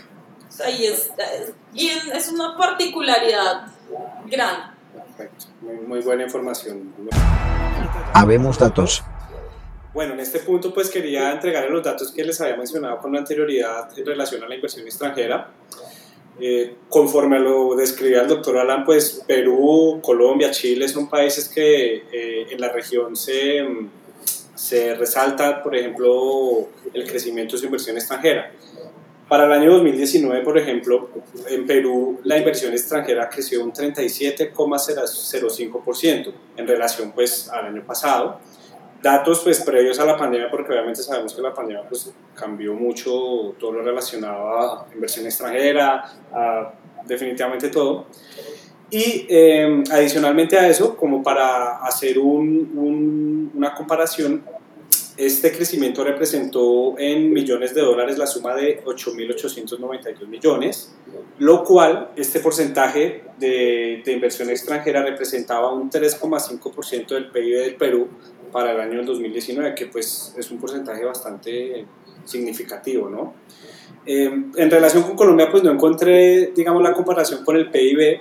ahí 0.64 0.88
es, 0.88 1.12
es, 1.18 2.06
es 2.14 2.30
una 2.30 2.58
particularidad 2.58 3.68
grande. 4.26 4.76
Perfecto, 4.94 5.46
muy, 5.62 5.76
muy 5.76 6.02
buena 6.02 6.24
información. 6.24 6.94
Habemos 8.14 8.58
datos. 8.58 9.04
Bueno, 9.92 10.14
en 10.14 10.20
este 10.20 10.38
punto 10.40 10.72
pues 10.72 10.90
quería 10.90 11.32
entregarles 11.32 11.72
los 11.72 11.84
datos 11.84 12.12
que 12.12 12.24
les 12.24 12.40
había 12.42 12.56
mencionado 12.56 13.00
con 13.00 13.18
anterioridad 13.18 13.90
en 13.98 14.06
relación 14.06 14.44
a 14.44 14.48
la 14.48 14.54
inversión 14.56 14.86
extranjera. 14.86 15.50
Eh, 16.40 16.76
conforme 16.88 17.40
lo 17.40 17.74
describía 17.76 18.22
el 18.22 18.28
doctor 18.28 18.60
Alan, 18.60 18.86
pues 18.86 19.24
Perú, 19.28 20.00
Colombia, 20.02 20.52
Chile 20.52 20.88
son 20.88 21.10
países 21.10 21.50
que 21.50 22.04
eh, 22.12 22.48
en 22.52 22.62
la 22.62 22.72
región 22.72 23.16
se, 23.16 23.68
se 24.56 24.94
resalta, 24.96 25.64
por 25.64 25.76
ejemplo, 25.76 26.70
el 26.94 27.10
crecimiento 27.10 27.56
de 27.56 27.60
su 27.60 27.66
inversión 27.66 27.98
extranjera. 27.98 28.52
Para 29.28 29.46
el 29.46 29.52
año 29.52 29.72
2019, 29.74 30.44
por 30.44 30.58
ejemplo, 30.58 31.10
en 31.50 31.68
Perú 31.68 32.22
la 32.24 32.38
inversión 32.38 32.72
extranjera 32.74 33.28
creció 33.28 33.62
un 33.64 33.74
37,05% 33.74 36.34
en 36.58 36.68
relación 36.68 37.12
pues, 37.12 37.50
al 37.50 37.66
año 37.66 37.84
pasado. 37.86 38.40
Datos 39.02 39.42
pues, 39.44 39.62
previos 39.62 39.98
a 40.00 40.06
la 40.06 40.18
pandemia, 40.18 40.50
porque 40.52 40.74
obviamente 40.74 41.02
sabemos 41.02 41.34
que 41.34 41.42
la 41.42 41.54
pandemia 41.54 41.84
pues, 41.88 42.12
cambió 42.36 42.74
mucho 42.74 43.56
todo 43.58 43.72
lo 43.72 43.82
relacionado 43.82 44.60
a 44.60 44.88
inversión 44.94 45.26
extranjera, 45.26 46.04
a 46.34 46.74
definitivamente 47.06 47.70
todo. 47.70 48.08
Y 48.92 49.26
em, 49.30 49.84
adicionalmente 49.92 50.58
a 50.58 50.68
eso, 50.68 50.98
como 50.98 51.24
para 51.24 51.78
hacer 51.78 52.20
un, 52.20 53.52
una 53.54 53.74
comparación, 53.74 54.44
este 55.16 55.52
crecimiento 55.52 56.04
representó 56.04 56.96
en 56.98 57.32
millones 57.32 57.76
de 57.76 57.82
dólares 57.82 58.18
la 58.18 58.26
suma 58.26 58.56
de 58.56 58.84
8.892 58.84 60.28
millones, 60.28 60.94
lo 61.38 61.64
cual 61.64 62.12
este 62.16 62.40
porcentaje 62.40 63.24
de, 63.38 64.02
de 64.04 64.12
inversión 64.12 64.50
extranjera 64.50 65.04
representaba 65.04 65.74
un 65.74 65.90
3,5% 65.92 67.08
del 67.10 67.32
PIB 67.32 67.58
del 67.60 67.76
Perú 67.76 68.08
para 68.52 68.72
el 68.74 68.80
año 68.80 69.04
2019, 69.04 69.76
que 69.76 69.88
pues 69.88 70.34
es 70.38 70.52
un 70.52 70.60
porcentaje 70.60 71.04
bastante 71.06 71.86
significativo, 72.26 73.10
¿no? 73.10 73.34
Em, 74.06 74.52
en 74.56 74.72
relación 74.72 75.04
con 75.04 75.16
Colombia, 75.16 75.52
pues 75.52 75.62
no 75.62 75.72
encontré, 75.72 76.52
digamos, 76.56 76.82
la 76.82 76.94
comparación 76.94 77.44
con 77.44 77.56
el 77.58 77.70
PIB, 77.70 78.20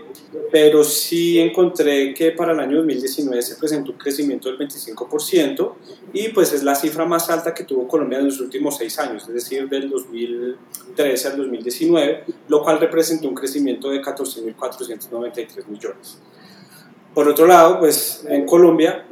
pero 0.51 0.83
sí 0.85 1.39
encontré 1.39 2.13
que 2.13 2.33
para 2.33 2.53
el 2.53 2.61
año 2.61 2.79
2019 2.79 3.41
se 3.41 3.55
presentó 3.55 3.93
un 3.93 3.99
crecimiento 3.99 4.49
del 4.49 4.59
25% 4.59 5.77
y 6.13 6.29
pues 6.29 6.53
es 6.53 6.63
la 6.63 6.75
cifra 6.75 7.07
más 7.07 7.31
alta 7.31 7.55
que 7.55 7.65
tuvo 7.65 7.87
Colombia 7.87 8.19
en 8.19 8.27
los 8.27 8.41
últimos 8.41 8.77
seis 8.77 8.99
años, 8.99 9.27
es 9.29 9.35
decir, 9.35 9.69
del 9.69 9.89
2013 9.89 11.29
al 11.29 11.37
2019, 11.39 12.25
lo 12.49 12.63
cual 12.63 12.81
representó 12.81 13.29
un 13.29 13.35
crecimiento 13.35 13.89
de 13.89 14.03
14.493 14.03 15.69
millones. 15.69 16.19
Por 17.15 17.29
otro 17.29 17.47
lado, 17.47 17.79
pues 17.79 18.25
en 18.29 18.45
Colombia 18.45 19.07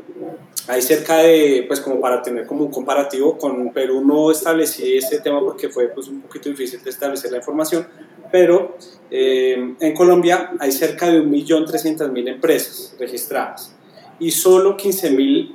hay 0.69 0.83
cerca 0.83 1.19
de, 1.19 1.65
pues 1.67 1.81
como 1.81 2.01
para 2.01 2.23
tener 2.23 2.47
como 2.47 2.65
un 2.65 2.71
comparativo, 2.71 3.39
con 3.39 3.73
Perú 3.73 4.05
no 4.05 4.31
establecí 4.31 4.97
ese 4.97 5.21
tema 5.21 5.41
porque 5.41 5.69
fue 5.69 5.89
pues 5.89 6.09
un 6.09 6.23
poquito 6.23 6.49
difícil 6.49 6.83
de 6.83 6.91
establecer 6.91 7.31
la 7.31 7.39
información, 7.39 7.87
pero 8.33 8.77
eh, 9.11 9.75
en 9.79 9.95
Colombia 9.95 10.53
hay 10.59 10.73
cerca 10.73 11.09
de 11.09 11.23
1.300.000 11.23 12.29
empresas 12.29 12.97
registradas 12.99 13.75
y 14.19 14.31
solo 14.31 14.77
15.000 14.77 15.55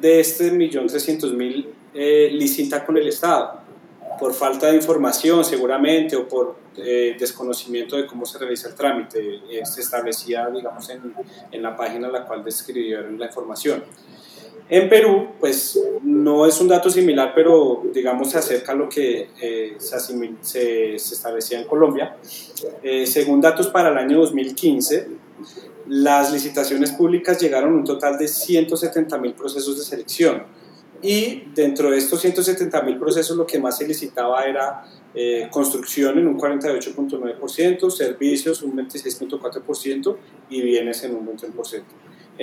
de 0.00 0.20
este 0.20 0.52
1.300.000 0.52 1.66
eh, 1.94 2.30
licita 2.32 2.84
con 2.84 2.96
el 2.96 3.08
Estado 3.08 3.62
por 4.18 4.34
falta 4.34 4.68
de 4.68 4.76
información 4.76 5.44
seguramente 5.44 6.16
o 6.16 6.28
por 6.28 6.56
eh, 6.76 7.16
desconocimiento 7.18 7.96
de 7.96 8.06
cómo 8.06 8.24
se 8.24 8.38
realiza 8.38 8.68
el 8.68 8.74
trámite. 8.74 9.40
Eh, 9.50 9.64
se 9.64 9.80
establecía, 9.80 10.48
digamos, 10.48 10.88
en, 10.90 11.14
en, 11.50 11.62
la 11.62 11.76
página 11.76 12.06
en 12.06 12.12
la 12.12 12.24
cual 12.24 12.44
describieron 12.44 13.18
la 13.18 13.26
información. 13.26 13.84
En 14.68 14.88
Perú, 14.88 15.28
pues 15.38 15.78
no 16.02 16.46
es 16.46 16.60
un 16.60 16.68
dato 16.68 16.88
similar, 16.88 17.32
pero 17.34 17.82
digamos 17.92 18.30
se 18.30 18.38
acerca 18.38 18.72
a 18.72 18.74
lo 18.74 18.88
que 18.88 19.28
eh, 19.40 19.76
se, 19.78 20.94
establecía 20.94 21.60
en 21.60 21.66
Colombia. 21.66 22.16
según 23.04 23.40
datos 23.40 23.68
para 23.68 23.90
el 23.90 23.98
año 23.98 24.18
2015, 24.18 25.08
las 25.88 26.32
licitaciones 26.32 26.92
públicas 26.92 27.40
llegaron 27.40 27.74
a 27.74 27.76
un 27.76 27.84
total 27.84 28.16
de 28.16 28.28
170 28.28 29.18
mil 29.18 29.34
procesos 29.34 29.76
de 29.76 29.84
selección 29.84 30.44
y 31.02 31.48
dentro 31.54 31.90
de 31.90 31.98
estos 31.98 32.20
170 32.20 32.80
mil 32.82 32.96
procesos 32.96 33.36
lo 33.36 33.44
que 33.44 33.58
más 33.58 33.76
se 33.76 33.86
licitaba 33.86 34.44
era 34.44 34.84
eh, 35.14 35.48
construcción 35.50 36.18
en 36.18 36.28
un 36.28 36.38
48.9%, 36.38 37.90
servicios 37.90 38.62
un 38.62 38.76
26.4% 38.76 40.16
y 40.50 40.62
bienes 40.62 41.02
en 41.02 41.16
un 41.16 41.26
21%. 41.26 41.82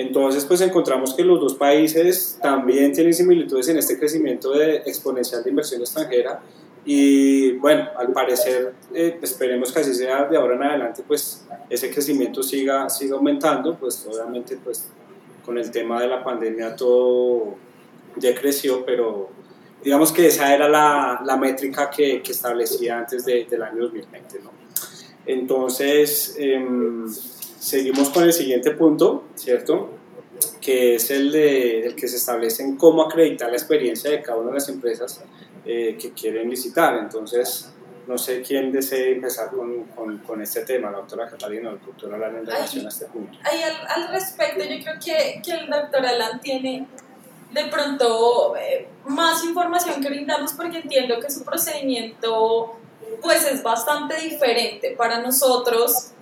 Entonces, 0.00 0.46
pues 0.46 0.62
encontramos 0.62 1.12
que 1.12 1.22
los 1.22 1.38
dos 1.38 1.56
países 1.56 2.38
también 2.40 2.90
tienen 2.90 3.12
similitudes 3.12 3.68
en 3.68 3.76
este 3.76 3.98
crecimiento 3.98 4.50
de 4.52 4.76
exponencial 4.76 5.44
de 5.44 5.50
inversión 5.50 5.82
extranjera 5.82 6.40
y 6.86 7.52
bueno, 7.58 7.86
al 7.98 8.10
parecer 8.10 8.72
eh, 8.94 9.18
esperemos 9.20 9.70
que 9.70 9.80
así 9.80 9.92
sea 9.92 10.24
de 10.24 10.38
ahora 10.38 10.54
en 10.56 10.62
adelante, 10.62 11.04
pues 11.06 11.44
ese 11.68 11.90
crecimiento 11.90 12.42
siga, 12.42 12.88
siga 12.88 13.16
aumentando, 13.16 13.76
pues 13.76 14.06
obviamente 14.10 14.58
pues 14.64 14.88
con 15.44 15.58
el 15.58 15.70
tema 15.70 16.00
de 16.00 16.08
la 16.08 16.24
pandemia 16.24 16.74
todo 16.74 17.56
ya 18.16 18.34
creció, 18.34 18.86
pero 18.86 19.28
digamos 19.84 20.12
que 20.12 20.28
esa 20.28 20.54
era 20.54 20.66
la, 20.66 21.20
la 21.26 21.36
métrica 21.36 21.90
que, 21.90 22.22
que, 22.22 22.32
establecía 22.32 23.00
antes 23.00 23.26
de, 23.26 23.44
del 23.44 23.62
año 23.62 23.82
2020. 23.82 24.40
¿no? 24.44 24.50
Entonces, 25.26 26.36
em, 26.38 27.06
seguimos 27.60 28.08
con 28.08 28.24
el 28.24 28.32
siguiente 28.32 28.72
punto, 28.72 29.24
¿cierto? 29.34 29.90
Que 30.60 30.94
es 30.96 31.10
el, 31.10 31.30
de, 31.30 31.86
el 31.86 31.94
que 31.94 32.08
se 32.08 32.16
establece 32.16 32.62
en 32.62 32.76
cómo 32.76 33.02
acreditar 33.02 33.50
la 33.50 33.56
experiencia 33.56 34.10
de 34.10 34.22
cada 34.22 34.38
una 34.38 34.48
de 34.48 34.54
las 34.54 34.68
empresas 34.70 35.22
eh, 35.66 35.96
que 36.00 36.12
quieren 36.12 36.48
licitar. 36.48 36.96
Entonces, 36.96 37.70
no 38.06 38.16
sé 38.16 38.40
quién 38.40 38.72
desee 38.72 39.12
empezar 39.12 39.50
con, 39.50 39.84
con, 39.84 40.18
con, 40.18 40.40
este 40.40 40.64
tema, 40.64 40.90
la 40.90 40.98
doctora 40.98 41.28
Catalina 41.28 41.68
o 41.68 41.72
el 41.74 41.80
doctor 41.80 42.14
Alan 42.14 42.36
en 42.36 42.46
relación 42.46 42.86
a 42.86 42.88
este 42.88 43.04
punto. 43.06 43.38
Ahí 43.44 43.60
al, 43.62 43.86
al, 43.86 44.08
respecto, 44.10 44.64
yo 44.64 44.82
creo 44.82 44.94
que, 44.98 45.42
que 45.44 45.52
el 45.52 45.68
doctor 45.68 46.04
Alan 46.06 46.40
tiene 46.40 46.86
de 47.52 47.64
pronto 47.66 48.56
eh, 48.56 48.88
más 49.04 49.44
información 49.44 50.00
que 50.00 50.08
brindarnos 50.08 50.54
porque 50.54 50.78
entiendo 50.78 51.20
que 51.20 51.30
su 51.30 51.44
procedimiento 51.44 52.76
pues 53.20 53.44
es 53.44 53.62
bastante 53.62 54.16
diferente 54.20 54.94
para 54.96 55.20
nosotros 55.20 56.12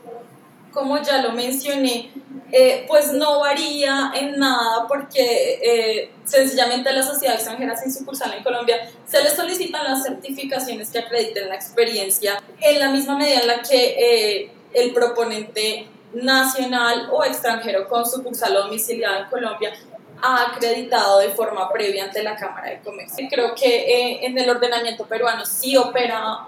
como 0.79 1.03
ya 1.03 1.22
lo 1.22 1.33
mencioné 1.33 2.11
eh, 2.53 2.85
pues 2.89 3.12
no 3.12 3.41
varía 3.41 4.12
en 4.14 4.39
nada 4.39 4.87
porque 4.87 5.59
eh, 5.62 6.11
sencillamente 6.24 6.89
a 6.89 6.93
la 6.93 7.03
sociedad 7.03 7.35
extranjera 7.35 7.76
sin 7.76 7.93
sucursal 7.93 8.33
en 8.33 8.43
Colombia 8.43 8.76
se 9.07 9.22
les 9.22 9.35
solicitan 9.35 9.85
las 9.85 10.05
certificaciones 10.05 10.91
que 10.91 11.01
acrediten 11.01 11.49
la 11.49 11.57
experiencia 11.57 12.43
en 12.61 12.79
la 12.79 12.91
misma 12.91 13.18
medida 13.18 13.41
en 13.41 13.47
la 13.47 13.62
que 13.62 14.51
el 14.72 14.93
proponente 14.93 15.87
nacional 16.12 17.09
o 17.12 17.24
extranjero 17.24 17.89
con 17.89 18.09
sucursal 18.09 18.57
o 18.57 18.62
domiciliado 18.62 19.24
en 19.24 19.29
Colombia 19.29 19.72
ha 20.22 20.51
acreditado 20.51 21.18
de 21.20 21.31
forma 21.31 21.70
previa 21.70 22.05
ante 22.05 22.22
la 22.22 22.37
Cámara 22.37 22.70
de 22.70 22.81
Comercio. 22.81 23.26
Creo 23.31 23.55
que 23.55 23.66
eh, 23.66 24.26
en 24.26 24.37
el 24.37 24.51
ordenamiento 24.51 25.05
peruano 25.07 25.45
sí 25.47 25.76
opera 25.76 26.47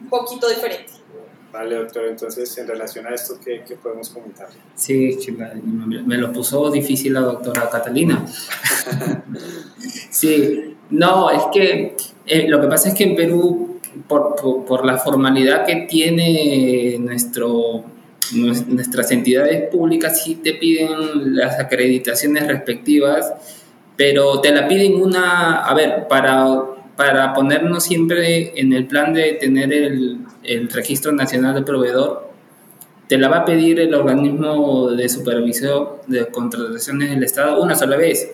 un 0.00 0.08
poquito 0.08 0.48
diferente. 0.48 0.92
Doctor, 1.64 2.06
entonces 2.08 2.56
en 2.58 2.68
relación 2.68 3.06
a 3.06 3.14
esto, 3.14 3.38
¿qué, 3.42 3.62
podemos 3.82 4.10
comentar? 4.10 4.48
Sí, 4.74 5.18
me 6.06 6.16
lo 6.16 6.32
puso 6.32 6.70
difícil 6.70 7.14
la 7.14 7.20
doctora 7.20 7.68
Catalina. 7.70 8.24
sí, 10.10 10.76
no, 10.90 11.30
es 11.30 11.42
que 11.52 11.96
eh, 12.26 12.46
lo 12.48 12.60
que 12.60 12.66
pasa 12.68 12.90
es 12.90 12.94
que 12.94 13.04
en 13.04 13.16
Perú, 13.16 13.80
por, 14.06 14.36
por, 14.66 14.84
la 14.84 14.98
formalidad 14.98 15.64
que 15.64 15.86
tiene 15.88 16.96
nuestro, 17.00 17.84
nuestras 18.34 19.10
entidades 19.10 19.68
públicas, 19.70 20.22
sí 20.22 20.36
te 20.36 20.54
piden 20.54 21.36
las 21.36 21.58
acreditaciones 21.58 22.46
respectivas, 22.46 23.32
pero 23.96 24.40
te 24.40 24.52
la 24.52 24.68
piden 24.68 25.00
una, 25.00 25.64
a 25.64 25.74
ver, 25.74 26.06
para 26.08 26.75
para 26.96 27.32
ponernos 27.34 27.84
siempre 27.84 28.58
en 28.58 28.72
el 28.72 28.86
plan 28.86 29.12
de 29.12 29.34
tener 29.34 29.72
el, 29.72 30.18
el 30.42 30.68
Registro 30.68 31.12
Nacional 31.12 31.54
de 31.54 31.62
Proveedor, 31.62 32.30
te 33.08 33.18
la 33.18 33.28
va 33.28 33.38
a 33.38 33.44
pedir 33.44 33.78
el 33.78 33.94
organismo 33.94 34.90
de 34.90 35.08
supervisión 35.08 35.88
de 36.06 36.26
contrataciones 36.26 37.10
del 37.10 37.22
Estado 37.22 37.62
una 37.62 37.74
sola 37.76 37.96
vez. 37.96 38.32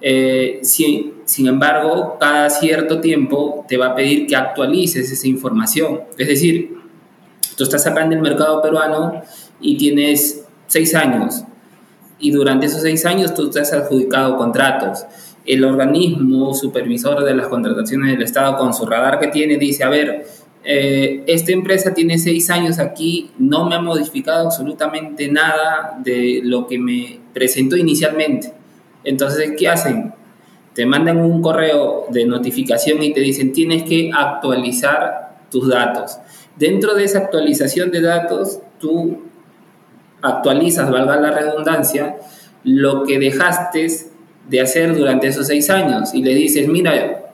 Eh, 0.00 0.60
sin 0.62 1.46
embargo, 1.46 2.16
cada 2.18 2.50
cierto 2.50 3.00
tiempo 3.00 3.64
te 3.68 3.76
va 3.76 3.88
a 3.88 3.94
pedir 3.94 4.26
que 4.26 4.34
actualices 4.34 5.10
esa 5.12 5.28
información. 5.28 6.00
Es 6.18 6.26
decir, 6.26 6.76
tú 7.56 7.62
estás 7.62 7.86
acá 7.86 8.02
en 8.02 8.12
el 8.12 8.20
mercado 8.20 8.60
peruano 8.60 9.22
y 9.60 9.76
tienes 9.76 10.44
seis 10.66 10.94
años 10.94 11.44
y 12.18 12.30
durante 12.30 12.66
esos 12.66 12.82
seis 12.82 13.04
años 13.04 13.34
tú 13.34 13.50
te 13.50 13.60
has 13.60 13.72
adjudicado 13.72 14.36
contratos 14.36 15.04
el 15.44 15.64
organismo 15.64 16.54
supervisor 16.54 17.24
de 17.24 17.34
las 17.34 17.48
contrataciones 17.48 18.12
del 18.12 18.22
Estado 18.22 18.56
con 18.56 18.72
su 18.72 18.86
radar 18.86 19.18
que 19.18 19.28
tiene 19.28 19.56
dice, 19.58 19.84
a 19.84 19.88
ver, 19.88 20.26
eh, 20.64 21.24
esta 21.26 21.52
empresa 21.52 21.92
tiene 21.92 22.18
seis 22.18 22.48
años 22.50 22.78
aquí, 22.78 23.32
no 23.38 23.68
me 23.68 23.74
ha 23.74 23.80
modificado 23.80 24.46
absolutamente 24.46 25.28
nada 25.28 25.98
de 26.02 26.40
lo 26.44 26.66
que 26.66 26.78
me 26.78 27.20
presentó 27.32 27.76
inicialmente. 27.76 28.52
Entonces, 29.02 29.52
¿qué 29.58 29.68
hacen? 29.68 30.14
Te 30.74 30.86
mandan 30.86 31.18
un 31.18 31.42
correo 31.42 32.06
de 32.10 32.24
notificación 32.24 33.02
y 33.02 33.12
te 33.12 33.20
dicen, 33.20 33.52
tienes 33.52 33.82
que 33.82 34.10
actualizar 34.14 35.40
tus 35.50 35.68
datos. 35.68 36.18
Dentro 36.56 36.94
de 36.94 37.04
esa 37.04 37.18
actualización 37.18 37.90
de 37.90 38.00
datos, 38.00 38.60
tú 38.78 39.22
actualizas, 40.22 40.90
valga 40.90 41.16
la 41.16 41.32
redundancia, 41.32 42.16
lo 42.62 43.02
que 43.02 43.18
dejaste 43.18 43.88
de 44.48 44.60
hacer 44.60 44.96
durante 44.96 45.28
esos 45.28 45.46
seis 45.46 45.70
años 45.70 46.14
y 46.14 46.22
le 46.22 46.34
dices, 46.34 46.68
mira, 46.68 47.32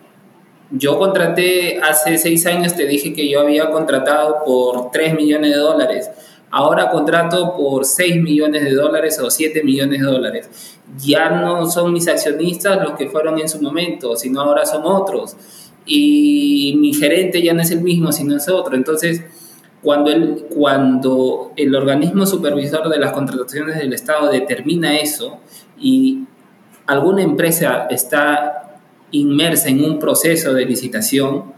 yo 0.70 0.98
contraté 0.98 1.78
hace 1.78 2.18
seis 2.18 2.46
años, 2.46 2.74
te 2.74 2.86
dije 2.86 3.14
que 3.14 3.28
yo 3.28 3.40
había 3.40 3.70
contratado 3.70 4.44
por 4.44 4.90
3 4.90 5.14
millones 5.14 5.52
de 5.52 5.59
dólares, 5.59 6.11
ahora 6.50 6.90
contrato 6.90 7.56
por 7.56 7.86
6 7.86 8.22
millones 8.22 8.64
de 8.64 8.74
dólares 8.74 9.18
o 9.20 9.30
7 9.30 9.62
millones 9.64 10.00
de 10.00 10.06
dólares. 10.06 10.50
Ya 10.98 11.30
no 11.30 11.70
son 11.70 11.92
mis 11.92 12.09
accionistas 12.09 12.82
los 12.82 12.98
que 12.98 13.09
fueron 13.09 13.38
en 13.38 13.48
su 13.48 13.62
momento, 13.62 14.16
sino 14.16 14.42
ahora 14.42 14.66
son 14.66 14.82
otros. 14.84 15.36
Y 15.86 16.76
mi 16.78 16.92
gerente 16.92 17.42
ya 17.42 17.54
no 17.54 17.62
es 17.62 17.70
el 17.70 17.80
mismo, 17.80 18.12
sino 18.12 18.36
es 18.36 18.48
otro. 18.48 18.74
Entonces, 18.74 19.22
cuando 19.82 20.11
el, 20.11 20.46
cuando 20.54 21.52
el 21.56 21.74
organismo 21.74 22.26
supervisor 22.26 22.88
de 22.90 22.98
las 22.98 23.12
contrataciones 23.12 23.78
del 23.78 23.92
Estado 23.94 24.30
determina 24.30 24.98
eso 24.98 25.38
y 25.78 26.24
alguna 26.89 27.22
empresa 27.22 27.86
está 27.91 28.80
inmersa 29.11 29.68
en 29.68 29.84
un 29.84 29.99
proceso 29.99 30.55
de 30.55 30.64
licitación 30.64 31.53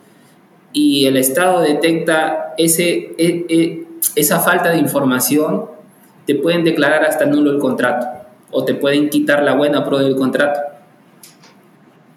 y 0.72 1.07
el 1.07 1.16
Estado 1.16 1.61
detecta 1.61 2.55
ese, 2.59 3.14
e, 3.16 3.47
e, 3.49 3.87
esa 4.16 4.41
falta 4.41 4.70
de 4.70 4.78
información, 4.78 5.66
te 6.26 6.35
pueden 6.35 6.64
declarar 6.64 7.05
hasta 7.05 7.26
nulo 7.26 7.53
el 7.53 7.59
contrato 7.59 8.07
o 8.51 8.64
te 8.64 8.74
pueden 8.74 9.09
quitar 9.09 9.43
la 9.43 9.55
buena 9.55 9.85
pro 9.85 9.99
del 9.99 10.16
contrato. 10.16 10.61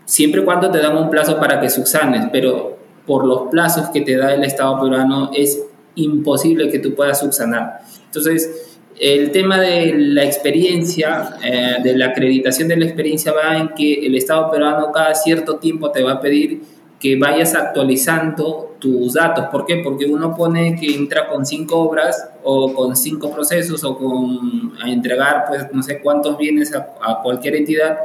Siempre 0.06 0.42
y 0.42 0.44
cuando 0.44 0.72
te 0.72 0.80
dan 0.80 0.98
un 0.98 1.10
plazo 1.12 1.40
para 1.40 1.60
que 1.60 1.70
subsanes, 1.70 2.28
pero 2.32 2.78
por 3.06 3.26
los 3.26 3.50
plazos 3.52 3.90
que 3.90 4.02
te 4.02 4.18
da 4.18 4.34
el 4.34 4.44
Estado 4.44 4.82
peruano 4.82 5.30
es 5.36 5.64
imposible 5.96 6.70
que 6.70 6.80
tú 6.80 6.96
puedas 6.96 7.20
subsanar. 7.20 7.82
Entonces, 8.06 8.73
el 9.04 9.32
tema 9.32 9.60
de 9.60 9.94
la 9.98 10.24
experiencia, 10.24 11.36
eh, 11.44 11.76
de 11.84 11.98
la 11.98 12.08
acreditación 12.08 12.70
de 12.70 12.78
la 12.78 12.86
experiencia 12.86 13.34
va 13.34 13.58
en 13.58 13.70
que 13.76 13.96
el 14.06 14.16
Estado 14.16 14.50
peruano 14.50 14.94
cada 14.94 15.14
cierto 15.14 15.58
tiempo 15.58 15.92
te 15.92 16.02
va 16.02 16.14
a 16.14 16.22
pedir 16.22 16.62
que 17.02 17.18
vayas 17.18 17.54
actualizando 17.54 18.78
tus 18.80 19.16
datos. 19.16 19.48
¿Por 19.52 19.66
qué? 19.66 19.82
Porque 19.84 20.06
uno 20.06 20.34
pone 20.34 20.78
que 20.80 20.96
entra 20.96 21.28
con 21.28 21.46
cinco 21.46 21.80
obras 21.80 22.30
o 22.44 22.74
con 22.74 22.96
cinco 22.96 23.30
procesos 23.30 23.84
o 23.84 23.98
con 23.98 24.72
a 24.82 24.90
entregar, 24.90 25.48
pues 25.50 25.68
no 25.74 25.84
sé 25.84 26.00
cuántos 26.00 26.38
bienes 26.38 26.74
a, 26.74 26.94
a 27.02 27.22
cualquier 27.22 27.58
entidad 27.58 27.98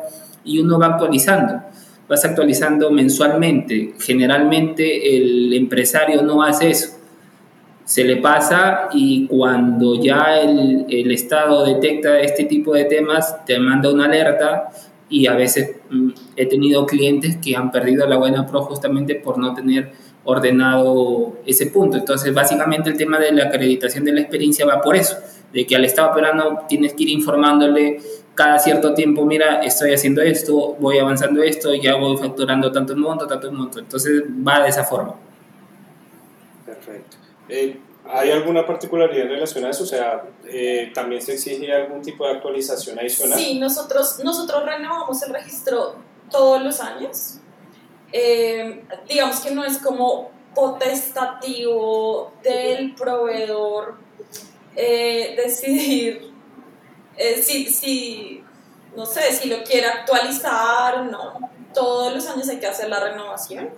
y 0.43 0.59
uno 0.59 0.81
va 0.81 0.87
actualizando. 0.87 1.63
Vas 2.09 2.25
actualizando 2.25 2.91
mensualmente. 2.91 3.95
Generalmente 4.01 5.17
el 5.17 5.53
empresario 5.53 6.23
no 6.23 6.43
hace 6.43 6.71
eso 6.71 6.98
se 7.89 8.05
le 8.05 8.17
pasa 8.17 8.91
y 8.93 9.27
cuando 9.27 9.95
ya 9.95 10.39
el, 10.39 10.85
el, 10.91 11.11
Estado 11.11 11.65
detecta 11.65 12.21
este 12.21 12.45
tipo 12.45 12.75
de 12.75 12.85
temas, 12.85 13.47
te 13.47 13.59
manda 13.59 13.91
una 13.91 14.05
alerta 14.05 14.69
y 15.09 15.27
a 15.27 15.33
veces 15.33 15.77
mm, 15.89 16.11
he 16.37 16.45
tenido 16.45 16.85
clientes 16.85 17.39
que 17.39 17.57
han 17.57 17.73
perdido 17.73 18.07
la 18.07 18.19
buena 18.19 18.47
pro 18.47 18.61
justamente 18.61 19.15
por 19.15 19.39
no 19.39 19.55
tener 19.55 19.91
ordenado 20.25 21.39
ese 21.47 21.69
punto. 21.69 21.97
Entonces, 21.97 22.35
básicamente 22.35 22.91
el 22.91 22.99
tema 22.99 23.19
de 23.19 23.33
la 23.33 23.45
acreditación 23.45 24.05
de 24.05 24.13
la 24.13 24.21
experiencia 24.21 24.67
va 24.67 24.83
por 24.83 24.95
eso, 24.95 25.17
de 25.51 25.67
que 25.67 25.75
al 25.75 25.87
Estado 25.87 26.13
peruano 26.13 26.67
tienes 26.69 26.93
que 26.93 27.05
ir 27.05 27.09
informándole 27.09 28.03
cada 28.35 28.59
cierto 28.59 28.93
tiempo, 28.93 29.25
mira, 29.25 29.63
estoy 29.63 29.95
haciendo 29.95 30.21
esto, 30.21 30.77
voy 30.79 30.99
avanzando 30.99 31.43
esto, 31.43 31.75
ya 31.75 31.95
voy 31.95 32.19
facturando 32.19 32.71
tanto 32.71 32.95
monto, 32.95 33.27
tanto 33.27 33.51
monto. 33.51 33.79
Entonces, 33.79 34.25
va 34.47 34.63
de 34.63 34.69
esa 34.69 34.85
forma. 34.85 35.15
Perfecto. 36.67 37.28
Eh, 37.49 37.81
¿Hay 38.11 38.31
alguna 38.31 38.67
particularidad 38.67 39.27
relación 39.27 39.65
a 39.67 39.71
eso? 39.71 39.85
O 39.85 39.87
sea, 39.87 40.25
eh, 40.47 40.91
¿también 40.95 41.21
se 41.21 41.35
exige 41.35 41.73
algún 41.73 42.01
tipo 42.01 42.27
de 42.27 42.35
actualización 42.35 42.99
adicional? 42.99 43.39
Sí, 43.39 43.59
nosotros, 43.59 44.21
nosotros 44.25 44.65
renovamos 44.65 45.23
el 45.23 45.35
registro 45.35 45.97
todos 46.31 46.63
los 46.63 46.81
años. 46.81 47.39
Eh, 48.13 48.83
digamos 49.07 49.41
que 49.41 49.51
no 49.51 49.65
es 49.65 49.79
como 49.79 50.31
potestativo 50.55 52.33
del 52.43 52.95
proveedor 52.95 53.97
decidir 54.75 56.33
si, 57.43 57.67
si, 57.67 58.45
no 58.97 59.05
sé, 59.05 59.33
si 59.33 59.49
lo 59.49 59.63
quiere 59.65 59.87
actualizar 59.87 60.95
o 61.01 61.05
no. 61.05 61.51
Todos 61.75 62.15
los 62.15 62.27
años 62.27 62.49
hay 62.49 62.59
que 62.59 62.67
hacer 62.67 62.89
la 62.89 63.01
renovación. 63.01 63.71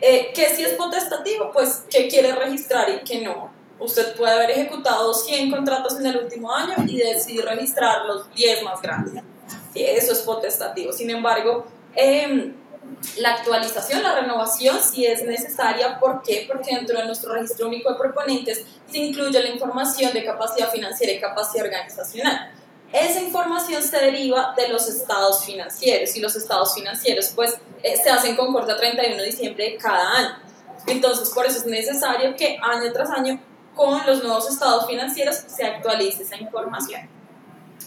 Eh, 0.00 0.32
que 0.34 0.54
si 0.54 0.62
es 0.62 0.74
potestativo, 0.74 1.50
pues 1.52 1.84
que 1.90 2.08
quiere 2.08 2.32
registrar 2.32 2.88
y 2.90 3.04
que 3.04 3.22
no. 3.22 3.50
Usted 3.78 4.14
puede 4.14 4.32
haber 4.32 4.50
ejecutado 4.50 5.12
100 5.12 5.50
contratos 5.50 5.98
en 5.98 6.06
el 6.06 6.16
último 6.16 6.52
año 6.52 6.74
y 6.86 6.98
decidir 6.98 7.44
registrar 7.44 8.06
los 8.06 8.32
10 8.34 8.62
más 8.62 8.80
grandes. 8.80 9.22
eso 9.74 10.12
es 10.12 10.20
potestativo. 10.20 10.92
Sin 10.92 11.10
embargo, 11.10 11.66
em, 11.94 12.54
la 13.18 13.34
actualización, 13.34 14.02
la 14.02 14.20
renovación 14.20 14.78
sí 14.80 15.04
es 15.04 15.22
necesaria. 15.24 15.98
¿Por 15.98 16.22
qué? 16.22 16.46
Porque 16.48 16.74
dentro 16.74 16.98
de 16.98 17.04
nuestro 17.04 17.34
registro 17.34 17.68
único 17.68 17.92
de 17.92 17.98
proponentes 17.98 18.64
se 18.90 18.98
incluye 18.98 19.38
la 19.38 19.50
información 19.50 20.12
de 20.12 20.24
capacidad 20.24 20.70
financiera 20.70 21.12
y 21.12 21.20
capacidad 21.20 21.64
organizacional. 21.66 22.52
Esa 22.92 23.20
información 23.20 23.82
se 23.82 23.98
deriva 23.98 24.54
de 24.56 24.68
los 24.68 24.88
estados 24.88 25.44
financieros 25.44 26.16
y 26.16 26.20
los 26.20 26.36
estados 26.36 26.74
financieros 26.74 27.32
pues 27.34 27.56
eh, 27.86 27.96
se 27.96 28.10
hacen 28.10 28.36
con 28.36 28.52
corte 28.52 28.72
a 28.72 28.76
31 28.76 29.16
de 29.16 29.26
diciembre 29.26 29.70
de 29.70 29.76
cada 29.76 30.10
año. 30.16 30.36
Entonces 30.86 31.30
por 31.30 31.46
eso 31.46 31.58
es 31.58 31.66
necesario 31.66 32.34
que 32.36 32.58
año 32.62 32.92
tras 32.92 33.10
año 33.10 33.40
con 33.74 34.04
los 34.06 34.22
nuevos 34.22 34.50
estados 34.50 34.86
financieros 34.86 35.36
se 35.36 35.64
actualice 35.64 36.22
esa 36.22 36.36
información. 36.36 37.02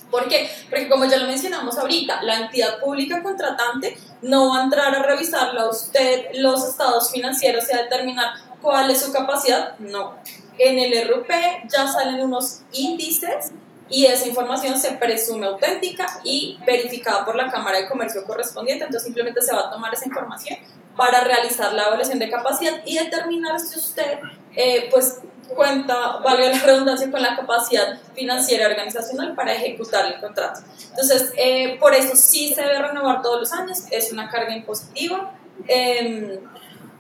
¿Por 0.10 0.28
qué? 0.28 0.50
Porque 0.70 0.90
como 0.90 1.06
ya 1.06 1.18
lo 1.18 1.28
mencionamos 1.28 1.78
ahorita, 1.78 2.24
la 2.24 2.40
entidad 2.40 2.80
pública 2.80 3.22
contratante 3.22 3.98
no 4.22 4.50
va 4.50 4.62
a 4.62 4.64
entrar 4.64 4.96
a 4.96 5.04
revisarle 5.04 5.60
a 5.60 5.70
usted 5.70 6.28
los 6.36 6.66
estados 6.66 7.12
financieros 7.12 7.66
y 7.70 7.76
a 7.76 7.84
determinar 7.84 8.34
cuál 8.62 8.90
es 8.90 9.02
su 9.02 9.12
capacidad. 9.12 9.78
No. 9.80 10.16
En 10.58 10.80
el 10.80 11.08
RUP 11.08 11.30
ya 11.68 11.88
salen 11.88 12.22
unos 12.22 12.62
índices 12.72 13.52
y 13.90 14.06
esa 14.06 14.28
información 14.28 14.80
se 14.80 14.92
presume 14.92 15.48
auténtica 15.48 16.06
y 16.24 16.60
verificada 16.66 17.26
por 17.26 17.36
la 17.36 17.50
Cámara 17.50 17.80
de 17.80 17.88
Comercio 17.88 18.24
correspondiente, 18.26 18.86
entonces 18.86 19.06
simplemente 19.06 19.42
se 19.42 19.54
va 19.54 19.68
a 19.68 19.72
tomar 19.72 19.94
esa 19.94 20.06
información 20.06 20.60
para 20.96 21.24
realizar 21.24 21.74
la 21.74 21.88
evaluación 21.88 22.20
de 22.20 22.30
capacidad 22.30 22.82
y 22.86 22.98
determinar 22.98 23.60
si 23.60 23.80
usted 23.80 24.20
eh, 24.56 24.90
pues 24.92 25.20
cuenta, 25.50 26.18
valga 26.18 26.50
la 26.50 26.60
redundancia, 26.60 27.10
con 27.10 27.22
la 27.22 27.36
capacidad 27.36 28.00
financiera 28.14 28.68
organizacional 28.68 29.36
para 29.36 29.54
ejecutar 29.54 30.06
el 30.06 30.20
contrato. 30.20 30.62
Entonces, 30.90 31.34
eh, 31.38 31.78
por 31.80 31.94
eso 31.94 32.16
sí 32.16 32.54
se 32.54 32.62
debe 32.62 32.82
renovar 32.82 33.22
todos 33.22 33.40
los 33.40 33.54
años, 33.54 33.84
es 33.92 34.12
una 34.12 34.30
carga 34.30 34.56
impositiva 34.56 35.34
em, 35.68 36.40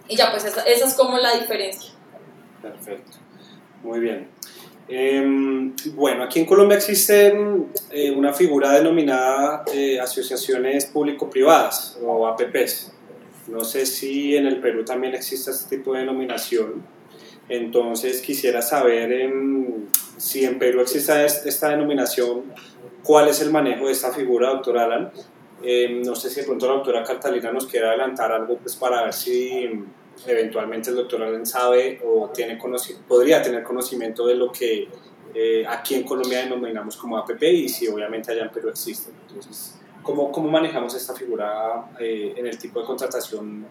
y 0.07 0.15
ya 0.15 0.31
pues 0.31 0.45
esa, 0.45 0.63
esa 0.63 0.87
es 0.87 0.93
como 0.95 1.17
la 1.17 1.33
diferencia. 1.33 1.91
Perfecto. 2.61 3.17
Muy 3.83 3.99
bien. 3.99 4.29
Em, 4.91 5.75
bueno, 5.93 6.23
aquí 6.23 6.39
en 6.39 6.47
Colombia 6.47 6.77
existe 6.77 7.31
eh, 7.91 8.11
una 8.11 8.33
figura 8.33 8.71
denominada 8.71 9.63
eh, 9.71 9.99
asociaciones 9.99 10.87
público-privadas 10.87 11.99
o 12.03 12.25
APPs. 12.25 12.91
No 13.47 13.63
sé 13.63 13.85
si 13.85 14.35
en 14.35 14.47
el 14.47 14.59
Perú 14.59 14.83
también 14.83 15.13
existe 15.13 15.51
este 15.51 15.77
tipo 15.77 15.93
de 15.93 15.99
denominación. 15.99 16.83
Entonces 17.47 18.21
quisiera 18.21 18.63
saber 18.63 19.11
em, 19.11 19.85
si 20.17 20.43
en 20.45 20.57
Perú 20.57 20.81
existe 20.81 21.23
esta 21.23 21.69
denominación, 21.69 22.45
cuál 23.03 23.27
es 23.27 23.41
el 23.41 23.51
manejo 23.51 23.85
de 23.85 23.91
esta 23.91 24.11
figura, 24.11 24.49
doctor 24.49 24.79
Alan. 24.79 25.11
Em, 25.61 26.01
no 26.01 26.15
sé 26.15 26.31
si 26.31 26.41
de 26.41 26.47
pronto 26.47 26.65
la 26.67 26.73
doctora 26.73 27.03
Catalina 27.03 27.51
nos 27.51 27.67
quiere 27.67 27.87
adelantar 27.87 28.31
algo 28.31 28.57
pues, 28.57 28.75
para 28.75 29.03
ver 29.03 29.13
si 29.13 29.69
eventualmente 30.25 30.89
el 30.89 30.97
doctor 30.97 31.23
Allen 31.23 31.45
sabe 31.45 32.01
o 32.05 32.29
tiene 32.29 32.59
podría 33.07 33.41
tener 33.41 33.63
conocimiento 33.63 34.27
de 34.27 34.35
lo 34.35 34.51
que 34.51 34.87
eh, 35.33 35.65
aquí 35.67 35.95
en 35.95 36.03
Colombia 36.03 36.39
denominamos 36.39 36.97
como 36.97 37.17
APP 37.17 37.43
y 37.43 37.69
si 37.69 37.87
obviamente 37.87 38.31
allá 38.31 38.43
en 38.43 38.51
Perú 38.51 38.69
existe. 38.69 39.11
Entonces, 39.27 39.79
¿cómo, 40.01 40.31
cómo 40.31 40.49
manejamos 40.49 40.95
esta 40.95 41.13
figura 41.13 41.91
eh, 41.99 42.33
en 42.35 42.47
el 42.47 42.57
tipo 42.57 42.79
de 42.79 42.85
contratación 42.85 43.65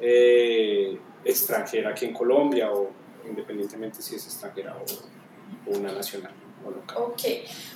eh, 0.00 0.98
extranjera 1.24 1.90
aquí 1.90 2.06
en 2.06 2.14
Colombia 2.14 2.70
o 2.72 2.90
independientemente 3.28 4.00
si 4.00 4.14
es 4.14 4.24
extranjera 4.24 4.76
o, 4.76 5.76
una 5.76 5.92
nacional? 5.92 6.32
O? 6.64 7.02
Ok, 7.02 7.22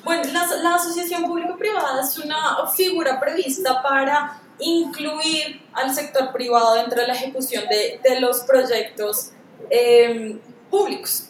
bueno, 0.04 0.22
la, 0.32 0.46
la 0.56 0.74
asociación 0.74 1.24
público-privada 1.24 2.02
es 2.02 2.18
una 2.18 2.66
figura 2.66 3.20
prevista 3.20 3.82
para 3.82 4.41
incluir 4.62 5.62
al 5.72 5.94
sector 5.94 6.32
privado 6.32 6.74
dentro 6.74 7.00
de 7.00 7.08
la 7.08 7.14
ejecución 7.14 7.64
de, 7.68 8.00
de 8.02 8.20
los 8.20 8.40
proyectos 8.40 9.30
eh, 9.70 10.38
públicos. 10.70 11.28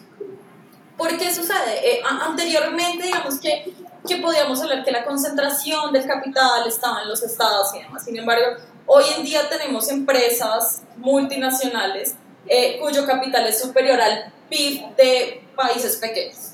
¿Por 0.97 1.17
qué 1.17 1.35
sucede? 1.35 1.81
Eh, 1.83 2.03
anteriormente, 2.05 3.05
digamos 3.05 3.41
que, 3.41 3.73
que 4.07 4.17
podíamos 4.17 4.61
hablar 4.61 4.85
que 4.85 4.93
la 4.93 5.05
concentración 5.05 5.93
del 5.93 6.07
capital 6.07 6.67
estaba 6.67 7.03
en 7.03 7.09
los 7.09 7.23
estados 7.23 7.75
y 7.75 7.81
demás. 7.81 8.05
Sin 8.05 8.17
embargo, 8.17 8.57
hoy 8.87 9.05
en 9.17 9.25
día 9.25 9.49
tenemos 9.49 9.89
empresas 9.91 10.83
multinacionales 10.97 12.15
eh, 12.47 12.79
cuyo 12.81 13.07
capital 13.07 13.47
es 13.47 13.61
superior 13.61 14.01
al 14.01 14.33
PIB 14.49 14.95
de 14.97 15.45
países 15.57 15.97
pequeños. 15.97 16.53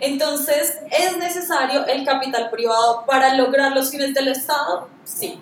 Entonces, 0.00 0.78
¿es 0.90 1.16
necesario 1.16 1.86
el 1.86 2.04
capital 2.04 2.50
privado 2.50 3.04
para 3.06 3.34
lograr 3.34 3.72
los 3.72 3.90
fines 3.90 4.14
del 4.14 4.28
Estado? 4.28 4.88
Sí. 5.04 5.40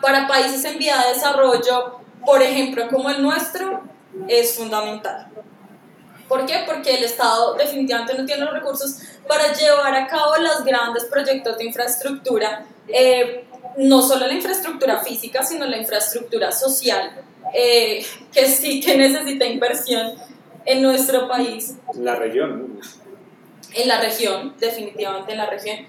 Para 0.00 0.26
países 0.26 0.64
en 0.64 0.78
vía 0.78 0.96
de 0.98 1.14
desarrollo, 1.14 2.00
por 2.24 2.42
ejemplo, 2.42 2.88
como 2.88 3.10
el 3.10 3.22
nuestro, 3.22 3.82
es 4.28 4.54
fundamental. 4.54 5.28
¿Por 6.28 6.46
qué? 6.46 6.62
Porque 6.64 6.94
el 6.94 7.04
Estado 7.04 7.54
definitivamente 7.54 8.14
no 8.14 8.24
tiene 8.24 8.44
los 8.44 8.54
recursos 8.54 8.98
para 9.26 9.52
llevar 9.52 9.94
a 9.96 10.06
cabo 10.06 10.36
los 10.38 10.64
grandes 10.64 11.04
proyectos 11.06 11.58
de 11.58 11.64
infraestructura, 11.64 12.66
eh, 12.86 13.46
no 13.78 14.00
solo 14.00 14.26
la 14.26 14.34
infraestructura 14.34 14.98
física, 15.00 15.42
sino 15.42 15.66
la 15.66 15.76
infraestructura 15.76 16.52
social, 16.52 17.20
eh, 17.52 18.06
que 18.32 18.46
sí 18.46 18.80
que 18.80 18.96
necesita 18.96 19.44
inversión 19.44 20.12
en 20.64 20.82
nuestro 20.82 21.26
país. 21.26 21.74
La 21.94 22.14
región. 22.14 22.78
En 23.74 23.88
la 23.88 24.00
región, 24.00 24.54
definitivamente 24.58 25.32
en 25.32 25.38
la 25.38 25.46
región. 25.46 25.86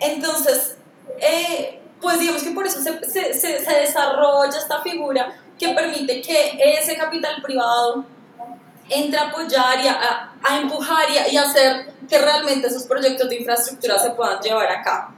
Entonces, 0.00 0.76
eh, 1.20 1.80
pues 2.00 2.18
digamos 2.18 2.42
que 2.42 2.50
por 2.50 2.66
eso 2.66 2.80
se, 2.80 3.04
se, 3.10 3.34
se, 3.34 3.74
desarrolla 3.80 4.56
esta 4.56 4.80
figura 4.82 5.34
que 5.58 5.70
permite 5.70 6.20
que 6.20 6.58
ese 6.78 6.96
capital 6.96 7.42
privado 7.42 8.04
entre 8.88 9.18
a 9.18 9.28
apoyar 9.28 9.84
y 9.84 9.88
a, 9.88 10.32
a 10.42 10.58
empujar 10.58 11.06
y, 11.30 11.36
a, 11.36 11.42
hacer 11.42 11.92
que 12.08 12.18
realmente 12.18 12.68
esos 12.68 12.84
proyectos 12.84 13.28
de 13.28 13.36
infraestructura 13.36 13.98
se 13.98 14.10
puedan 14.10 14.40
llevar 14.40 14.70
a 14.70 14.82
cabo. 14.82 15.14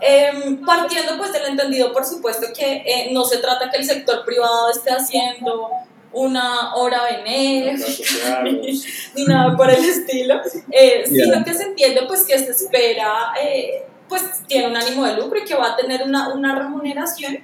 Em, 0.00 0.64
partiendo 0.64 1.18
pues 1.18 1.32
del 1.32 1.46
entendido, 1.46 1.92
por 1.92 2.06
supuesto, 2.06 2.46
que 2.56 2.82
eh, 2.86 3.08
no 3.12 3.24
se 3.24 3.36
trata 3.38 3.70
que 3.70 3.76
el 3.76 3.84
sector 3.84 4.24
privado 4.24 4.70
esté 4.70 4.90
haciendo 4.90 5.68
una 6.12 6.74
hora 6.74 7.02
benéfica 7.04 8.42
ni 9.14 9.24
nada 9.26 9.56
por 9.56 9.70
el 9.70 9.84
estilo, 9.84 10.40
eh, 10.70 11.04
sino 11.06 11.44
que 11.44 11.54
se 11.54 11.64
entiende 11.64 12.02
pues 12.08 12.24
que 12.24 12.38
se 12.38 12.50
espera 12.50 13.34
eh, 13.42 13.84
pues 14.10 14.42
tiene 14.48 14.66
un 14.66 14.76
ánimo 14.76 15.06
de 15.06 15.14
lucro 15.14 15.38
y 15.38 15.44
que 15.44 15.54
va 15.54 15.68
a 15.68 15.76
tener 15.76 16.02
una, 16.02 16.34
una 16.34 16.58
remuneración, 16.58 17.38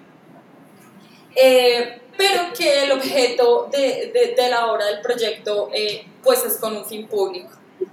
eh, 1.34 2.02
pero 2.18 2.52
que 2.58 2.82
el 2.82 2.92
objeto 2.92 3.68
de, 3.70 4.10
de, 4.12 4.34
de, 4.36 4.50
la 4.50 4.66
obra 4.66 4.86
del 4.86 5.00
proyecto 5.00 5.70
eh, 5.72 6.04
pues 6.22 6.44
es 6.44 6.56
con 6.56 6.76
un 6.76 6.84
fin 6.84 7.06
público. 7.06 7.50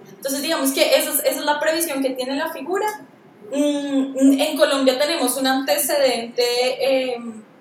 Entonces 0.09 0.41
digamos 0.41 0.71
que 0.71 0.95
esa 0.95 1.11
es, 1.11 1.19
esa 1.19 1.39
es 1.39 1.45
la 1.45 1.59
previsión 1.59 2.01
que 2.01 2.09
tiene 2.11 2.35
la 2.35 2.51
figura. 2.51 3.05
Mm, 3.51 4.41
en 4.41 4.57
Colombia 4.57 4.97
tenemos 4.97 5.37
un 5.37 5.45
antecedente, 5.45 6.43
eh, 6.43 7.17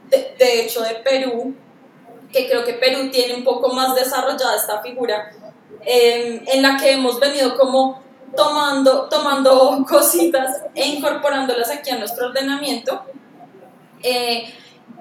de, 0.09 0.35
de 0.39 0.61
hecho, 0.63 0.81
de 0.81 0.95
Perú, 0.95 1.55
que 2.33 2.49
creo 2.49 2.65
que 2.65 2.73
Perú 2.75 3.11
tiene 3.11 3.35
un 3.35 3.45
poco 3.45 3.75
más 3.75 3.95
desarrollada 3.95 4.57
esta 4.57 4.81
figura, 4.81 5.31
en 5.85 6.63
la 6.63 6.77
que 6.77 6.93
hemos 6.93 7.19
venido 7.19 7.59
como 7.59 8.01
tomando, 8.37 9.09
tomando 9.09 9.85
cositas 9.89 10.63
e 10.75 10.87
incorporándolas 10.87 11.71
aquí 11.71 11.91
a 11.91 11.99
nuestro 11.99 12.27
ordenamiento. 12.27 13.03
Eh, 14.03 14.53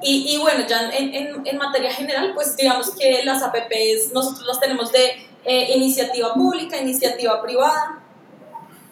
y, 0.03 0.35
y, 0.35 0.37
bueno, 0.39 0.65
ya 0.67 0.89
en, 0.89 1.13
en, 1.13 1.41
en, 1.45 1.57
materia 1.57 1.93
general, 1.93 2.31
pues 2.33 2.55
digamos 2.55 2.91
que 2.91 3.23
las 3.23 3.43
APPs 3.43 4.13
nosotros 4.13 4.47
las 4.47 4.59
tenemos 4.59 4.91
de 4.91 5.11
eh, 5.43 5.73
iniciativa 5.75 6.33
pública, 6.33 6.77
iniciativa 6.77 7.41
privada. 7.41 8.03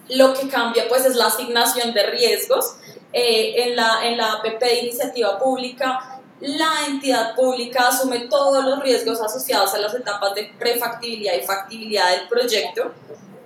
Lo 0.08 0.34
que 0.34 0.48
cambia 0.48 0.88
pues 0.88 1.04
es 1.04 1.16
la 1.16 1.26
asignación 1.26 1.92
de 1.94 2.04
riesgos. 2.04 2.76
Eh, 3.12 3.64
en, 3.64 3.74
la, 3.74 4.06
en 4.06 4.16
la 4.16 4.34
APP 4.34 4.60
de 4.60 4.80
iniciativa 4.82 5.36
pública, 5.36 6.20
la 6.40 6.86
entidad 6.86 7.34
pública 7.34 7.88
asume 7.88 8.20
todos 8.20 8.64
los 8.64 8.80
riesgos 8.80 9.20
asociados 9.20 9.74
a 9.74 9.78
las 9.78 9.94
etapas 9.94 10.34
de 10.34 10.52
prefactibilidad 10.58 11.34
y 11.34 11.44
factibilidad 11.44 12.10
del 12.10 12.28
proyecto. 12.28 12.92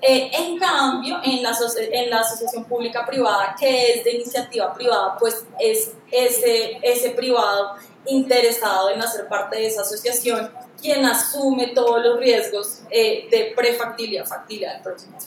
Eh, 0.07 0.31
en 0.35 0.59
cambio, 0.59 1.17
en 1.25 1.43
la, 1.43 1.57
en 1.79 2.11
la 2.11 2.21
asociación 2.21 2.65
pública-privada, 2.67 3.57
que 3.59 3.95
es 3.95 4.05
de 4.05 4.17
iniciativa 4.17 4.75
privada, 4.75 5.17
pues 5.19 5.47
es 5.59 5.95
ese, 6.11 7.11
privado 7.17 7.77
interesado 8.05 8.91
en 8.91 9.01
hacer 9.01 9.27
parte 9.29 9.57
de 9.57 9.67
esa 9.69 9.81
asociación 9.81 10.51
quien 10.79 11.07
asume 11.07 11.69
todos 11.69 12.05
los 12.05 12.21
riesgos 12.21 12.83
eh, 12.91 13.29
de 13.31 13.55
prefactibilidad, 13.57 14.27
factibilidad 14.27 14.75
del 14.75 14.83
proyecto. 14.83 15.25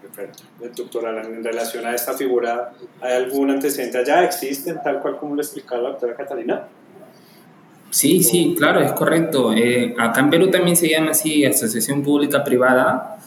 Perfecto. 0.00 0.44
Doctora, 0.74 1.20
en 1.20 1.44
relación 1.44 1.84
a 1.84 1.94
esta 1.94 2.14
figura, 2.14 2.72
¿hay 3.02 3.16
algún 3.16 3.50
antecedente 3.50 3.98
allá? 3.98 4.24
¿Existen 4.24 4.82
tal 4.82 5.02
cual 5.02 5.18
como 5.18 5.34
lo 5.34 5.42
explicaba 5.42 5.82
la 5.82 5.88
doctora 5.90 6.16
Catalina? 6.16 6.68
Sí, 7.90 8.22
sí, 8.22 8.54
claro, 8.56 8.80
es 8.80 8.92
correcto. 8.92 9.52
Eh, 9.52 9.94
acá 9.98 10.20
en 10.20 10.30
Perú 10.30 10.48
también 10.48 10.76
se 10.76 10.88
llama 10.88 11.10
así 11.10 11.44
Asociación 11.44 12.02
Pública 12.02 12.44
Privada. 12.44 13.18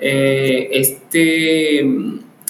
Eh, 0.00 0.70
este, 0.72 1.80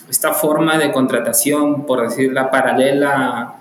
esta 0.09 0.33
forma 0.35 0.79
de 0.79 0.93
contratación, 0.93 1.85
por 1.85 2.03
decirla 2.03 2.51
paralela 2.51 3.55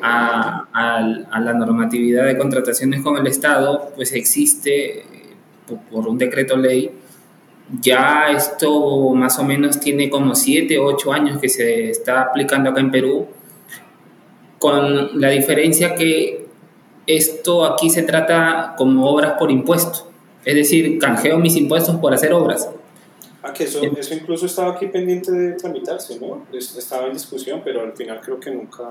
a, 0.00 0.66
a, 0.72 1.40
la 1.40 1.52
normatividad 1.52 2.24
de 2.24 2.38
contrataciones 2.38 3.02
con 3.02 3.18
el 3.18 3.26
Estado, 3.26 3.92
pues 3.96 4.12
existe 4.12 5.04
por, 5.68 5.78
por 5.90 6.08
un 6.08 6.16
decreto 6.16 6.56
ley. 6.56 6.90
Ya 7.80 8.30
esto 8.30 9.10
más 9.10 9.38
o 9.38 9.44
menos 9.44 9.78
tiene 9.78 10.08
como 10.08 10.34
7 10.34 10.78
o 10.78 10.86
8 10.86 11.12
años 11.12 11.38
que 11.38 11.50
se 11.50 11.90
está 11.90 12.22
aplicando 12.22 12.70
acá 12.70 12.80
en 12.80 12.90
Perú, 12.90 13.26
con 14.58 15.20
la 15.20 15.28
diferencia 15.28 15.94
que 15.94 16.41
esto 17.06 17.64
aquí 17.64 17.90
se 17.90 18.02
trata 18.02 18.74
como 18.76 19.06
obras 19.08 19.34
por 19.38 19.50
impuesto, 19.50 20.10
es 20.44 20.54
decir, 20.54 20.98
canjeo 20.98 21.38
mis 21.38 21.56
impuestos 21.56 21.96
por 21.96 22.14
hacer 22.14 22.32
obras. 22.32 22.68
Ah, 23.42 23.52
que 23.52 23.64
eso, 23.64 23.80
eso 23.82 24.14
incluso 24.14 24.46
estaba 24.46 24.72
aquí 24.72 24.86
pendiente 24.86 25.32
de 25.32 25.52
tramitarse, 25.52 26.18
¿no? 26.20 26.46
Estaba 26.56 27.06
en 27.06 27.14
discusión, 27.14 27.60
pero 27.64 27.82
al 27.82 27.92
final 27.92 28.20
creo 28.20 28.38
que 28.38 28.52
nunca, 28.52 28.84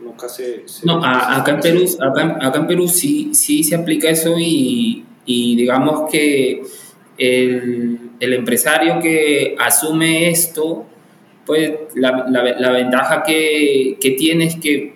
nunca 0.00 0.28
se... 0.28 0.64
no, 0.82 1.04
acá, 1.04 1.52
en 1.52 1.60
Perú, 1.60 1.84
acá, 2.00 2.58
en 2.58 2.66
Perú 2.66 2.88
sí, 2.88 3.30
sí 3.32 3.62
se 3.62 3.76
aplica 3.76 4.10
eso 4.10 4.34
y, 4.36 5.04
y 5.24 5.54
digamos 5.54 6.10
que 6.10 6.62
el, 7.18 8.10
el, 8.18 8.32
empresario 8.32 8.98
que 9.00 9.54
asume 9.60 10.28
esto, 10.28 10.84
pues 11.44 11.72
la, 11.94 12.26
la, 12.28 12.42
la 12.58 12.70
ventaja 12.72 13.22
que, 13.22 13.96
que 14.00 14.10
tiene 14.10 14.46
es 14.46 14.56
que 14.56 14.95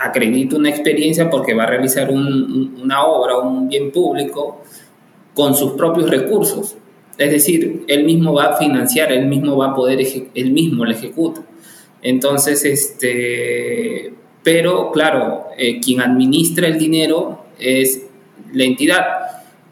acredita 0.00 0.56
una 0.56 0.70
experiencia 0.70 1.30
porque 1.30 1.54
va 1.54 1.64
a 1.64 1.66
realizar 1.66 2.10
una 2.10 3.04
obra, 3.04 3.38
un 3.38 3.68
bien 3.68 3.90
público, 3.90 4.62
con 5.34 5.54
sus 5.54 5.72
propios 5.72 6.10
recursos. 6.10 6.76
Es 7.18 7.30
decir, 7.30 7.84
él 7.88 8.04
mismo 8.04 8.34
va 8.34 8.44
a 8.44 8.56
financiar, 8.56 9.12
él 9.12 9.26
mismo 9.26 9.56
va 9.56 9.70
a 9.70 9.74
poder, 9.74 10.00
él 10.34 10.50
mismo 10.50 10.84
lo 10.84 10.90
ejecuta. 10.90 11.42
Entonces, 12.02 12.64
este, 12.64 14.12
pero 14.42 14.92
claro, 14.92 15.46
eh, 15.56 15.80
quien 15.80 16.00
administra 16.00 16.68
el 16.68 16.78
dinero 16.78 17.44
es 17.58 18.06
la 18.52 18.64
entidad. 18.64 19.04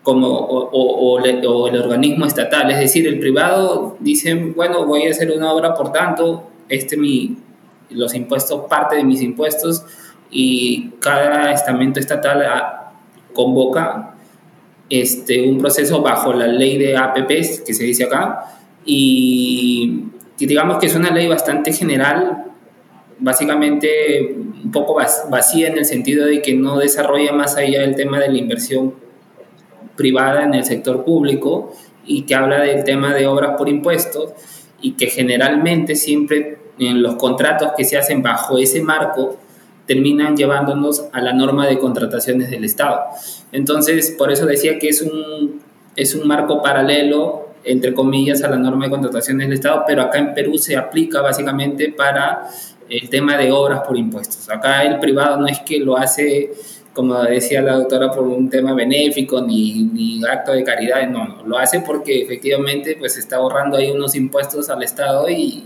como, 0.02 0.28
o, 0.28 1.18
el 1.24 1.46
organismo 1.46 2.26
estatal. 2.26 2.70
Es 2.70 2.78
decir, 2.78 3.06
el 3.06 3.18
privado 3.18 3.96
dice, 4.00 4.34
bueno, 4.34 4.84
voy 4.84 5.06
a 5.06 5.10
hacer 5.10 5.30
una 5.30 5.50
obra, 5.50 5.74
por 5.74 5.92
tanto, 5.92 6.50
este 6.68 6.98
mi, 6.98 7.38
los 7.88 8.14
impuestos, 8.14 8.66
parte 8.68 8.96
de 8.96 9.04
mis 9.04 9.22
impuestos, 9.22 9.84
y 10.30 10.90
cada 11.00 11.52
estamento 11.52 12.00
estatal 12.00 12.42
ah, 12.42 12.92
convoca 13.32 14.14
este, 14.90 15.48
un 15.48 15.58
proceso 15.58 16.02
bajo 16.02 16.32
la 16.32 16.46
ley 16.46 16.78
de 16.78 16.96
APPs, 16.96 17.60
que 17.60 17.74
se 17.74 17.84
dice 17.84 18.04
acá, 18.04 18.44
y, 18.84 20.04
digamos 20.38 20.78
que 20.78 20.86
es 20.86 20.94
una 20.94 21.10
ley 21.10 21.26
bastante 21.26 21.72
general, 21.72 22.44
básicamente 23.18 24.34
un 24.34 24.70
poco 24.70 24.96
vacía 25.30 25.68
en 25.68 25.78
el 25.78 25.84
sentido 25.84 26.26
de 26.26 26.42
que 26.42 26.54
no 26.54 26.78
desarrolla 26.78 27.32
más 27.32 27.56
allá 27.56 27.84
el 27.84 27.94
tema 27.94 28.18
de 28.18 28.28
la 28.28 28.38
inversión 28.38 28.94
privada 29.96 30.42
en 30.42 30.54
el 30.54 30.64
sector 30.64 31.04
público 31.04 31.72
y 32.04 32.22
que 32.22 32.34
habla 32.34 32.60
del 32.60 32.84
tema 32.84 33.14
de 33.14 33.26
obras 33.26 33.56
por 33.56 33.68
impuestos 33.68 34.32
y 34.80 34.92
que 34.92 35.06
generalmente 35.06 35.94
siempre 35.94 36.58
en 36.78 37.02
los 37.02 37.14
contratos 37.14 37.72
que 37.76 37.84
se 37.84 37.96
hacen 37.96 38.22
bajo 38.22 38.58
ese 38.58 38.82
marco 38.82 39.38
terminan 39.86 40.36
llevándonos 40.36 41.06
a 41.12 41.20
la 41.20 41.32
norma 41.32 41.66
de 41.66 41.78
contrataciones 41.78 42.50
del 42.50 42.64
Estado. 42.64 43.02
Entonces, 43.52 44.14
por 44.16 44.32
eso 44.32 44.46
decía 44.46 44.78
que 44.78 44.88
es 44.88 45.02
un, 45.02 45.60
es 45.96 46.14
un 46.14 46.26
marco 46.26 46.62
paralelo, 46.62 47.50
entre 47.64 47.94
comillas, 47.94 48.42
a 48.42 48.48
la 48.48 48.56
norma 48.56 48.86
de 48.86 48.90
contrataciones 48.90 49.46
del 49.46 49.54
Estado, 49.54 49.84
pero 49.86 50.02
acá 50.02 50.18
en 50.18 50.34
Perú 50.34 50.58
se 50.58 50.76
aplica 50.76 51.20
básicamente 51.20 51.92
para 51.92 52.48
el 52.88 53.08
tema 53.08 53.36
de 53.36 53.52
obras 53.52 53.80
por 53.86 53.96
impuestos. 53.96 54.50
Acá 54.50 54.82
el 54.84 54.98
privado 54.98 55.38
no 55.38 55.46
es 55.46 55.60
que 55.60 55.78
lo 55.80 55.96
hace 55.96 56.52
como 56.94 57.20
decía 57.24 57.60
la 57.60 57.74
doctora, 57.74 58.10
por 58.10 58.24
un 58.24 58.48
tema 58.48 58.72
benéfico 58.72 59.42
ni, 59.42 59.82
ni 59.82 60.24
acto 60.24 60.52
de 60.52 60.62
caridad, 60.62 61.06
no, 61.08 61.42
lo 61.44 61.58
hace 61.58 61.80
porque 61.80 62.22
efectivamente 62.22 62.96
pues 62.96 63.18
está 63.18 63.36
ahorrando 63.36 63.76
ahí 63.76 63.90
unos 63.90 64.14
impuestos 64.14 64.70
al 64.70 64.82
Estado 64.82 65.28
y, 65.28 65.64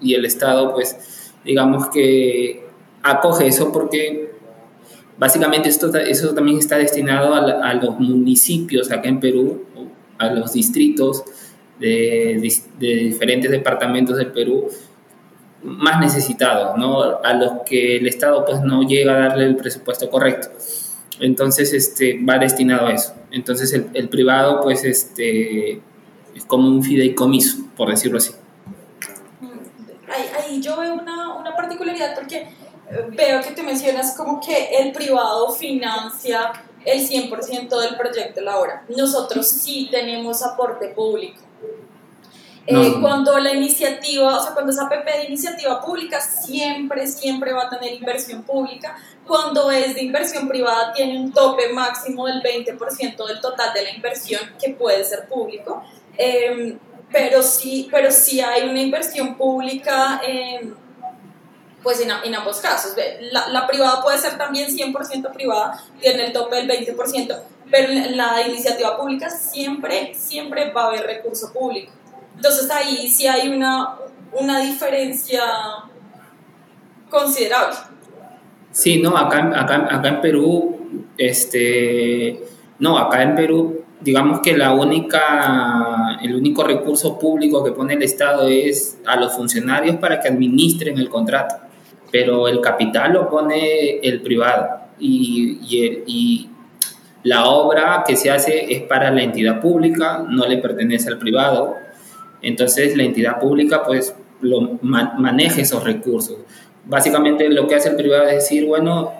y 0.00 0.14
el 0.14 0.24
Estado 0.24 0.72
pues 0.72 1.32
digamos 1.44 1.88
que 1.88 2.67
acoge 3.10 3.46
eso 3.46 3.72
porque 3.72 4.32
básicamente 5.18 5.68
esto, 5.68 5.94
eso 5.96 6.34
también 6.34 6.58
está 6.58 6.78
destinado 6.78 7.34
a, 7.34 7.68
a 7.68 7.74
los 7.74 7.98
municipios 7.98 8.90
acá 8.90 9.08
en 9.08 9.20
Perú, 9.20 9.64
a 10.18 10.30
los 10.30 10.52
distritos 10.52 11.24
de, 11.78 12.40
de 12.78 12.94
diferentes 12.96 13.50
departamentos 13.50 14.16
del 14.16 14.32
Perú, 14.32 14.68
más 15.62 16.00
necesitados, 16.00 16.76
¿no? 16.78 17.20
A 17.22 17.34
los 17.34 17.62
que 17.66 17.96
el 17.96 18.06
Estado 18.06 18.44
pues 18.44 18.60
no 18.62 18.82
llega 18.82 19.14
a 19.16 19.28
darle 19.28 19.46
el 19.46 19.56
presupuesto 19.56 20.08
correcto. 20.08 20.48
Entonces, 21.20 21.72
este, 21.72 22.24
va 22.24 22.38
destinado 22.38 22.86
a 22.86 22.92
eso. 22.92 23.12
Entonces, 23.32 23.72
el, 23.72 23.88
el 23.94 24.08
privado 24.08 24.60
pues 24.60 24.84
este, 24.84 25.80
es 26.34 26.44
como 26.46 26.68
un 26.68 26.82
fideicomiso, 26.82 27.58
por 27.76 27.90
decirlo 27.90 28.18
así. 28.18 28.32
Ahí, 30.08 30.24
ahí 30.38 30.60
yo 30.62 30.78
veo 30.78 30.94
una, 30.94 31.34
una 31.38 31.56
particularidad 31.56 32.14
porque 32.14 32.46
veo 33.08 33.42
que 33.42 33.50
tú 33.52 33.62
mencionas 33.62 34.16
como 34.16 34.40
que 34.40 34.76
el 34.78 34.92
privado 34.92 35.52
financia 35.52 36.52
el 36.84 37.06
100% 37.06 37.80
del 37.80 37.96
proyecto 37.96 38.40
de 38.40 38.46
la 38.46 38.58
obra. 38.58 38.84
Nosotros 38.88 39.46
sí 39.46 39.88
tenemos 39.90 40.42
aporte 40.42 40.88
público. 40.88 41.42
Eh, 42.70 42.96
cuando 43.00 43.38
la 43.38 43.54
iniciativa, 43.54 44.36
o 44.36 44.42
sea, 44.42 44.52
cuando 44.52 44.72
es 44.72 44.78
APP 44.78 45.06
de 45.06 45.24
iniciativa 45.24 45.80
pública, 45.80 46.20
siempre, 46.20 47.06
siempre 47.06 47.54
va 47.54 47.62
a 47.62 47.70
tener 47.70 47.94
inversión 47.94 48.42
pública. 48.42 48.94
Cuando 49.26 49.70
es 49.70 49.94
de 49.94 50.02
inversión 50.02 50.48
privada, 50.48 50.92
tiene 50.92 51.18
un 51.18 51.32
tope 51.32 51.72
máximo 51.72 52.26
del 52.26 52.42
20% 52.42 53.26
del 53.26 53.40
total 53.40 53.72
de 53.72 53.84
la 53.84 53.90
inversión 53.90 54.42
que 54.62 54.74
puede 54.74 55.02
ser 55.04 55.26
público. 55.28 55.82
Em, 56.18 56.78
pero, 57.10 57.42
sí, 57.42 57.88
pero 57.90 58.10
sí 58.10 58.42
hay 58.42 58.68
una 58.68 58.82
inversión 58.82 59.36
pública. 59.36 60.20
Em, 60.22 60.74
pues 61.82 62.00
en, 62.00 62.34
ambos 62.34 62.58
casos. 62.60 62.92
La, 63.32 63.48
la, 63.48 63.66
privada 63.66 64.02
puede 64.02 64.18
ser 64.18 64.36
también 64.36 64.68
100% 64.68 65.32
privada, 65.32 65.82
tiene 66.00 66.26
el 66.26 66.32
tope 66.32 66.56
del 66.56 66.68
20%, 66.68 67.40
pero 67.70 67.92
en 67.92 68.16
la 68.16 68.46
iniciativa 68.46 68.96
pública 68.96 69.30
siempre, 69.30 70.14
siempre 70.14 70.72
va 70.72 70.84
a 70.84 70.86
haber 70.88 71.06
recurso 71.06 71.52
público. 71.52 71.92
Entonces 72.36 72.70
ahí 72.70 73.08
sí 73.08 73.26
hay 73.26 73.48
una, 73.48 73.96
una 74.32 74.60
diferencia 74.60 75.42
considerable. 77.10 77.76
Sí, 78.70 79.00
no, 79.00 79.16
acá, 79.16 79.50
acá, 79.56 79.88
acá 79.90 80.08
en 80.08 80.20
Perú, 80.20 80.78
este, 81.16 82.44
no, 82.78 82.98
acá 82.98 83.22
en 83.22 83.34
Perú, 83.34 83.84
digamos 84.00 84.40
que 84.40 84.56
la 84.56 84.72
única, 84.72 86.18
el 86.22 86.34
único 86.36 86.62
recurso 86.62 87.18
público 87.18 87.64
que 87.64 87.72
pone 87.72 87.94
el 87.94 88.02
Estado 88.02 88.46
es 88.46 88.98
a 89.06 89.16
los 89.16 89.34
funcionarios 89.34 89.96
para 89.96 90.20
que 90.20 90.28
administren 90.28 90.98
el 90.98 91.08
contrato, 91.08 91.56
pero 92.10 92.48
el 92.48 92.60
capital 92.60 93.12
lo 93.12 93.28
pone 93.28 93.98
el 94.02 94.20
privado. 94.22 94.66
Y, 94.98 95.58
y, 95.62 96.02
y 96.06 96.50
la 97.22 97.46
obra 97.48 98.04
que 98.06 98.16
se 98.16 98.30
hace 98.30 98.72
es 98.72 98.82
para 98.82 99.10
la 99.10 99.22
entidad 99.22 99.60
pública, 99.60 100.24
no 100.28 100.46
le 100.46 100.58
pertenece 100.58 101.08
al 101.08 101.18
privado. 101.18 101.74
Entonces 102.42 102.96
la 102.96 103.02
entidad 103.02 103.38
pública 103.38 103.82
pues 103.84 104.14
lo 104.40 104.78
maneja 104.82 105.60
esos 105.60 105.84
recursos. 105.84 106.36
Básicamente 106.84 107.48
lo 107.50 107.66
que 107.66 107.74
hace 107.74 107.90
el 107.90 107.96
privado 107.96 108.24
es 108.24 108.34
decir, 108.34 108.66
bueno, 108.66 109.12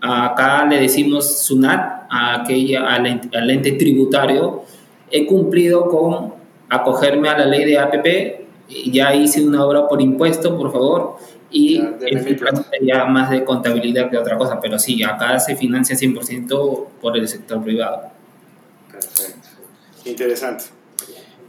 acá 0.00 0.64
le 0.66 0.80
decimos 0.80 1.44
SUNAT, 1.44 2.00
a 2.10 2.42
aquella, 2.42 2.92
al, 2.92 3.06
ente 3.50 3.72
tributario, 3.72 4.64
he 5.10 5.26
cumplido 5.26 5.88
con 5.88 6.34
acogerme 6.68 7.28
a 7.28 7.38
la 7.38 7.46
ley 7.46 7.64
de 7.64 7.78
APP, 7.78 8.86
ya 8.90 9.14
hice 9.14 9.44
una 9.44 9.64
obra 9.64 9.86
por 9.86 10.02
impuesto, 10.02 10.56
por 10.56 10.72
favor, 10.72 11.16
y 11.50 11.82
ya 12.82 13.04
más 13.06 13.30
de 13.30 13.44
contabilidad 13.44 14.10
que 14.10 14.16
otra 14.16 14.38
cosa, 14.38 14.60
pero 14.60 14.78
sí, 14.78 15.02
acá 15.02 15.38
se 15.40 15.56
financia 15.56 15.96
100% 15.96 16.86
por 17.00 17.16
el 17.16 17.26
sector 17.28 17.62
privado. 17.62 18.10
Perfecto. 18.90 19.48
Interesante 20.04 20.64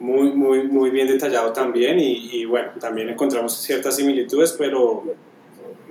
muy, 0.02 0.32
muy, 0.32 0.64
muy 0.64 0.90
bien 0.90 1.08
detallado 1.08 1.54
también 1.54 1.98
y, 2.00 2.44
bueno, 2.46 2.72
también 2.80 3.10
encontramos 3.10 3.56
ciertas 3.56 3.96
similitudes, 3.96 4.54
pero 4.58 5.04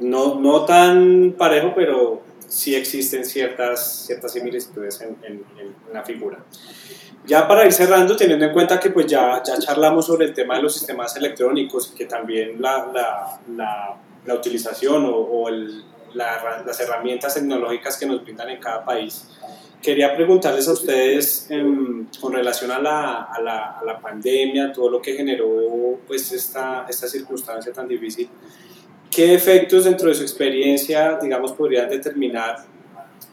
no, 0.00 0.40
no 0.40 0.64
tan 0.64 1.34
parejo, 1.38 1.72
pero 1.74 2.20
sí 2.48 2.74
existen 2.74 3.24
ciertas, 3.24 4.06
ciertas 4.06 4.32
similitudes 4.32 5.00
en, 5.00 5.16
en, 5.24 5.44
la 5.92 6.02
figura. 6.02 6.38
Ya 7.26 7.46
para 7.46 7.66
ir 7.66 7.72
cerrando, 7.72 8.16
teniendo 8.16 8.46
en 8.46 8.52
cuenta 8.52 8.80
que 8.80 8.90
pues 8.90 9.06
ya, 9.06 9.42
ya 9.42 9.58
charlamos 9.58 10.06
sobre 10.06 10.26
el 10.26 10.34
tema 10.34 10.56
de 10.56 10.62
los 10.62 10.74
sistemas 10.74 11.14
electrónicos, 11.16 11.92
que 11.96 12.06
también 12.06 12.60
la, 12.60 12.90
la, 12.92 13.40
la, 13.54 13.96
la 14.24 14.34
utilización 14.34 15.04
o, 15.04 15.16
o 15.16 15.48
el, 15.48 15.84
las 16.14 16.80
herramientas 16.80 17.34
tecnológicas 17.34 17.96
que 17.98 18.06
nos 18.06 18.22
brindan 18.22 18.50
en 18.50 18.58
cada 18.58 18.84
país, 18.84 19.28
Quería 19.82 20.14
preguntarles 20.14 20.68
a 20.68 20.72
ustedes 20.72 21.46
em, 21.50 22.06
con 22.20 22.34
relación 22.34 22.70
a 22.70 22.78
la, 22.78 23.22
a, 23.22 23.40
la, 23.40 23.78
a 23.78 23.84
la, 23.84 23.98
pandemia, 23.98 24.72
todo 24.72 24.90
lo 24.90 25.00
que 25.00 25.14
generó 25.14 25.98
pues, 26.06 26.30
esta, 26.32 26.84
esta 26.86 27.08
circunstancia 27.08 27.72
tan 27.72 27.88
difícil, 27.88 28.28
¿qué 29.10 29.32
efectos 29.32 29.84
dentro 29.84 30.10
de 30.10 30.14
su 30.14 30.22
experiencia, 30.22 31.18
digamos, 31.20 31.52
podrían 31.52 31.88
determinar 31.88 32.58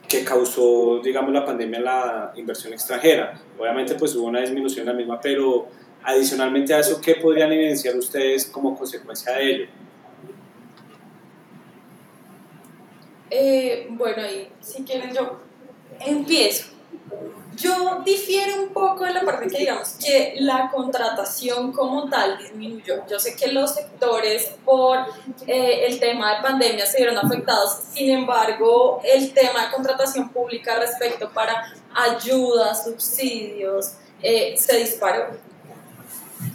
que 0.08 0.24
causó, 0.24 1.00
digamos, 1.02 1.32
la 1.32 1.44
pandemia 1.44 1.80
la 1.80 2.32
inversión 2.34 2.72
extranjera? 2.72 3.40
Obviamente, 3.58 3.94
pues 3.94 4.14
hubo 4.16 4.26
una 4.26 4.40
disminución 4.40 4.86
de 4.86 4.92
la 4.92 4.98
misma, 4.98 5.20
pero 5.20 5.68
adicionalmente 6.02 6.72
a 6.72 6.80
eso, 6.80 7.00
¿qué 7.00 7.16
podrían 7.16 7.52
evidenciar 7.52 7.96
ustedes 7.96 8.46
como 8.46 8.76
consecuencia 8.76 9.32
de 9.32 9.50
ello? 9.50 9.66
Eh, 13.30 13.86
bueno, 13.90 14.22
y 14.26 14.48
si 14.60 14.82
quieren 14.82 15.12
yo 15.14 15.40
empiezo. 16.00 16.68
Yo 17.58 18.02
difiero 18.04 18.62
un 18.62 18.68
poco 18.68 19.04
de 19.04 19.12
la 19.12 19.22
parte 19.22 19.48
que 19.48 19.58
digamos 19.58 19.90
que 19.94 20.34
la 20.38 20.70
contratación 20.70 21.72
como 21.72 22.08
tal 22.08 22.38
disminuyó. 22.38 23.04
Yo 23.08 23.18
sé 23.18 23.34
que 23.34 23.48
los 23.48 23.74
sectores 23.74 24.54
por 24.64 24.98
eh, 25.46 25.86
el 25.86 25.98
tema 25.98 26.36
de 26.36 26.42
pandemia 26.42 26.86
se 26.86 26.98
vieron 26.98 27.18
afectados, 27.18 27.80
sin 27.92 28.10
embargo 28.10 29.00
el 29.02 29.32
tema 29.32 29.66
de 29.66 29.72
contratación 29.72 30.28
pública 30.28 30.78
respecto 30.78 31.30
para 31.30 31.72
ayudas, 31.94 32.84
subsidios, 32.84 33.94
eh, 34.22 34.54
se 34.56 34.76
disparó. 34.76 35.26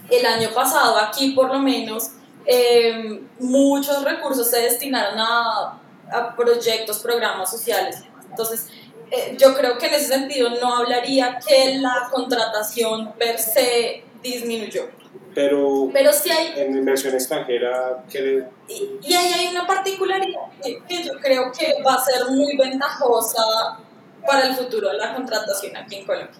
El 0.10 0.26
año 0.26 0.52
pasado 0.54 0.98
aquí 0.98 1.32
por 1.32 1.48
lo 1.48 1.60
menos 1.60 2.12
eh, 2.46 3.22
muchos 3.40 4.04
recursos 4.06 4.50
se 4.50 4.62
destinaron 4.62 5.20
a, 5.20 5.82
a 6.12 6.36
proyectos, 6.36 7.00
programas 7.00 7.52
sociales. 7.52 8.04
Entonces, 8.30 8.68
eh, 9.16 9.36
yo 9.38 9.54
creo 9.54 9.78
que 9.78 9.88
en 9.88 9.94
ese 9.94 10.08
sentido 10.08 10.50
no 10.50 10.76
hablaría 10.76 11.38
que 11.38 11.76
la 11.78 12.10
contratación 12.12 13.14
per 13.14 13.38
se 13.38 14.04
disminuyó. 14.24 14.90
Pero, 15.36 15.90
Pero 15.94 16.12
sí 16.12 16.32
hay... 16.32 16.54
En 16.56 16.76
inversión 16.76 17.14
extranjera, 17.14 18.04
¿qué 18.10 18.44
y, 18.68 19.00
y, 19.04 19.14
ahí 19.14 19.34
hay 19.34 19.48
una 19.48 19.68
particularidad 19.68 20.42
que, 20.64 20.82
que, 20.88 21.04
yo 21.04 21.14
creo 21.20 21.52
que 21.52 21.82
va 21.86 21.96
a 21.96 22.04
ser 22.04 22.26
muy 22.30 22.58
ventajosa 22.58 23.78
para 24.26 24.48
el 24.48 24.56
futuro 24.56 24.90
de 24.90 24.98
la 24.98 25.14
contratación 25.14 25.78
aquí 25.78 25.98
en 25.98 26.06
Colombia. 26.06 26.36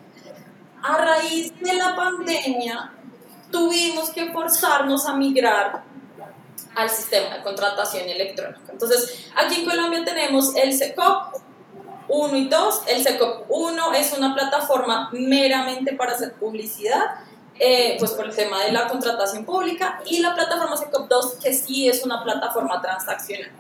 A 0.82 0.98
raíz 0.98 1.54
de 1.60 1.74
la 1.74 1.96
pandemia, 1.96 2.92
tuvimos 3.52 4.10
que 4.10 4.32
forzarnos 4.32 5.06
a 5.06 5.16
migrar 5.16 5.84
al 6.76 6.90
sistema 6.90 7.38
de 7.38 7.44
contratación 7.44 8.10
electrónica. 8.10 8.72
Entonces, 8.72 9.28
aquí 9.36 9.62
en 9.62 9.70
Colombia 9.70 10.04
tenemos 10.04 10.56
el 10.56 10.74
SECOP 10.74 11.36
1 12.08 12.38
y 12.38 12.48
2. 12.48 12.82
El 12.88 13.04
SECOP 13.04 13.46
1 13.50 13.94
es 13.94 14.14
una 14.18 14.34
plataforma 14.34 15.10
meramente 15.12 15.94
para 15.94 16.14
hacer 16.14 16.34
publicidad, 16.34 17.16
eh, 17.60 17.96
pues 18.00 18.12
por 18.12 18.26
el 18.26 18.36
tema 18.36 18.64
de 18.64 18.72
la 18.72 18.88
contratación 18.88 19.46
pública, 19.46 20.02
y 20.06 20.20
la 20.20 20.34
plataforma 20.36 20.78
SECOP 20.78 21.10
2, 21.10 21.34
que 21.44 21.54
sí 21.54 21.88
es 21.88 22.04
una 22.04 22.24
plataforma 22.24 22.82
transaccional. 22.82 23.52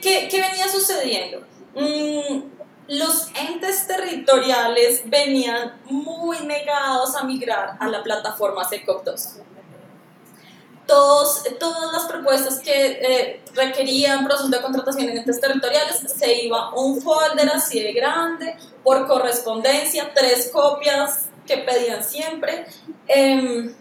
¿Qué, 0.00 0.28
qué 0.28 0.40
venía 0.40 0.68
sucediendo? 0.68 1.46
Mm, 1.74 2.42
los 2.88 3.28
entes 3.48 3.86
territoriales 3.86 5.02
venían 5.06 5.80
muy 5.84 6.40
negados 6.40 7.14
a 7.16 7.24
migrar 7.24 7.76
a 7.78 7.88
la 7.88 8.02
plataforma 8.02 8.68
SECOP2. 8.68 9.42
Todas 11.58 11.92
las 11.92 12.04
propuestas 12.04 12.60
que 12.60 12.86
eh, 12.86 13.42
requerían 13.54 14.24
procesos 14.24 14.50
de 14.50 14.60
contratación 14.60 15.08
en 15.08 15.18
entes 15.18 15.40
territoriales 15.40 16.02
se 16.06 16.44
iba 16.44 16.74
un 16.74 17.00
folder 17.00 17.48
así 17.48 17.80
de 17.80 17.92
grande 17.92 18.56
por 18.82 19.06
correspondencia, 19.06 20.12
tres 20.14 20.50
copias 20.52 21.28
que 21.46 21.58
pedían 21.58 22.04
siempre. 22.04 22.66
Em, 23.06 23.74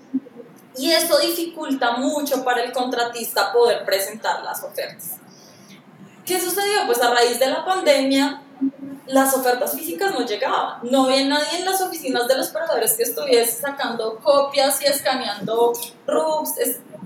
y 0.77 0.91
eso 0.91 1.19
dificulta 1.19 1.97
mucho 1.97 2.45
para 2.45 2.63
el 2.63 2.71
contratista 2.71 3.51
poder 3.51 3.83
presentar 3.83 4.41
las 4.43 4.63
ofertas. 4.63 5.17
¿Qué 6.25 6.39
sucedió? 6.39 6.85
Pues 6.85 7.01
a 7.01 7.13
raíz 7.13 7.39
de 7.39 7.47
la 7.47 7.65
pandemia 7.65 8.41
las 9.07 9.33
ofertas 9.33 9.73
físicas 9.73 10.13
no 10.13 10.25
llegaban. 10.25 10.79
No 10.83 11.05
había 11.05 11.25
nadie 11.25 11.59
en 11.59 11.65
las 11.65 11.81
oficinas 11.81 12.27
de 12.27 12.37
los 12.37 12.49
proveedores 12.49 12.93
que 12.93 13.03
estuviese 13.03 13.59
sacando 13.59 14.17
copias 14.19 14.81
y 14.81 14.85
escaneando 14.85 15.73
RUBs. 16.07 16.55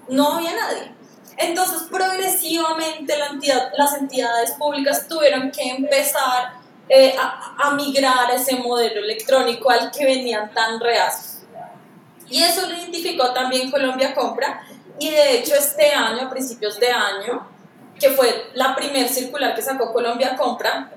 No 0.10 0.34
había 0.34 0.54
nadie. 0.54 0.92
Entonces, 1.38 1.88
progresivamente 1.92 3.16
las 3.78 3.94
entidades 3.96 4.52
públicas 4.52 5.08
tuvieron 5.08 5.52
que 5.52 5.70
empezar 5.70 6.54
eh, 6.88 7.16
a, 7.20 7.56
a, 7.60 7.74
migrar 7.74 8.32
a 8.32 8.36
ese 8.36 8.56
modelo 8.58 9.02
electrónico 9.02 9.70
al 9.70 9.92
que 9.92 10.06
venían 10.06 10.54
tan 10.54 10.80
reacios. 10.80 11.44
Y 12.30 12.42
eso 12.42 12.68
lo 12.68 12.76
identificó 12.76 13.34
también 13.34 13.70
Colombia 13.70 14.14
Compra. 14.14 14.66
Y 14.98 15.10
de 15.10 15.38
hecho, 15.38 15.56
este 15.56 15.92
año, 15.92 16.28
a 16.28 16.30
principios 16.30 16.80
de 16.80 16.90
año, 16.90 17.48
que 18.00 18.12
fue 18.12 18.50
la 18.54 18.76
primer 18.76 19.10
circular 19.10 19.56
que 19.56 19.62
sacó 19.62 19.92
Colombia 19.92 20.36
Compra, 20.38 20.92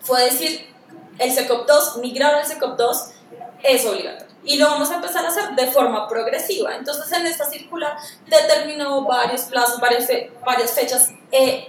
fue 0.00 0.24
decir, 0.24 0.72
el 1.18 1.30
SECOP 1.30 1.66
2, 1.66 1.96
migrar 1.98 2.34
al 2.34 2.46
SECOP 2.46 2.76
2 2.76 3.10
es 3.62 3.86
obligatorio. 3.86 4.31
Y 4.44 4.56
lo 4.56 4.66
vamos 4.66 4.90
a 4.90 4.96
empezar 4.96 5.24
a 5.24 5.28
hacer 5.28 5.50
de 5.54 5.66
forma 5.68 6.08
progresiva. 6.08 6.74
Entonces, 6.74 7.10
en 7.12 7.26
esta 7.26 7.44
circular 7.44 7.96
determinó 8.26 9.02
varios 9.02 9.42
plazos, 9.42 9.80
varias, 9.80 10.08
varias 10.44 10.72
fechas 10.72 11.10
eh, 11.30 11.68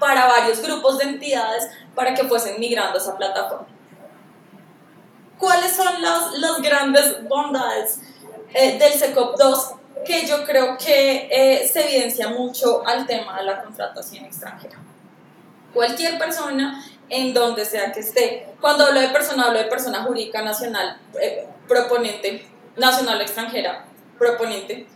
para 0.00 0.26
varios 0.26 0.60
grupos 0.60 0.98
de 0.98 1.04
entidades 1.04 1.68
para 1.94 2.12
que 2.14 2.24
fuesen 2.24 2.58
migrando 2.58 2.98
a 2.98 3.02
esa 3.02 3.16
plataforma. 3.16 3.66
¿Cuáles 5.38 5.74
son 5.74 6.00
las, 6.00 6.32
las 6.38 6.60
grandes 6.60 7.28
bondades 7.28 8.00
eh, 8.54 8.78
del 8.78 8.92
SECOP 8.92 9.36
2 9.36 9.72
que 10.04 10.26
yo 10.26 10.44
creo 10.44 10.76
que 10.78 11.28
eh, 11.30 11.68
se 11.68 11.84
evidencia 11.84 12.28
mucho 12.28 12.86
al 12.86 13.06
tema 13.06 13.38
de 13.38 13.44
la 13.44 13.62
contratación 13.62 14.24
extranjera? 14.24 14.78
Cualquier 15.72 16.18
persona 16.18 16.84
en 17.08 17.34
donde 17.34 17.64
sea 17.64 17.92
que 17.92 18.00
esté. 18.00 18.54
Cuando 18.60 18.86
hablo 18.86 19.00
de 19.00 19.08
persona, 19.08 19.46
hablo 19.46 19.58
de 19.58 19.66
persona 19.66 20.02
jurídica 20.02 20.42
nacional, 20.42 20.98
eh, 21.20 21.46
proponente, 21.68 22.46
nacional 22.76 23.20
extranjera, 23.20 23.84
proponente. 24.18 24.86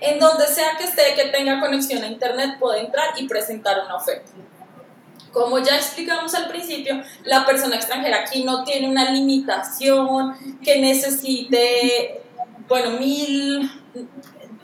En 0.00 0.18
donde 0.18 0.46
sea 0.46 0.76
que 0.78 0.84
esté, 0.84 1.14
que 1.14 1.28
tenga 1.28 1.60
conexión 1.60 2.02
a 2.02 2.06
Internet, 2.06 2.58
puede 2.58 2.80
entrar 2.80 3.10
y 3.16 3.28
presentar 3.28 3.84
una 3.84 3.96
oferta. 3.96 4.30
Como 5.32 5.58
ya 5.58 5.76
explicamos 5.76 6.34
al 6.34 6.48
principio, 6.48 7.02
la 7.24 7.46
persona 7.46 7.76
extranjera 7.76 8.22
aquí 8.22 8.42
no 8.42 8.64
tiene 8.64 8.88
una 8.88 9.10
limitación 9.10 10.58
que 10.62 10.80
necesite, 10.80 12.22
bueno, 12.66 12.98
mil 12.98 13.70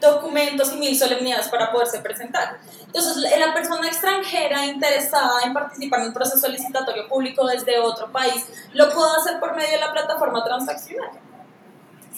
documentos 0.00 0.72
y 0.72 0.76
mil 0.76 0.96
solemnidades 0.96 1.48
para 1.48 1.70
poderse 1.70 2.00
presentar. 2.00 2.58
Entonces, 2.86 3.16
la 3.38 3.54
persona 3.54 3.86
extranjera 3.86 4.64
interesada 4.66 5.42
en 5.44 5.52
participar 5.52 6.00
en 6.00 6.06
un 6.08 6.12
proceso 6.12 6.48
licitatorio 6.48 7.08
público 7.08 7.46
desde 7.46 7.78
otro 7.78 8.10
país 8.10 8.46
lo 8.72 8.90
puede 8.90 9.10
hacer 9.20 9.38
por 9.38 9.54
medio 9.54 9.72
de 9.72 9.80
la 9.80 9.92
plataforma 9.92 10.44
transaccional, 10.44 11.10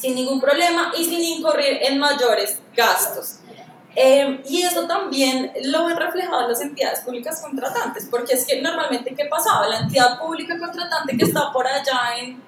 sin 0.01 0.15
ningún 0.15 0.41
problema 0.41 0.93
y 0.97 1.05
sin 1.05 1.21
incurrir 1.21 1.79
en 1.83 1.99
mayores 1.99 2.59
gastos. 2.75 3.41
Eh, 3.97 4.43
y 4.49 4.63
eso 4.63 4.87
también 4.87 5.53
lo 5.65 5.87
ven 5.87 5.97
reflejado 5.97 6.43
en 6.43 6.49
las 6.51 6.61
entidades 6.61 7.01
públicas 7.01 7.43
contratantes, 7.43 8.07
porque 8.09 8.35
es 8.35 8.47
que 8.47 8.63
normalmente, 8.63 9.15
¿qué 9.15 9.25
pasaba? 9.25 9.67
La 9.67 9.81
entidad 9.81 10.21
pública 10.21 10.57
contratante 10.59 11.17
que 11.17 11.25
está 11.25 11.53
por 11.53 11.67
allá 11.67 12.17
en, 12.19 12.41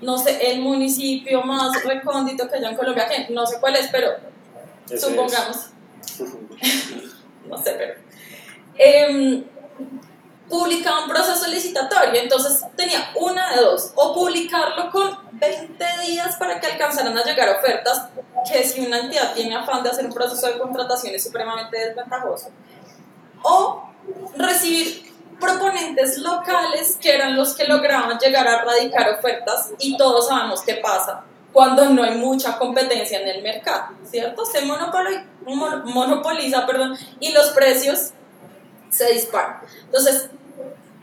no 0.00 0.18
sé, 0.18 0.50
el 0.50 0.60
municipio 0.60 1.42
más 1.42 1.84
recóndito 1.84 2.48
que 2.48 2.56
hay 2.56 2.64
en 2.64 2.76
Colombia, 2.76 3.06
que 3.08 3.32
no 3.32 3.46
sé 3.46 3.60
cuál 3.60 3.76
es, 3.76 3.88
pero 3.92 4.16
supongamos. 4.98 5.70
no 7.48 7.58
sé, 7.62 7.74
pero. 7.78 7.94
Eh, 8.78 9.44
publicaba 10.48 11.04
un 11.04 11.08
proceso 11.08 11.46
licitatorio, 11.48 12.20
entonces 12.20 12.64
tenía 12.76 13.10
una 13.16 13.54
de 13.54 13.62
dos, 13.62 13.92
o 13.94 14.14
publicarlo 14.14 14.90
con 14.90 15.18
20 15.32 15.84
días 16.06 16.36
para 16.36 16.60
que 16.60 16.68
alcanzaran 16.68 17.16
a 17.16 17.24
llegar 17.24 17.48
ofertas, 17.56 18.08
que 18.48 18.62
si 18.64 18.86
una 18.86 18.98
entidad 18.98 19.34
tiene 19.34 19.56
afán 19.56 19.82
de 19.82 19.90
hacer 19.90 20.06
un 20.06 20.12
proceso 20.12 20.46
de 20.46 20.58
contratación 20.58 21.14
es 21.14 21.24
supremamente 21.24 21.78
desventajoso, 21.78 22.50
o 23.42 23.90
recibir 24.36 25.12
proponentes 25.40 26.18
locales 26.18 26.96
que 27.00 27.14
eran 27.14 27.36
los 27.36 27.54
que 27.54 27.64
lograban 27.64 28.18
llegar 28.18 28.46
a 28.46 28.62
radicar 28.62 29.10
ofertas 29.18 29.70
y 29.78 29.96
todos 29.96 30.28
sabemos 30.28 30.62
qué 30.62 30.74
pasa 30.76 31.24
cuando 31.52 31.88
no 31.90 32.02
hay 32.02 32.16
mucha 32.16 32.58
competencia 32.58 33.20
en 33.20 33.28
el 33.28 33.42
mercado, 33.42 33.94
¿cierto? 34.04 34.44
Se 34.44 34.62
monopoliza, 35.44 36.66
perdón, 36.66 36.98
y 37.18 37.32
los 37.32 37.48
precios 37.48 38.10
se 38.90 39.12
disparan. 39.12 39.60
Entonces, 39.84 40.28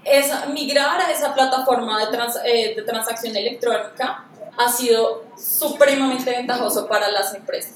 esa, 0.06 0.48
migrar 0.48 1.02
a 1.02 1.12
esa 1.12 1.34
plataforma 1.34 2.06
de, 2.06 2.18
eh, 2.46 2.76
de 2.76 2.82
transacción 2.84 3.36
electrónica 3.36 4.26
ha 4.58 4.70
sido 4.70 5.26
supremamente 5.38 6.30
ventajoso 6.32 6.88
para 6.88 7.10
las 7.10 7.34
empresas. 7.34 7.76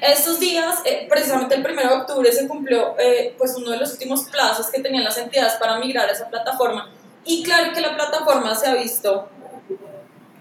Estos 0.00 0.40
días, 0.40 0.76
eh, 0.86 1.06
precisamente 1.10 1.54
el 1.54 1.60
1 1.60 1.82
de 1.82 1.94
octubre, 1.94 2.32
se 2.32 2.48
cumplió 2.48 2.94
eh, 2.98 3.34
pues 3.36 3.54
uno 3.56 3.70
de 3.70 3.76
los 3.76 3.92
últimos 3.92 4.24
plazos 4.24 4.68
que 4.68 4.80
tenían 4.80 5.04
las 5.04 5.18
entidades 5.18 5.54
para 5.54 5.78
migrar 5.78 6.08
a 6.08 6.12
esa 6.12 6.28
plataforma. 6.28 6.90
Y 7.24 7.42
claro 7.42 7.72
que 7.74 7.82
la 7.82 7.94
plataforma 7.94 8.54
se 8.54 8.68
ha 8.68 8.74
visto 8.74 9.28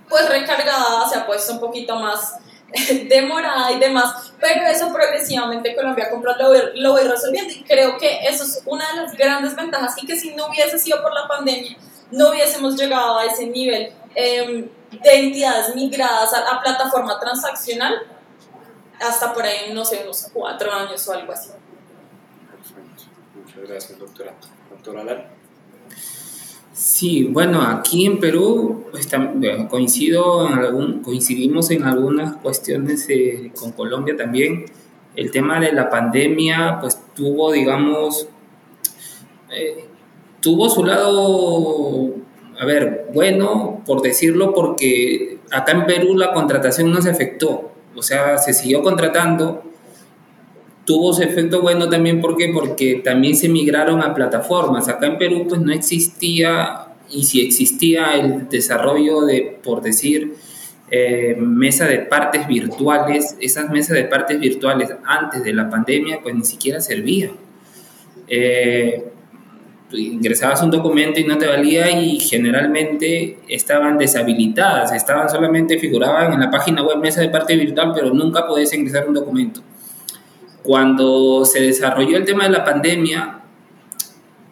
pues 0.07 0.27
recargada, 0.29 1.07
se 1.09 1.17
ha 1.17 1.27
puesto 1.27 1.53
un 1.53 1.59
poquito 1.59 1.95
más 1.97 2.35
demorada 3.09 3.71
y 3.71 3.79
demás, 3.79 4.33
pero 4.39 4.65
eso 4.67 4.91
progresivamente 4.93 5.75
Colombia 5.75 6.09
Compra 6.09 6.37
lo, 6.37 6.53
lo 6.75 6.91
voy 6.91 7.03
resolviendo 7.03 7.51
y 7.53 7.63
creo 7.63 7.97
que 7.97 8.27
eso 8.27 8.43
es 8.43 8.61
una 8.65 8.87
de 8.91 9.01
las 9.01 9.15
grandes 9.15 9.55
ventajas 9.55 9.95
y 10.01 10.05
que 10.05 10.15
si 10.15 10.35
no 10.35 10.47
hubiese 10.47 10.77
sido 10.77 11.01
por 11.01 11.13
la 11.13 11.27
pandemia 11.27 11.77
no 12.11 12.29
hubiésemos 12.29 12.75
llegado 12.75 13.17
a 13.17 13.25
ese 13.25 13.47
nivel 13.47 13.93
em, 14.15 14.67
de 14.91 15.13
entidades 15.13 15.75
migradas 15.75 16.33
a, 16.33 16.55
a, 16.55 16.61
plataforma 16.61 17.19
transaccional 17.19 18.01
hasta 18.99 19.33
por 19.33 19.43
ahí, 19.43 19.73
no 19.73 19.85
sé, 19.85 20.01
unos 20.03 20.29
cuatro 20.33 20.71
años 20.71 21.07
o 21.07 21.13
algo 21.13 21.31
así. 21.31 21.51
Perfecto. 22.51 23.03
Muchas 23.35 23.69
gracias, 23.69 23.99
doctora. 23.99 24.33
Doctora 24.69 25.01
Alan. 25.01 25.27
Sí, 26.79 27.25
bueno, 27.25 27.61
aquí 27.61 28.05
en 28.05 28.21
Perú 28.21 28.85
coincido 29.69 30.47
en 30.47 30.53
algún, 30.53 31.03
coincidimos 31.03 31.71
en 31.71 31.83
algunas 31.83 32.37
cuestiones 32.37 33.05
eh, 33.09 33.51
con 33.59 33.73
Colombia 33.73 34.15
también. 34.15 34.63
El 35.13 35.29
tema 35.29 35.59
de 35.59 35.73
la 35.73 35.89
pandemia, 35.89 36.77
pues 36.79 36.97
tuvo, 37.13 37.51
digamos, 37.51 38.29
eh, 39.51 39.87
tuvo 40.39 40.69
su 40.69 40.85
lado, 40.85 42.13
a 42.57 42.65
ver, 42.65 43.07
bueno, 43.13 43.83
por 43.85 44.01
decirlo, 44.01 44.53
porque 44.53 45.39
acá 45.51 45.73
en 45.73 45.85
Perú 45.85 46.15
la 46.15 46.31
contratación 46.31 46.91
no 46.91 47.01
se 47.01 47.09
afectó, 47.09 47.73
o 47.93 48.01
sea, 48.01 48.37
se 48.37 48.53
siguió 48.53 48.81
contratando, 48.83 49.63
tuvo 50.89 51.13
su 51.13 51.21
efecto 51.21 51.61
bueno 51.61 51.87
también 51.87 52.19
porque 52.19 52.49
porque 52.51 53.01
también 53.03 53.35
se 53.35 53.47
migraron 53.47 54.01
a 54.01 54.15
plataformas. 54.15 54.89
Acá 54.89 55.05
en 55.05 55.19
Perú 55.19 55.45
pues 55.47 55.61
no 55.61 55.71
existía 55.71 56.87
y 57.11 57.25
si 57.25 57.41
existía 57.41 58.15
el 58.15 58.49
desarrollo 58.49 59.21
de, 59.21 59.59
por 59.63 59.83
decir, 59.83 60.33
eh, 60.89 61.35
mesa 61.37 61.85
de 61.85 61.99
partes 61.99 62.47
virtuales, 62.47 63.37
esas 63.39 63.69
mesas 63.69 63.97
de 63.97 64.05
partes 64.05 64.39
virtuales 64.39 64.89
antes 65.05 65.43
de 65.43 65.53
la 65.53 65.69
pandemia 65.69 66.21
pues 66.23 66.33
ni 66.33 66.43
siquiera 66.43 66.81
servían. 66.81 67.33
Eh, 68.27 69.11
ingresabas 69.91 70.63
un 70.63 70.71
documento 70.71 71.19
y 71.19 71.25
no 71.25 71.37
te 71.37 71.45
valía 71.45 72.01
y 72.01 72.19
generalmente 72.19 73.37
estaban 73.47 73.99
deshabilitadas, 73.99 74.91
estaban 74.93 75.29
solamente, 75.29 75.77
figuraban 75.77 76.33
en 76.33 76.39
la 76.39 76.49
página 76.49 76.81
web 76.81 76.97
mesa 76.97 77.21
de 77.21 77.29
parte 77.29 77.55
virtual, 77.55 77.91
pero 77.93 78.11
nunca 78.11 78.47
podías 78.47 78.73
ingresar 78.73 79.07
un 79.07 79.13
documento. 79.13 79.61
Cuando 80.63 81.45
se 81.45 81.61
desarrolló 81.61 82.17
el 82.17 82.25
tema 82.25 82.43
de 82.43 82.49
la 82.49 82.63
pandemia, 82.63 83.39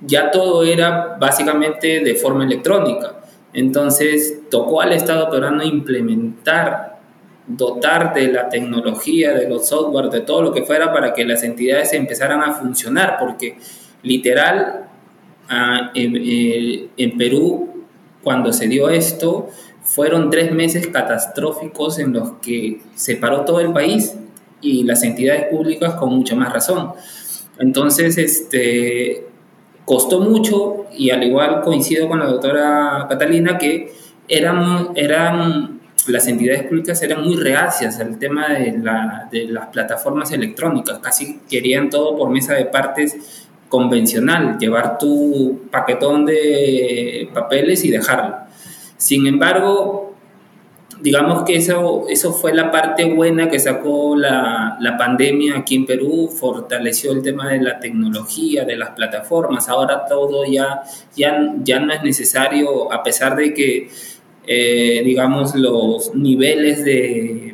ya 0.02 0.32
todo 0.32 0.64
era 0.64 1.18
básicamente 1.20 2.00
de 2.00 2.16
forma 2.16 2.44
electrónica. 2.44 3.16
Entonces 3.54 4.42
tocó 4.50 4.82
al 4.82 4.94
Estado 4.94 5.30
peruano 5.30 5.64
implementar, 5.64 7.00
dotar 7.48 8.14
de 8.14 8.32
la 8.32 8.50
tecnología, 8.50 9.34
de 9.34 9.50
los 9.50 9.68
software, 9.68 10.10
de 10.10 10.22
todo 10.22 10.42
lo 10.42 10.54
que 10.54 10.64
fuera 10.64 10.92
para 10.94 11.14
que 11.14 11.26
las 11.26 11.44
entidades 11.44 11.94
empezaran 11.94 12.42
a 12.42 12.54
funcionar, 12.54 13.18
porque 13.20 13.58
literal 14.04 14.88
eh, 15.94 16.90
en, 16.98 17.18
Perú, 17.18 17.86
cuando 18.22 18.52
se 18.52 18.68
dio 18.68 18.90
esto, 18.90 19.50
fueron 19.84 20.30
tres 20.30 20.52
meses 20.52 20.88
catastróficos 20.88 22.00
en 22.00 22.14
los 22.14 22.34
que 22.42 22.82
se 22.96 23.16
paró 23.16 23.46
todo 23.46 23.62
el 23.62 23.72
país 23.72 24.16
y 24.62 24.84
las 24.84 25.04
entidades 25.04 25.46
públicas 25.46 25.94
con 25.96 26.14
mucha 26.14 26.36
más 26.36 26.52
razón. 26.52 26.94
Entonces, 27.60 28.18
este, 28.18 29.28
costó 29.86 30.20
mucho 30.20 30.86
y 30.96 31.12
al 31.12 31.24
igual 31.24 31.62
coincido 31.62 32.08
con 32.08 32.20
la 32.20 32.26
doctora 32.26 33.06
Catalina 33.10 33.58
que 33.58 33.94
eran, 34.28 34.90
eran 34.96 35.80
las 36.08 36.28
entidades 36.28 36.64
públicas 36.64 37.02
eran 37.02 37.24
muy 37.24 37.36
reacias 37.36 38.00
al 38.00 38.18
tema 38.20 38.50
de, 38.50 38.78
la, 38.78 39.28
de 39.32 39.46
las 39.46 39.68
plataformas 39.68 40.32
electrónicas, 40.32 41.00
casi 41.00 41.40
querían 41.50 41.90
todo 41.90 42.18
por 42.18 42.30
mesa 42.30 42.54
de 42.54 42.66
partes 42.66 43.16
convencional, 43.70 44.58
llevar 44.58 44.98
tu 44.98 45.68
paquetón 45.72 46.26
de 46.26 47.30
papeles 47.34 47.84
y 47.84 47.92
dejarlo. 47.92 48.36
Sin 48.98 49.28
embargo, 49.28 50.07
digamos 51.02 51.44
que 51.44 51.56
eso, 51.56 52.06
eso 52.10 52.34
fue 52.34 52.54
la 52.54 52.72
parte 52.72 53.06
buena 53.06 53.50
que 53.50 53.60
sacó 53.60 54.16
la, 54.16 54.78
la, 54.80 54.98
pandemia 54.98 55.58
aquí 55.58 55.76
en 55.76 55.86
Perú, 55.86 56.30
fortaleció 56.30 57.12
el 57.12 57.22
tema 57.22 57.50
de 57.50 57.62
la 57.62 57.80
tecnología, 57.80 58.66
de 58.66 58.76
las 58.76 58.92
plataformas, 58.92 59.70
ahora 59.70 60.06
todo 60.06 60.46
ya, 60.46 60.82
ya, 61.16 61.54
ya 61.64 61.80
no 61.80 61.94
es 61.94 62.04
necesario, 62.04 62.92
a 62.92 63.04
pesar 63.04 63.36
de 63.36 63.54
que, 63.54 63.90
eh, 64.46 65.02
digamos, 65.04 65.56
los 65.56 66.16
niveles 66.16 66.84
de, 66.84 67.54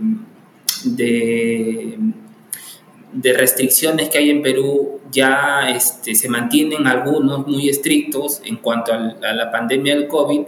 de 3.13 3.33
restricciones 3.33 4.09
que 4.09 4.17
hay 4.17 4.29
en 4.29 4.41
Perú 4.41 4.99
ya 5.13 5.69
este, 5.69 6.15
se 6.15 6.27
mantienen 6.27 6.87
algunos 6.87 7.47
muy 7.47 7.69
estrictos 7.69 8.41
en 8.43 8.57
cuanto 8.57 8.91
a, 8.91 9.33
la 9.33 9.51
pandemia 9.51 9.95
del 9.95 10.07
COVID. 10.07 10.41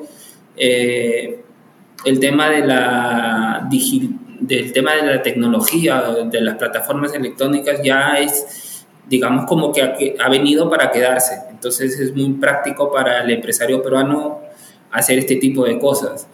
Eh, 0.58 1.45
el 2.06 2.20
tema 2.20 2.50
de 2.50 2.66
la 2.66 3.68
del 4.40 4.74
tema 4.74 4.96
de 4.96 5.16
la 5.16 5.22
tecnología, 5.22 6.04
de 6.30 6.42
las 6.42 6.56
plataformas 6.56 7.14
electrónicas 7.14 7.82
ya 7.84 8.20
es, 8.20 8.86
digamos, 9.08 9.46
como 9.46 9.72
que 9.72 10.16
ha, 10.20 10.30
venido 10.30 10.70
para 10.70 10.92
quedarse. 10.92 11.40
Entonces 11.50 12.00
es 12.00 12.16
muy 12.16 12.34
práctico 12.34 12.92
para 12.92 13.24
el 13.24 13.32
empresario 13.32 13.82
peruano 13.82 14.42
hacer 14.92 15.20
este 15.20 15.38
tipo 15.38 15.66
de 15.66 15.80
cosas. 15.80 16.28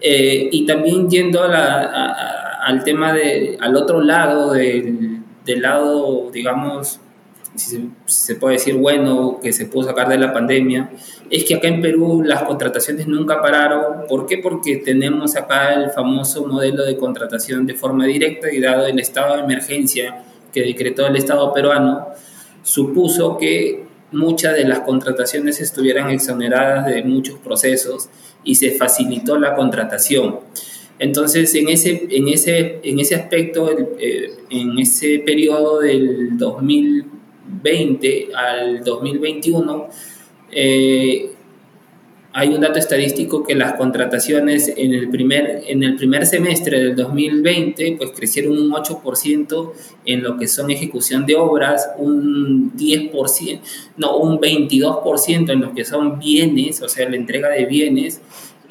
Eh, 0.00 0.48
y 0.50 0.64
también 0.64 1.10
yendo 1.10 1.42
al 1.42 2.84
tema 2.84 3.12
de, 3.12 3.58
al 3.60 3.76
otro 3.76 4.00
lado 4.00 4.52
del 4.52 5.20
del 5.44 5.62
lado, 5.62 6.30
digamos, 6.30 7.00
si 7.54 7.90
se, 8.06 8.36
puede 8.36 8.54
decir 8.54 8.74
bueno, 8.76 9.40
que 9.42 9.52
se 9.52 9.66
pudo 9.66 9.88
sacar 9.88 10.08
de 10.08 10.18
la 10.18 10.32
pandemia, 10.32 10.90
es 11.30 11.44
que 11.44 11.56
acá 11.56 11.68
en 11.68 11.80
Perú 11.80 12.22
las 12.24 12.42
contrataciones 12.44 13.06
nunca 13.06 13.40
pararon. 13.40 14.06
¿Por 14.08 14.26
qué? 14.26 14.38
Porque 14.38 14.76
tenemos 14.76 15.36
acá 15.36 15.74
el 15.74 15.90
famoso 15.90 16.46
modelo 16.46 16.84
de 16.84 16.96
contratación 16.96 17.66
de 17.66 17.74
forma 17.74 18.06
directa 18.06 18.52
y 18.52 18.60
dado 18.60 18.86
el 18.86 18.98
estado 18.98 19.36
de 19.36 19.42
emergencia 19.42 20.24
que 20.52 20.62
decretó 20.62 21.06
el 21.06 21.16
Estado 21.16 21.52
peruano, 21.52 22.08
supuso 22.62 23.38
que 23.38 23.84
muchas 24.12 24.56
de 24.56 24.64
las 24.64 24.80
contrataciones 24.80 25.60
estuvieran 25.60 26.10
exoneradas 26.10 26.86
de 26.86 27.02
muchos 27.04 27.38
procesos 27.38 28.08
y 28.44 28.56
se 28.56 28.72
facilitó 28.72 29.38
la 29.38 29.54
contratación. 29.54 30.40
Entonces, 30.98 31.54
en 31.54 31.68
ese, 31.68 32.08
en 32.10 32.28
ese, 32.28 32.80
en 32.82 32.98
ese 32.98 33.14
aspecto, 33.14 33.70
eh, 33.98 34.32
en 34.50 34.78
ese 34.78 35.20
periodo 35.20 35.80
del 35.80 36.36
2020 37.62 38.28
al 38.34 38.84
2021, 38.84 39.88
eh, 40.52 41.30
hay 42.32 42.48
un 42.50 42.60
dato 42.60 42.78
estadístico 42.78 43.42
que 43.42 43.56
las 43.56 43.74
contrataciones 43.74 44.72
en 44.76 44.94
el 44.94 45.10
primer, 45.10 45.64
en 45.66 45.82
el 45.82 45.96
primer 45.96 46.26
semestre 46.26 46.78
del 46.78 46.94
2020 46.94 47.96
pues 47.98 48.12
crecieron 48.12 48.56
un 48.56 48.70
8% 48.70 49.72
en 50.04 50.22
lo 50.22 50.36
que 50.36 50.46
son 50.46 50.70
ejecución 50.70 51.26
de 51.26 51.34
obras, 51.34 51.90
un 51.98 52.72
10%, 52.76 53.60
no, 53.96 54.16
un 54.16 54.38
22% 54.38 55.50
en 55.50 55.60
lo 55.60 55.74
que 55.74 55.84
son 55.84 56.20
bienes, 56.20 56.80
o 56.82 56.88
sea, 56.88 57.08
la 57.08 57.16
entrega 57.16 57.48
de 57.48 57.66
bienes, 57.66 58.20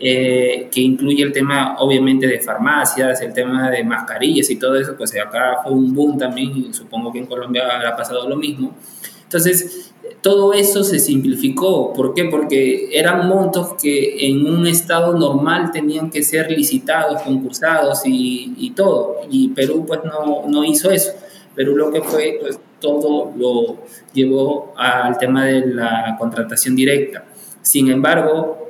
eh, 0.02 0.70
que 0.72 0.82
incluye 0.82 1.24
el 1.24 1.32
tema 1.32 1.76
obviamente 1.80 2.28
de 2.28 2.40
farmacias, 2.40 3.22
el 3.22 3.34
tema 3.34 3.70
de 3.70 3.84
mascarillas 3.84 4.50
y 4.50 4.56
todo 4.56 4.76
eso, 4.76 4.96
pues 4.98 5.14
acá 5.20 5.58
fue 5.64 5.74
un 5.74 5.94
boom 5.94 6.18
también 6.18 6.56
y 6.56 6.74
supongo 6.74 7.12
que 7.12 7.20
en 7.20 7.26
Colombia 7.26 7.68
habrá 7.70 7.96
pasado 7.96 8.28
lo 8.28 8.36
mismo. 8.36 8.76
Entonces, 9.24 9.92
todo 10.22 10.54
eso 10.54 10.84
se 10.84 11.00
simplificó. 11.00 11.94
¿Por 11.94 12.14
qué? 12.14 12.26
Porque 12.26 12.90
eran 12.98 13.28
montos 13.28 13.76
que 13.82 14.28
en 14.28 14.46
un 14.46 14.66
estado 14.66 15.18
normal 15.18 15.72
tenían 15.72 16.10
que 16.10 16.24
ser 16.24 16.50
licitados, 16.50 17.22
concursados 17.22 18.02
y, 18.06 18.54
y 18.58 18.72
todo. 18.72 19.18
Y 19.30 19.50
Perú 19.50 19.86
pues 19.86 20.00
no, 20.04 20.48
no 20.48 20.64
hizo 20.64 20.92
eso. 20.92 21.12
Perú 21.56 21.76
lo 21.76 21.92
que 21.92 22.02
fue, 22.02 22.38
pues 22.42 22.60
todo 22.80 23.32
lo 23.38 23.78
llevó 24.14 24.74
al 24.78 25.18
tema 25.18 25.46
de 25.46 25.66
la 25.68 26.16
contratación 26.18 26.76
directa. 26.76 27.26
Sin 27.62 27.90
embargo, 27.90 28.69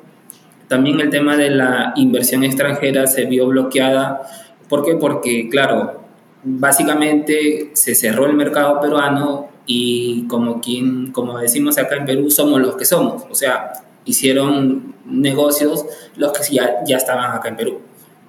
también 0.70 1.02
el 1.02 1.10
tema 1.10 1.36
de 1.36 1.50
la 1.50 1.94
inversión 1.96 2.44
extranjera 2.44 3.08
se 3.08 3.26
vio 3.26 3.48
bloqueada. 3.48 4.22
¿Por 4.70 4.86
qué? 4.86 4.96
Porque, 4.96 5.50
claro, 5.50 6.04
básicamente 6.44 7.72
se 7.74 7.96
cerró 7.96 8.28
el 8.28 8.34
mercado 8.34 8.80
peruano 8.80 9.50
y 9.66 10.28
como, 10.28 10.62
quien, 10.62 11.12
como 11.12 11.40
decimos 11.40 11.80
acá 11.80 11.96
en 11.96 12.06
Perú, 12.06 12.30
somos 12.30 12.62
los 12.62 12.76
que 12.76 12.86
somos. 12.86 13.24
O 13.32 13.36
sea, 13.36 13.74
hicieron 14.06 14.94
negocios 15.06 15.86
los 16.16 16.32
que 16.34 16.54
ya, 16.54 16.78
ya 16.86 16.98
estaban 16.98 17.36
acá 17.36 17.50
en 17.50 17.56
Perú. 17.56 17.82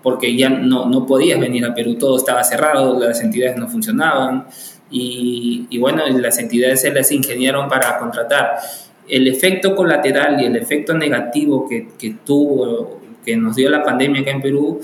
Porque 0.03 0.35
ya 0.35 0.49
no, 0.49 0.87
no 0.87 1.05
podías 1.05 1.39
venir 1.39 1.67
a 1.67 1.75
Perú, 1.75 1.97
todo 1.97 2.17
estaba 2.17 2.43
cerrado, 2.43 2.99
las 2.99 3.21
entidades 3.21 3.59
no 3.59 3.69
funcionaban 3.69 4.47
y, 4.91 5.67
y 5.69 5.79
bueno, 5.79 6.03
las 6.09 6.39
entidades 6.39 6.81
se 6.81 6.91
les 6.91 7.13
ingeniaron 7.13 7.69
para 7.69 7.99
contratar 7.99 8.57
el 9.11 9.29
efecto 9.29 9.75
colateral 9.75 10.41
y 10.41 10.47
el 10.47 10.57
efecto 10.57 10.95
negativo 10.95 11.69
que, 11.69 11.89
que, 11.99 12.17
tuvo, 12.25 13.01
que 13.25 13.37
nos 13.37 13.57
dio 13.57 13.69
la 13.69 13.83
pandemia 13.83 14.23
acá 14.23 14.31
en 14.31 14.41
Perú, 14.41 14.81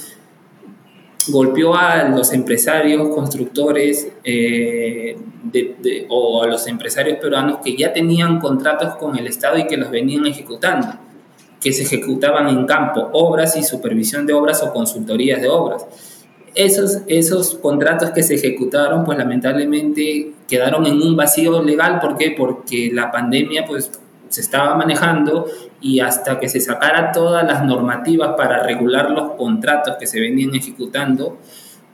golpeó 1.28 1.74
a 1.74 2.04
los 2.08 2.32
empresarios 2.32 3.08
constructores 3.14 4.08
eh, 4.22 5.16
o 6.08 6.42
a 6.42 6.46
los 6.46 6.66
empresarios 6.66 7.18
peruanos 7.18 7.58
que 7.64 7.76
ya 7.76 7.92
tenían 7.92 8.38
contratos 8.38 8.96
con 8.96 9.16
el 9.16 9.26
Estado 9.26 9.58
y 9.58 9.66
que 9.66 9.76
los 9.76 9.90
venían 9.90 10.26
ejecutando, 10.26 10.88
que 11.60 11.72
se 11.72 11.82
ejecutaban 11.82 12.48
en 12.48 12.66
campo, 12.66 13.08
obras 13.12 13.56
y 13.56 13.62
supervisión 13.62 14.26
de 14.26 14.32
obras 14.32 14.62
o 14.62 14.72
consultorías 14.72 15.40
de 15.40 15.48
obras. 15.48 15.86
Esos, 16.54 17.02
esos 17.06 17.56
contratos 17.56 18.10
que 18.10 18.22
se 18.22 18.36
ejecutaron, 18.36 19.04
pues 19.04 19.18
lamentablemente 19.18 20.32
quedaron 20.48 20.86
en 20.86 21.02
un 21.02 21.14
vacío 21.14 21.62
legal. 21.62 22.00
¿Por 22.00 22.16
qué? 22.16 22.34
Porque 22.36 22.90
la 22.94 23.10
pandemia, 23.10 23.66
pues 23.66 23.90
se 24.28 24.40
estaba 24.40 24.74
manejando 24.74 25.46
y 25.80 26.00
hasta 26.00 26.38
que 26.38 26.48
se 26.48 26.60
sacara 26.60 27.12
todas 27.12 27.46
las 27.46 27.64
normativas 27.64 28.34
para 28.36 28.62
regular 28.62 29.10
los 29.10 29.32
contratos 29.32 29.96
que 29.98 30.06
se 30.06 30.20
venían 30.20 30.54
ejecutando, 30.54 31.38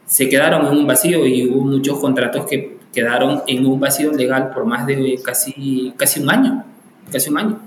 se 0.06 0.28
quedaron 0.28 0.66
en 0.66 0.78
un 0.78 0.86
vacío 0.86 1.26
y 1.26 1.48
hubo 1.48 1.64
muchos 1.64 1.98
contratos 1.98 2.46
que 2.46 2.78
quedaron 2.92 3.42
en 3.46 3.66
un 3.66 3.80
vacío 3.80 4.12
legal 4.12 4.50
por 4.50 4.66
más 4.66 4.86
de 4.86 5.18
casi, 5.24 5.94
casi 5.96 6.20
un 6.20 6.30
año, 6.30 6.64
casi 7.10 7.30
un 7.30 7.38
año. 7.38 7.60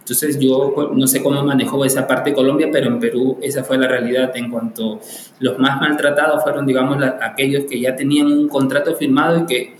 Entonces 0.00 0.40
yo 0.40 0.74
no 0.92 1.06
sé 1.06 1.22
cómo 1.22 1.44
manejó 1.44 1.84
esa 1.84 2.06
parte 2.06 2.30
de 2.30 2.36
Colombia, 2.36 2.68
pero 2.72 2.88
en 2.88 2.98
Perú 2.98 3.38
esa 3.42 3.62
fue 3.62 3.78
la 3.78 3.86
realidad 3.86 4.32
en 4.34 4.50
cuanto 4.50 4.98
los 5.38 5.58
más 5.58 5.80
maltratados 5.80 6.42
fueron, 6.42 6.66
digamos, 6.66 6.98
aquellos 7.20 7.64
que 7.64 7.78
ya 7.78 7.94
tenían 7.94 8.26
un 8.26 8.48
contrato 8.48 8.96
firmado 8.96 9.40
y 9.40 9.46
que 9.46 9.76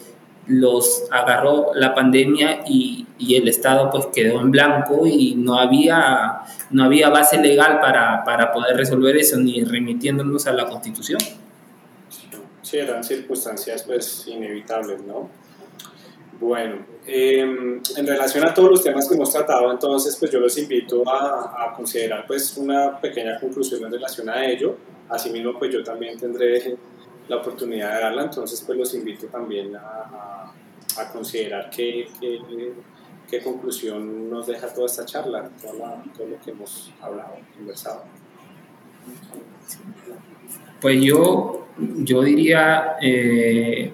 los 0.46 1.04
agarró 1.10 1.70
la 1.74 1.94
pandemia 1.94 2.62
y, 2.66 3.06
y, 3.18 3.36
el 3.36 3.46
Estado 3.48 3.90
pues 3.90 4.06
quedó 4.06 4.40
en 4.40 4.50
blanco 4.50 5.06
y 5.06 5.34
no 5.36 5.58
había, 5.58 6.40
no 6.70 6.84
había 6.84 7.08
base 7.08 7.40
legal 7.40 7.80
para, 7.80 8.24
para 8.24 8.52
poder 8.52 8.76
resolver 8.76 9.16
eso, 9.16 9.36
ni 9.36 9.62
remitiéndonos 9.62 10.46
a 10.46 10.52
la 10.52 10.66
Constitución. 10.66 11.20
Sí, 12.62 12.78
eran 12.78 13.04
circunstancias 13.04 13.82
pues 13.82 14.26
inevitables, 14.26 15.02
¿no? 15.02 15.28
Bueno, 16.40 16.86
em, 17.06 17.82
en 17.96 18.06
relación 18.06 18.46
a 18.46 18.54
todos 18.54 18.70
los 18.70 18.82
temas 18.82 19.06
que 19.06 19.14
hemos 19.14 19.30
tratado, 19.30 19.70
entonces, 19.70 20.16
pues 20.16 20.30
yo 20.30 20.40
los 20.40 20.56
invito 20.56 21.06
a, 21.06 21.66
a, 21.66 21.74
considerar 21.74 22.26
pues 22.26 22.56
una 22.56 22.98
pequeña 22.98 23.38
conclusión 23.38 23.84
en 23.84 23.92
relación 23.92 24.30
a 24.30 24.46
ello. 24.46 24.76
Asimismo, 25.10 25.58
pues 25.58 25.70
yo 25.72 25.82
también 25.84 26.18
tendré 26.18 26.76
la 27.30 27.36
oportunidad 27.36 27.94
de 27.94 28.00
darla, 28.00 28.22
entonces 28.24 28.60
pues 28.66 28.76
los 28.76 28.92
invito 28.92 29.28
también 29.28 29.76
a, 29.76 30.52
a, 30.98 31.12
considerar 31.12 31.70
qué, 31.70 32.08
qué, 32.20 33.40
conclusión 33.40 34.28
nos 34.28 34.48
deja 34.48 34.66
toda 34.74 34.86
esta 34.86 35.04
charla, 35.04 35.48
todo, 35.62 36.02
todo 36.16 36.26
lo 36.26 36.40
que 36.40 36.50
hemos 36.50 36.92
hablado, 37.00 37.36
conversado. 37.56 38.02
Pues 40.80 41.00
yo, 41.00 41.66
yo 41.78 42.22
diría... 42.22 42.96
Eh, 43.00 43.92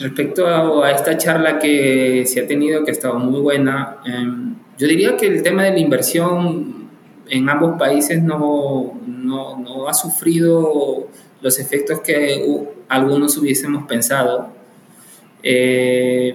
Respecto 0.00 0.46
a, 0.46 0.90
esta 0.92 1.18
charla 1.18 1.58
que 1.58 2.24
se 2.26 2.40
ha 2.40 2.46
tenido, 2.46 2.82
que 2.84 2.90
ha 2.90 2.94
estado 2.94 3.18
muy 3.18 3.38
buena, 3.38 3.98
em, 4.06 4.54
yo 4.78 4.88
diría 4.88 5.14
que 5.14 5.26
el 5.26 5.42
tema 5.42 5.64
de 5.64 5.72
la 5.72 5.78
inversión 5.78 6.88
en 7.28 7.48
ambos 7.50 7.78
países 7.78 8.22
no, 8.22 8.98
no, 9.06 9.58
no 9.58 9.88
ha 9.88 9.92
sufrido 9.92 11.06
los 11.40 11.58
efectos 11.58 12.00
que 12.00 12.44
algunos 12.88 13.36
hubiésemos 13.36 13.86
pensado. 13.86 14.52
Eh, 15.42 16.34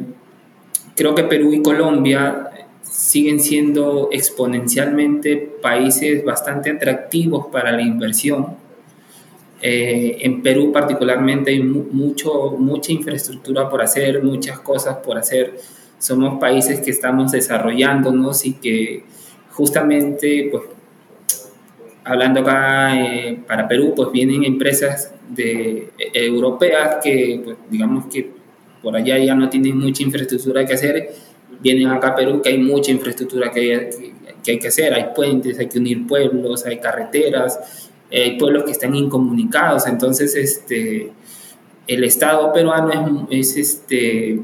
creo 0.95 1.16
que 1.16 1.24
Perú 1.24 1.53
y 1.53 1.62
Colombia 1.62 2.49
siguen 2.82 3.39
siendo 3.39 4.10
exponencialmente 4.12 5.38
países 5.62 6.24
bastante 6.24 6.72
atractivos 6.72 7.47
para 7.51 7.72
la 7.72 7.82
inversión 7.82 8.66
eh, 9.68 10.18
en 10.22 10.43
Perú 10.43 10.72
particularmente 10.72 11.49
hay 11.49 11.64
mucho, 11.64 12.51
mucha 12.51 12.91
infraestructura 12.91 13.68
por 13.68 13.82
hacer, 13.82 14.24
muchas 14.24 14.60
cosas 14.60 14.97
por 14.97 15.18
hacer. 15.18 15.56
Somos 15.97 16.39
países 16.39 16.82
que 16.82 16.91
estamos 16.91 17.32
desarrollándonos 17.32 18.45
y 18.45 18.53
que 18.53 19.03
justamente, 19.49 20.49
pues, 20.51 20.66
hablando 22.06 22.41
acá 22.41 22.95
eh, 22.95 23.39
para 23.47 23.68
Perú, 23.68 23.93
pues 23.95 24.12
vienen 24.12 24.45
empresas 24.45 25.12
de, 25.28 25.89
eh, 25.97 26.12
europeas 26.14 26.97
que, 27.03 27.41
pues, 27.43 27.58
digamos 27.70 28.06
que 28.06 28.32
por 28.82 28.95
allá 28.95 29.18
ya 29.18 29.34
no 29.34 29.49
tienen 29.49 29.80
mucha 29.80 30.03
infraestructura 30.03 30.66
que 30.66 30.76
hacer, 30.76 31.10
vienen 31.60 31.88
acá 31.88 32.10
a 32.10 32.16
Perú 32.16 32.41
que 32.41 32.49
hay 32.49 32.60
mucha 32.60 32.91
infraestructura 32.91 33.51
que 33.51 33.76
hay 33.76 33.89
que, 34.43 34.51
hay 34.51 34.60
que 34.60 34.68
hacer, 34.68 34.93
hay 34.93 35.08
puentes, 35.16 35.58
hay 35.58 35.68
que 35.68 35.80
unir 35.80 36.06
pueblos, 36.06 36.66
hay 36.68 36.78
carreteras, 36.78 37.89
hay 38.12 38.38
pueblos 38.38 38.64
que 38.64 38.72
están 38.72 38.93
incomunicados, 38.93 39.88
entonces 39.88 40.36
este, 40.36 41.12
el 41.88 42.03
Estado 42.03 42.53
peruano 42.53 43.28
es, 43.32 43.58
este, 43.58 44.41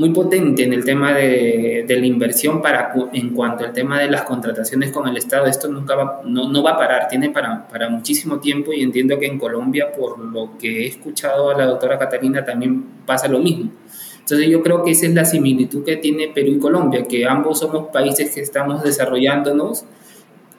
muy 0.00 0.10
potente 0.10 0.64
en 0.64 0.72
el 0.72 0.82
tema 0.82 1.12
de, 1.12 1.84
la 1.86 2.06
inversión 2.06 2.62
para, 2.62 2.94
en 3.12 3.34
cuanto 3.34 3.64
al 3.64 3.72
tema 3.74 4.00
de 4.00 4.10
las 4.10 4.22
contrataciones 4.22 4.92
con 4.92 5.06
el 5.06 5.18
Estado. 5.18 5.44
Esto 5.44 5.68
nunca 5.68 5.94
va, 5.94 6.22
no, 6.24 6.62
va 6.62 6.70
a 6.70 6.78
parar, 6.78 7.06
tiene 7.06 7.28
para, 7.28 7.68
para 7.68 7.90
muchísimo 7.90 8.40
tiempo 8.40 8.72
y 8.72 8.82
entiendo 8.82 9.18
que 9.18 9.26
en 9.26 9.38
Colombia, 9.38 9.92
por 9.92 10.18
lo 10.18 10.56
que 10.58 10.84
he 10.84 10.86
escuchado 10.86 11.50
a 11.50 11.54
la 11.54 11.66
doctora 11.66 11.98
Catalina, 11.98 12.42
también 12.42 12.82
pasa 13.04 13.28
lo 13.28 13.40
mismo. 13.40 13.72
Entonces 14.20 14.48
yo 14.48 14.62
creo 14.62 14.82
que 14.82 14.92
esa 14.92 15.04
es 15.04 15.12
la 15.12 15.26
similitud 15.26 15.84
que 15.84 15.98
tiene 15.98 16.28
Perú 16.28 16.52
y 16.52 16.58
Colombia, 16.58 17.02
que 17.02 17.26
ambos 17.26 17.58
somos 17.58 17.88
países 17.88 18.34
que 18.34 18.40
estamos 18.40 18.82
desarrollándonos 18.82 19.84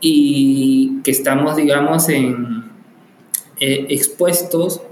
y 0.01 1.01
que 1.03 1.09
estamos, 1.09 1.55
digamos, 1.55 2.09
en, 2.09 2.65
eh, 3.59 3.87
expuestos 3.89 4.83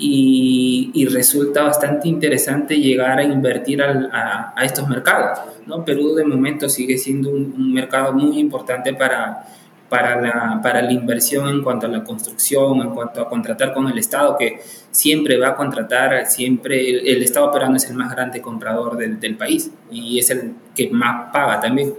y, 0.00 1.06
resulta 1.10 1.62
bastante 1.62 2.08
interesante 2.08 2.76
llegar 2.76 3.18
a 3.18 3.22
invertir 3.22 3.82
a, 3.82 4.54
estos 4.62 4.88
mercados. 4.88 5.40
¿no? 5.66 5.84
Perú 5.84 6.14
de 6.14 6.24
momento 6.24 6.68
sigue 6.68 6.96
siendo 6.96 7.30
un, 7.30 7.72
mercado 7.72 8.12
muy 8.12 8.38
importante 8.38 8.94
para, 8.94 9.46
para, 9.88 10.20
la, 10.20 10.60
para 10.62 10.82
la 10.82 10.92
inversión 10.92 11.48
en 11.48 11.62
cuanto 11.62 11.86
a 11.86 11.90
la 11.90 12.02
construcción, 12.02 12.80
en 12.80 12.90
cuanto 12.90 13.20
a 13.20 13.28
contratar 13.28 13.74
con 13.74 13.88
el 13.88 13.98
Estado, 13.98 14.36
que 14.38 14.60
siempre 14.90 15.36
va 15.38 15.48
a 15.48 15.54
contratar, 15.56 16.26
siempre 16.26 16.90
el, 16.90 17.22
Estado 17.22 17.50
peruano 17.50 17.76
es 17.76 17.88
el 17.90 17.96
más 17.96 18.10
grande 18.10 18.40
comprador 18.40 18.96
del, 18.96 19.20
del 19.20 19.36
país 19.36 19.70
y 19.90 20.18
es 20.18 20.30
el 20.30 20.54
que 20.74 20.88
más 20.90 21.30
paga 21.32 21.60
también. 21.60 21.92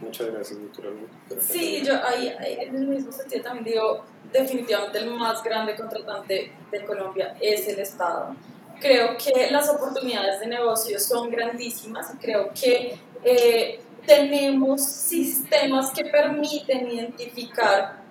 Muchas 0.00 0.26
gracias, 0.30 0.58
Sí, 1.40 1.82
yo 1.84 1.94
ahí, 2.06 2.32
en 2.38 2.76
el 2.76 2.86
mismo 2.86 3.10
sentido 3.10 3.42
también 3.42 3.64
digo, 3.64 4.04
definitivamente 4.34 4.98
el 4.98 5.10
más 5.12 5.42
grande 5.42 5.76
contratante 5.76 6.52
de 6.70 6.84
Colombia 6.84 7.36
es 7.40 7.68
el 7.68 7.78
Estado. 7.78 8.34
Creo 8.80 9.16
que 9.16 9.50
las 9.50 9.70
oportunidades 9.70 10.40
de 10.40 10.48
negocio 10.48 10.98
son 10.98 11.30
grandísimas 11.30 12.12
y 12.12 12.18
creo 12.18 12.50
que 12.52 12.98
eh, 13.22 13.80
tenemos 14.04 14.84
sistemas 14.84 15.90
que 15.92 16.04
permiten 16.06 16.90
identificar 16.90 18.02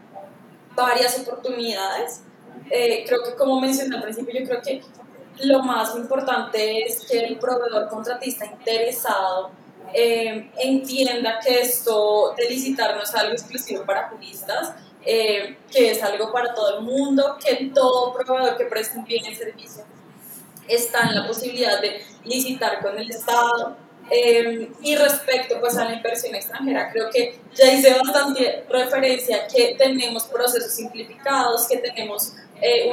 varias 0.73 1.19
oportunidades. 1.19 2.21
Eh, 2.71 3.03
creo 3.05 3.21
que 3.23 3.35
como 3.35 3.59
mencioné 3.59 3.97
al 3.97 4.03
principio, 4.03 4.39
yo 4.39 4.47
creo 4.47 4.61
que 4.61 4.81
lo 5.41 5.61
más 5.61 5.93
importante 5.97 6.85
es 6.85 7.05
que 7.05 7.19
el 7.19 7.37
proveedor 7.37 7.89
contratista 7.89 8.45
interesado 8.45 9.51
eh, 9.93 10.49
entienda 10.57 11.39
que 11.45 11.59
esto 11.59 12.33
de 12.37 12.49
licitar 12.49 12.95
no 12.95 13.03
es 13.03 13.13
algo 13.13 13.33
exclusivo 13.33 13.83
para 13.85 14.07
juristas, 14.09 14.73
eh, 15.05 15.57
que 15.71 15.91
es 15.91 16.03
algo 16.03 16.31
para 16.31 16.53
todo 16.53 16.79
el 16.79 16.83
mundo, 16.83 17.37
que 17.43 17.71
todo 17.73 18.13
proveedor 18.13 18.57
que 18.57 18.65
preste 18.65 18.97
un 18.97 19.05
bien 19.05 19.25
y 19.25 19.35
servicio 19.35 19.83
está 20.67 21.01
en 21.09 21.15
la 21.15 21.27
posibilidad 21.27 21.81
de 21.81 22.01
licitar 22.23 22.81
con 22.81 22.97
el 22.97 23.09
Estado. 23.09 23.77
Eh, 24.11 24.69
y 24.81 24.95
respecto 24.97 25.59
pues 25.61 25.77
a 25.77 25.85
la 25.85 25.93
inversión 25.93 26.35
extranjera, 26.35 26.91
creo 26.91 27.09
que 27.09 27.39
ya 27.55 27.71
hice 27.71 27.93
bastante 27.93 28.65
referencia 28.69 29.47
que 29.47 29.75
tenemos 29.77 30.25
procesos 30.25 30.73
simplificados, 30.73 31.67
que 31.67 31.77
tenemos 31.77 32.33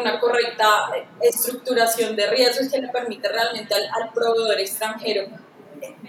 una 0.01 0.19
correcta 0.19 0.91
estructuración 1.21 2.17
de 2.17 2.27
riesgos 2.27 2.69
que 2.69 2.79
le 2.79 2.89
permite 2.89 3.29
realmente 3.29 3.73
al, 3.73 3.89
al 4.03 4.13
proveedor 4.13 4.59
extranjero 4.59 5.29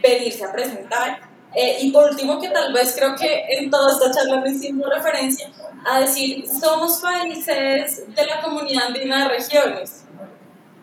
venirse 0.01 0.43
a 0.43 0.51
presentar. 0.51 1.30
Eh, 1.53 1.77
y 1.81 1.91
por 1.91 2.09
último, 2.09 2.39
que 2.39 2.49
tal 2.49 2.71
vez 2.71 2.93
creo 2.97 3.15
que 3.15 3.45
en 3.49 3.69
toda 3.69 3.91
esta 3.91 4.11
charla 4.11 4.39
me 4.39 4.51
hicimos 4.51 4.89
referencia 4.89 5.49
a 5.85 5.99
decir, 5.99 6.47
somos 6.47 6.99
países 7.01 8.03
de 8.15 8.25
la 8.25 8.41
comunidad 8.41 8.87
andina 8.87 9.23
de 9.23 9.29
regiones, 9.29 10.05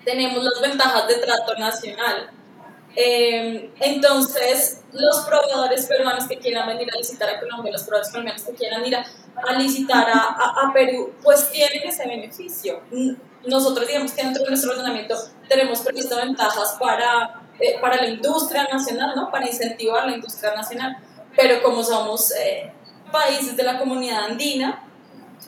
tenemos 0.04 0.42
las 0.42 0.60
ventajas 0.60 1.08
de 1.08 1.14
trato 1.16 1.54
nacional. 1.56 2.30
Eh, 2.96 3.70
entonces, 3.80 4.82
los 4.92 5.20
proveedores 5.20 5.86
peruanos 5.86 6.26
que 6.26 6.38
quieran 6.38 6.66
venir 6.66 6.88
a 6.92 6.96
licitar 6.96 7.30
a 7.30 7.38
Colombia, 7.38 7.72
los 7.72 7.82
proveedores 7.82 8.10
colombianos 8.10 8.42
que 8.42 8.54
quieran 8.54 8.84
ir 8.84 8.96
a, 8.96 9.06
a 9.46 9.52
licitar 9.54 10.08
a, 10.08 10.18
a, 10.18 10.68
a, 10.68 10.72
Perú, 10.72 11.12
pues 11.22 11.50
tienen 11.50 11.88
ese 11.88 12.06
beneficio. 12.06 12.82
Nosotros 13.46 13.86
digamos 13.86 14.12
que 14.12 14.22
dentro 14.22 14.42
de 14.42 14.50
nuestro 14.50 14.72
ordenamiento 14.72 15.14
tenemos 15.48 15.80
previsto 15.80 16.16
ventajas 16.16 16.76
para 16.80 17.47
eh, 17.60 17.78
para 17.80 17.96
la 17.96 18.06
industria 18.06 18.68
nacional, 18.70 19.12
¿no? 19.16 19.30
Para 19.30 19.46
incentivar 19.46 20.06
la 20.06 20.14
industria 20.14 20.54
nacional. 20.54 20.96
Pero 21.36 21.62
como 21.62 21.82
somos 21.82 22.32
eh, 22.32 22.72
países 23.12 23.56
de 23.56 23.62
la 23.62 23.78
comunidad 23.78 24.24
andina, 24.24 24.84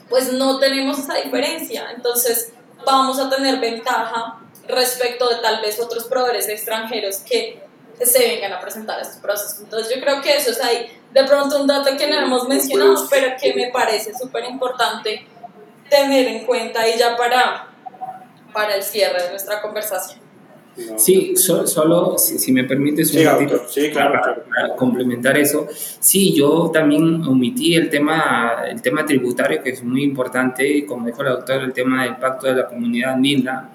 pues 0.08 0.32
no 0.32 0.58
tenemos 0.58 0.98
esa 0.98 1.14
diferencia. 1.16 1.90
Entonces 1.94 2.52
vamos 2.84 3.18
a 3.18 3.28
tener 3.28 3.58
ventaja 3.58 4.40
respecto 4.68 5.28
de 5.28 5.36
tal 5.36 5.60
vez 5.60 5.80
otros 5.80 6.04
proveedores 6.04 6.48
extranjeros 6.48 7.18
que 7.18 7.62
se 8.02 8.18
vengan 8.18 8.52
a 8.52 8.60
presentar 8.60 9.00
estos 9.00 9.18
procesos. 9.18 9.60
Entonces 9.60 9.94
yo 9.94 10.00
creo 10.00 10.20
que 10.22 10.36
eso 10.36 10.50
es 10.50 10.60
ahí 10.60 10.90
de 11.12 11.24
pronto 11.24 11.60
un 11.60 11.66
dato 11.66 11.96
que 11.96 12.06
no 12.08 12.18
hemos 12.18 12.48
mencionado, 12.48 13.06
pero 13.10 13.36
que 13.40 13.52
me 13.54 13.70
parece 13.70 14.16
súper 14.16 14.44
importante 14.44 15.26
tener 15.88 16.28
en 16.28 16.46
cuenta 16.46 16.88
y 16.88 16.96
ya 16.96 17.16
para, 17.16 17.68
para 18.52 18.76
el 18.76 18.82
cierre 18.82 19.22
de 19.24 19.30
nuestra 19.30 19.60
conversación. 19.60 20.29
Sí, 20.96 21.34
solo, 21.36 22.18
si, 22.18 22.52
me 22.52 22.64
permites 22.64 23.14
un 23.14 23.24
ratito 23.24 23.62
para, 23.94 24.76
complementar 24.76 25.38
eso. 25.38 25.66
Sí, 25.70 26.34
yo 26.34 26.70
también 26.72 27.22
omití 27.24 27.74
el 27.74 27.88
tema, 27.88 28.64
el 28.68 28.82
tema 28.82 29.04
tributario, 29.04 29.62
que 29.62 29.70
es 29.70 29.82
muy 29.82 30.02
importante, 30.02 30.84
como 30.86 31.06
dijo 31.06 31.22
la 31.22 31.30
doctora, 31.30 31.64
el 31.64 31.72
tema 31.72 32.04
del 32.04 32.16
pacto 32.16 32.46
de 32.46 32.54
la 32.54 32.66
comunidad 32.66 33.14
andina. 33.14 33.70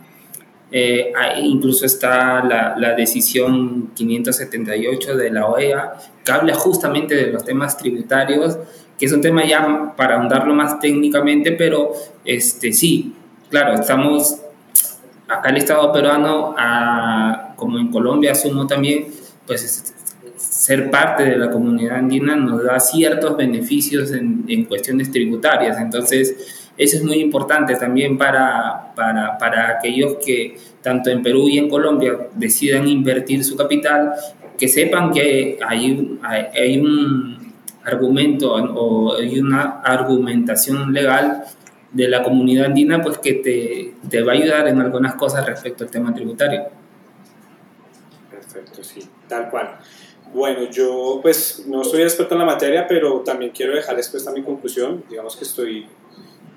Eh, 0.72 1.12
ahí 1.16 1.46
incluso 1.46 1.86
está 1.86 2.44
la, 2.44 2.76
la, 2.78 2.96
decisión 2.96 3.92
578 3.96 5.16
de 5.16 5.32
la 5.32 5.48
OEA, 5.48 5.94
que 6.24 6.32
habla 6.32 6.56
justamente 6.56 7.16
de 7.16 7.32
los 7.32 7.46
temas 7.46 7.78
tributarios, 7.78 8.58
que 8.98 9.06
es 9.06 9.14
un 9.14 9.22
tema 9.22 9.46
ya 9.46 9.94
para 9.96 10.16
ahondarlo 10.16 10.54
más 10.54 10.80
técnicamente, 10.80 11.52
pero 11.52 11.94
este, 12.24 12.74
sí, 12.74 13.14
claro, 13.50 13.76
estamos 13.76 14.42
acá 15.28 15.50
el 15.50 15.58
Estado 15.58 15.92
peruano, 15.92 16.56
como 17.56 17.80
en 17.80 17.90
Colombia 17.90 18.32
asumo 18.32 18.68
también, 18.68 19.08
pues 19.46 19.94
ser 20.38 20.90
parte 20.90 21.24
de 21.24 21.38
la 21.38 21.50
comunidad 21.52 21.98
andina 21.98 22.36
nos 22.36 22.64
da 22.64 22.80
ciertos 22.80 23.38
beneficios 23.38 24.12
en, 24.12 24.46
en 24.48 24.66
cuestiones 24.66 25.12
tributarias. 25.12 25.78
Entonces, 25.80 26.36
Eso 26.78 26.98
es 26.98 27.04
muy 27.04 27.18
importante 27.18 27.76
también 27.76 28.18
para, 28.18 28.94
para, 28.96 29.38
para 29.38 29.70
aquellos 29.70 30.18
que 30.26 30.58
tanto 30.82 31.10
en 31.10 31.24
Perú 31.24 31.48
y 31.48 31.58
en 31.58 31.70
Colombia 31.70 32.28
decidan 32.36 32.88
invertir 32.88 33.44
su 33.46 33.56
capital, 33.56 34.12
que 34.58 34.68
sepan 34.68 35.12
que 35.12 35.58
hay, 35.66 36.20
hay, 36.22 36.46
hay 36.54 36.80
un 36.80 37.54
argumento 37.84 38.54
o 38.54 39.16
hay 39.16 39.40
una 39.40 39.82
argumentación 39.82 40.92
legal 40.92 41.46
de 41.96 42.10
la 42.10 42.22
comunidad 42.22 42.66
andina 42.66 43.02
pues 43.02 43.18
que 43.20 43.36
te, 43.36 43.94
te, 44.10 44.22
va 44.22 44.34
a 44.34 44.36
ayudar 44.36 44.68
en 44.68 44.82
algunas 44.82 45.16
cosas 45.16 45.46
respecto 45.46 45.86
al 45.86 45.90
tema 45.90 46.14
tributario. 46.14 46.66
Perfecto, 48.30 48.84
sí, 48.84 49.00
tal 49.30 49.50
cual. 49.50 49.78
Bueno, 50.34 50.70
yo 50.70 51.20
pues 51.22 51.64
no 51.68 51.86
soy 51.86 52.02
experto 52.02 52.36
en 52.36 52.40
la 52.40 52.46
materia, 52.46 52.86
pero 52.86 53.22
también 53.22 53.52
quiero 53.52 53.74
dejar 53.74 53.96
expuesta 53.96 54.32
mi 54.34 54.44
conclusión. 54.44 55.06
Digamos 55.10 55.38
que 55.38 55.46
estoy 55.46 55.88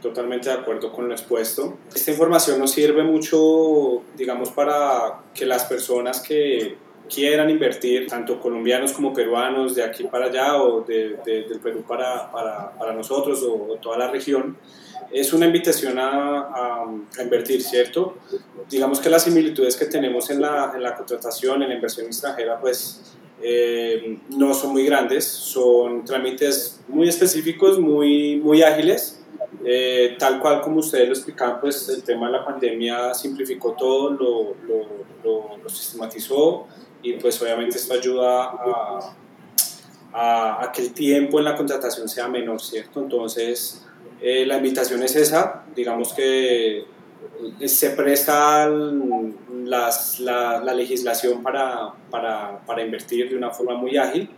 totalmente 0.02 0.48
de 0.48 0.56
acuerdo 0.56 0.90
con 0.90 1.06
lo 1.06 1.14
expuesto. 1.14 1.78
Esta 1.94 2.10
información 2.10 2.58
nos 2.58 2.72
sirve 2.72 3.04
mucho, 3.04 4.02
digamos, 4.16 4.50
para 4.50 5.20
que 5.32 5.46
las 5.46 5.66
personas 5.66 6.20
que 6.20 6.76
quieran 7.08 7.50
invertir, 7.50 8.06
tanto 8.06 8.40
colombianos 8.40 8.92
como 8.92 9.12
peruanos, 9.12 9.74
de 9.74 9.82
aquí 9.82 10.04
para 10.04 10.26
allá 10.26 10.62
o 10.62 10.82
de, 10.82 11.18
del 11.24 11.60
Perú 11.60 11.82
para, 11.86 12.30
para, 12.30 12.72
para 12.78 12.92
nosotros 12.92 13.42
o, 13.42 13.76
toda 13.80 13.98
la 13.98 14.10
región, 14.10 14.56
es 15.10 15.32
una 15.32 15.46
invitación 15.46 15.98
a, 15.98 16.84
a, 17.16 17.22
invertir, 17.22 17.62
¿cierto? 17.62 18.16
Digamos 18.68 19.00
que 19.00 19.08
las 19.08 19.24
similitudes 19.24 19.76
que 19.76 19.86
tenemos 19.86 20.28
en 20.30 20.40
la, 20.40 20.72
en 20.74 20.82
la 20.82 20.94
contratación, 20.94 21.62
en 21.62 21.70
la 21.70 21.74
inversión 21.74 22.06
extranjera, 22.06 22.60
pues 22.60 23.16
eh, 23.42 24.18
no 24.36 24.52
son 24.52 24.72
muy 24.72 24.84
grandes, 24.84 25.24
son 25.24 26.04
trámites 26.04 26.80
muy 26.88 27.08
específicos, 27.08 27.78
muy, 27.78 28.36
muy 28.36 28.62
ágiles 28.62 29.18
eh, 29.64 30.16
tal 30.18 30.40
cual 30.40 30.60
como 30.60 30.78
ustedes 30.80 31.08
lo 31.08 31.14
explicaban, 31.14 31.60
pues 31.60 31.88
el 31.88 32.02
tema 32.02 32.26
de 32.26 32.32
la 32.32 32.44
pandemia 32.44 33.12
simplificó 33.12 33.72
todo, 33.72 34.10
lo, 34.10 34.54
lo, 34.66 35.56
lo, 35.62 35.68
sistematizó 35.68 36.66
y 37.02 37.14
pues 37.14 37.40
obviamente 37.42 37.78
esto 37.78 37.94
ayuda 37.94 38.44
a, 38.44 39.14
a, 40.12 40.64
a, 40.64 40.72
que 40.72 40.82
el 40.82 40.92
tiempo 40.92 41.38
en 41.38 41.44
la 41.44 41.56
contratación 41.56 42.08
sea 42.08 42.28
menor, 42.28 42.60
¿cierto? 42.60 43.00
Entonces, 43.00 43.86
eh, 44.20 44.44
la 44.46 44.56
invitación 44.56 45.02
es 45.02 45.14
esa, 45.16 45.64
digamos 45.74 46.12
que 46.12 46.84
se 47.66 47.90
presta 47.90 48.68
las, 48.68 50.20
la, 50.20 50.60
la, 50.60 50.74
legislación 50.74 51.42
para, 51.42 51.92
para, 52.10 52.60
para 52.64 52.82
invertir 52.82 53.28
de 53.28 53.36
una 53.36 53.50
forma 53.50 53.74
muy 53.74 53.96
ágil 53.96 54.30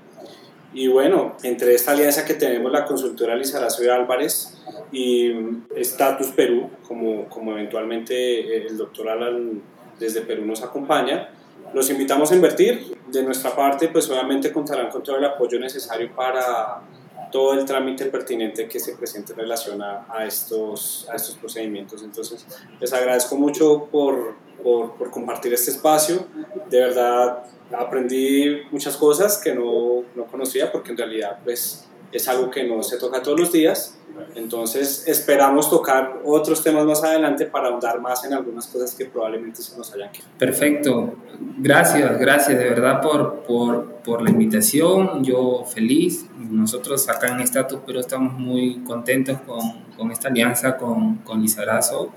y 0.73 0.87
bueno, 0.87 1.37
entre 1.43 1.75
esta 1.75 1.93
alianza 1.93 2.25
que 2.25 2.35
tenemos 2.35 2.71
la 2.71 2.85
consultora 2.85 3.35
Lizarazo 3.35 3.83
y 3.85 3.89
Álvarez 3.89 4.57
y 4.93 5.33
Status 5.77 6.29
Perú, 6.29 6.71
como, 6.87 7.29
como 7.29 7.53
eventualmente 7.53 8.67
el 8.67 8.77
doctor 8.77 9.09
Alan 9.09 9.61
desde 9.99 10.21
Perú 10.21 10.47
nos 10.47 10.63
acompaña, 10.63 11.31
los 11.73 11.91
invitamos 11.91 12.31
a 12.33 12.35
invertir. 12.35 12.97
De 13.07 13.23
nuestra 13.23 13.55
parte, 13.55 13.89
pues 13.89 14.09
obviamente 14.09 14.53
contarán 14.53 14.89
con 14.89 15.03
todo 15.03 15.17
el 15.17 15.25
apoyo 15.25 15.59
necesario 15.59 16.15
para 16.15 16.83
todo 17.31 17.55
el 17.55 17.65
trámite 17.65 18.07
pertinente 18.07 18.69
que 18.69 18.81
se 18.81 18.97
presente 18.97 19.33
en 19.33 19.39
relación 19.39 19.83
a, 19.83 20.07
a 20.09 20.27
estos, 20.27 21.09
a 21.11 21.17
estos 21.17 21.37
procedimientos. 21.37 22.03
Entonces, 22.03 22.47
les 22.81 22.93
agradezco 22.93 23.37
mucho 23.37 23.89
por, 23.91 24.35
por, 24.63 24.95
por 24.95 25.11
compartir 25.11 25.53
este 25.53 25.71
espacio. 25.71 26.27
De 26.69 26.81
verdad, 26.81 27.45
aprendí 27.73 28.63
muchas 28.71 28.97
cosas 28.97 29.39
que 29.39 29.55
no, 29.55 30.03
no, 30.15 30.27
conocía 30.27 30.71
porque 30.71 30.91
en 30.91 30.99
realidad 30.99 31.39
pues 31.45 31.89
es 32.13 32.29
algo 32.29 32.51
que 32.51 32.65
no 32.65 32.83
se 32.83 32.99
toca 32.99 33.23
todos 33.23 33.39
los 33.39 33.53
días. 33.53 33.97
Entonces 34.35 35.05
esperamos 35.07 35.71
tocar 35.71 36.21
otros 36.25 36.63
temas 36.63 36.85
más 36.85 37.03
adelante 37.03 37.47
para 37.47 37.69
ahondar 37.69 38.01
más 38.01 38.25
en 38.25 38.35
algunas 38.35 38.67
cosas 38.67 38.95
que 38.95 39.07
probablemente 39.07 39.63
se 39.63 39.77
nos 39.77 39.93
hayan 39.95 40.11
quedado. 40.13 40.31
Perfecto. 40.39 41.15
Gracias, 41.59 42.19
gracias 42.19 42.59
de 42.59 42.65
verdad 42.65 43.01
por, 43.01 43.43
por, 43.45 43.87
por 44.03 44.23
la 44.23 44.31
invitación. 44.31 45.25
Yo 45.25 45.65
feliz. 45.65 46.27
Nosotros 46.37 47.09
acá 47.09 47.29
en 47.29 47.41
Estatus 47.41 47.81
pero 47.87 48.01
estamos 48.01 48.35
muy 48.35 48.81
contentos 48.85 49.39
con, 49.47 49.85
con 49.97 50.11
esta 50.11 50.29
alianza 50.29 50.77
con, 50.77 51.17
con 51.19 51.41
Lizarazo. 51.41 52.11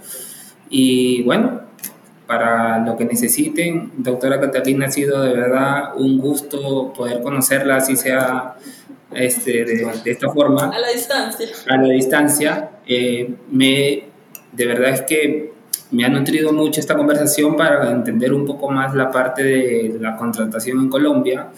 Y 0.69 1.21
bueno, 1.23 1.61
para 2.25 2.79
lo 2.79 2.97
que 2.97 3.05
necesiten. 3.05 3.91
Doctora 3.97 4.39
Catalina, 4.39 4.87
ha 4.87 4.91
sido 4.91 5.21
de 5.21 5.33
verdad 5.33 5.95
un 5.97 6.17
gusto 6.17 6.93
poder 6.93 7.21
conocerla, 7.21 7.77
así 7.77 7.95
sea 7.95 8.55
este, 9.15 9.65
de, 9.65 10.02
esta 10.06 10.30
forma. 10.30 10.69
A 10.69 10.80
la 10.80 10.90
distancia. 10.90 11.48
A 11.69 11.77
la 11.77 11.90
distancia. 11.90 12.69
Eh, 12.85 13.34
me, 13.52 14.03
de 14.52 14.65
verdad 14.65 14.90
es 14.90 15.02
que 15.02 15.53
me 15.91 16.06
ha 16.06 16.10
nutrido 16.10 16.52
mucho 16.52 16.80
esta 16.80 16.95
conversación 16.95 17.56
para 17.56 17.91
entender 17.91 18.34
un 18.34 18.45
poco 18.45 18.69
más 18.69 18.95
la 18.95 19.11
parte 19.11 19.44
de 19.44 19.98
la 19.99 20.18
contratación 20.18 20.80
en 20.80 20.90
Colombia 20.90 21.49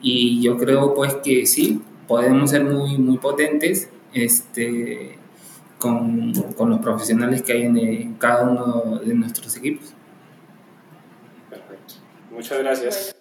y 0.00 0.40
yo 0.40 0.56
creo 0.56 0.94
pues 0.94 1.14
que 1.14 1.44
sí, 1.46 1.82
podemos 2.06 2.50
ser 2.50 2.64
muy, 2.64 2.98
muy 2.98 3.18
potentes 3.18 3.90
este, 4.14 5.18
con, 5.78 6.32
con 6.56 6.70
los 6.70 6.80
profesionales 6.80 7.42
que 7.42 7.52
hay 7.52 7.62
en 7.62 8.14
cada 8.14 8.44
uno 8.44 9.00
de 9.04 9.14
nuestros 9.14 9.56
equipos. 9.56 9.94
Muchas 12.30 12.58
gracias. 12.60 13.19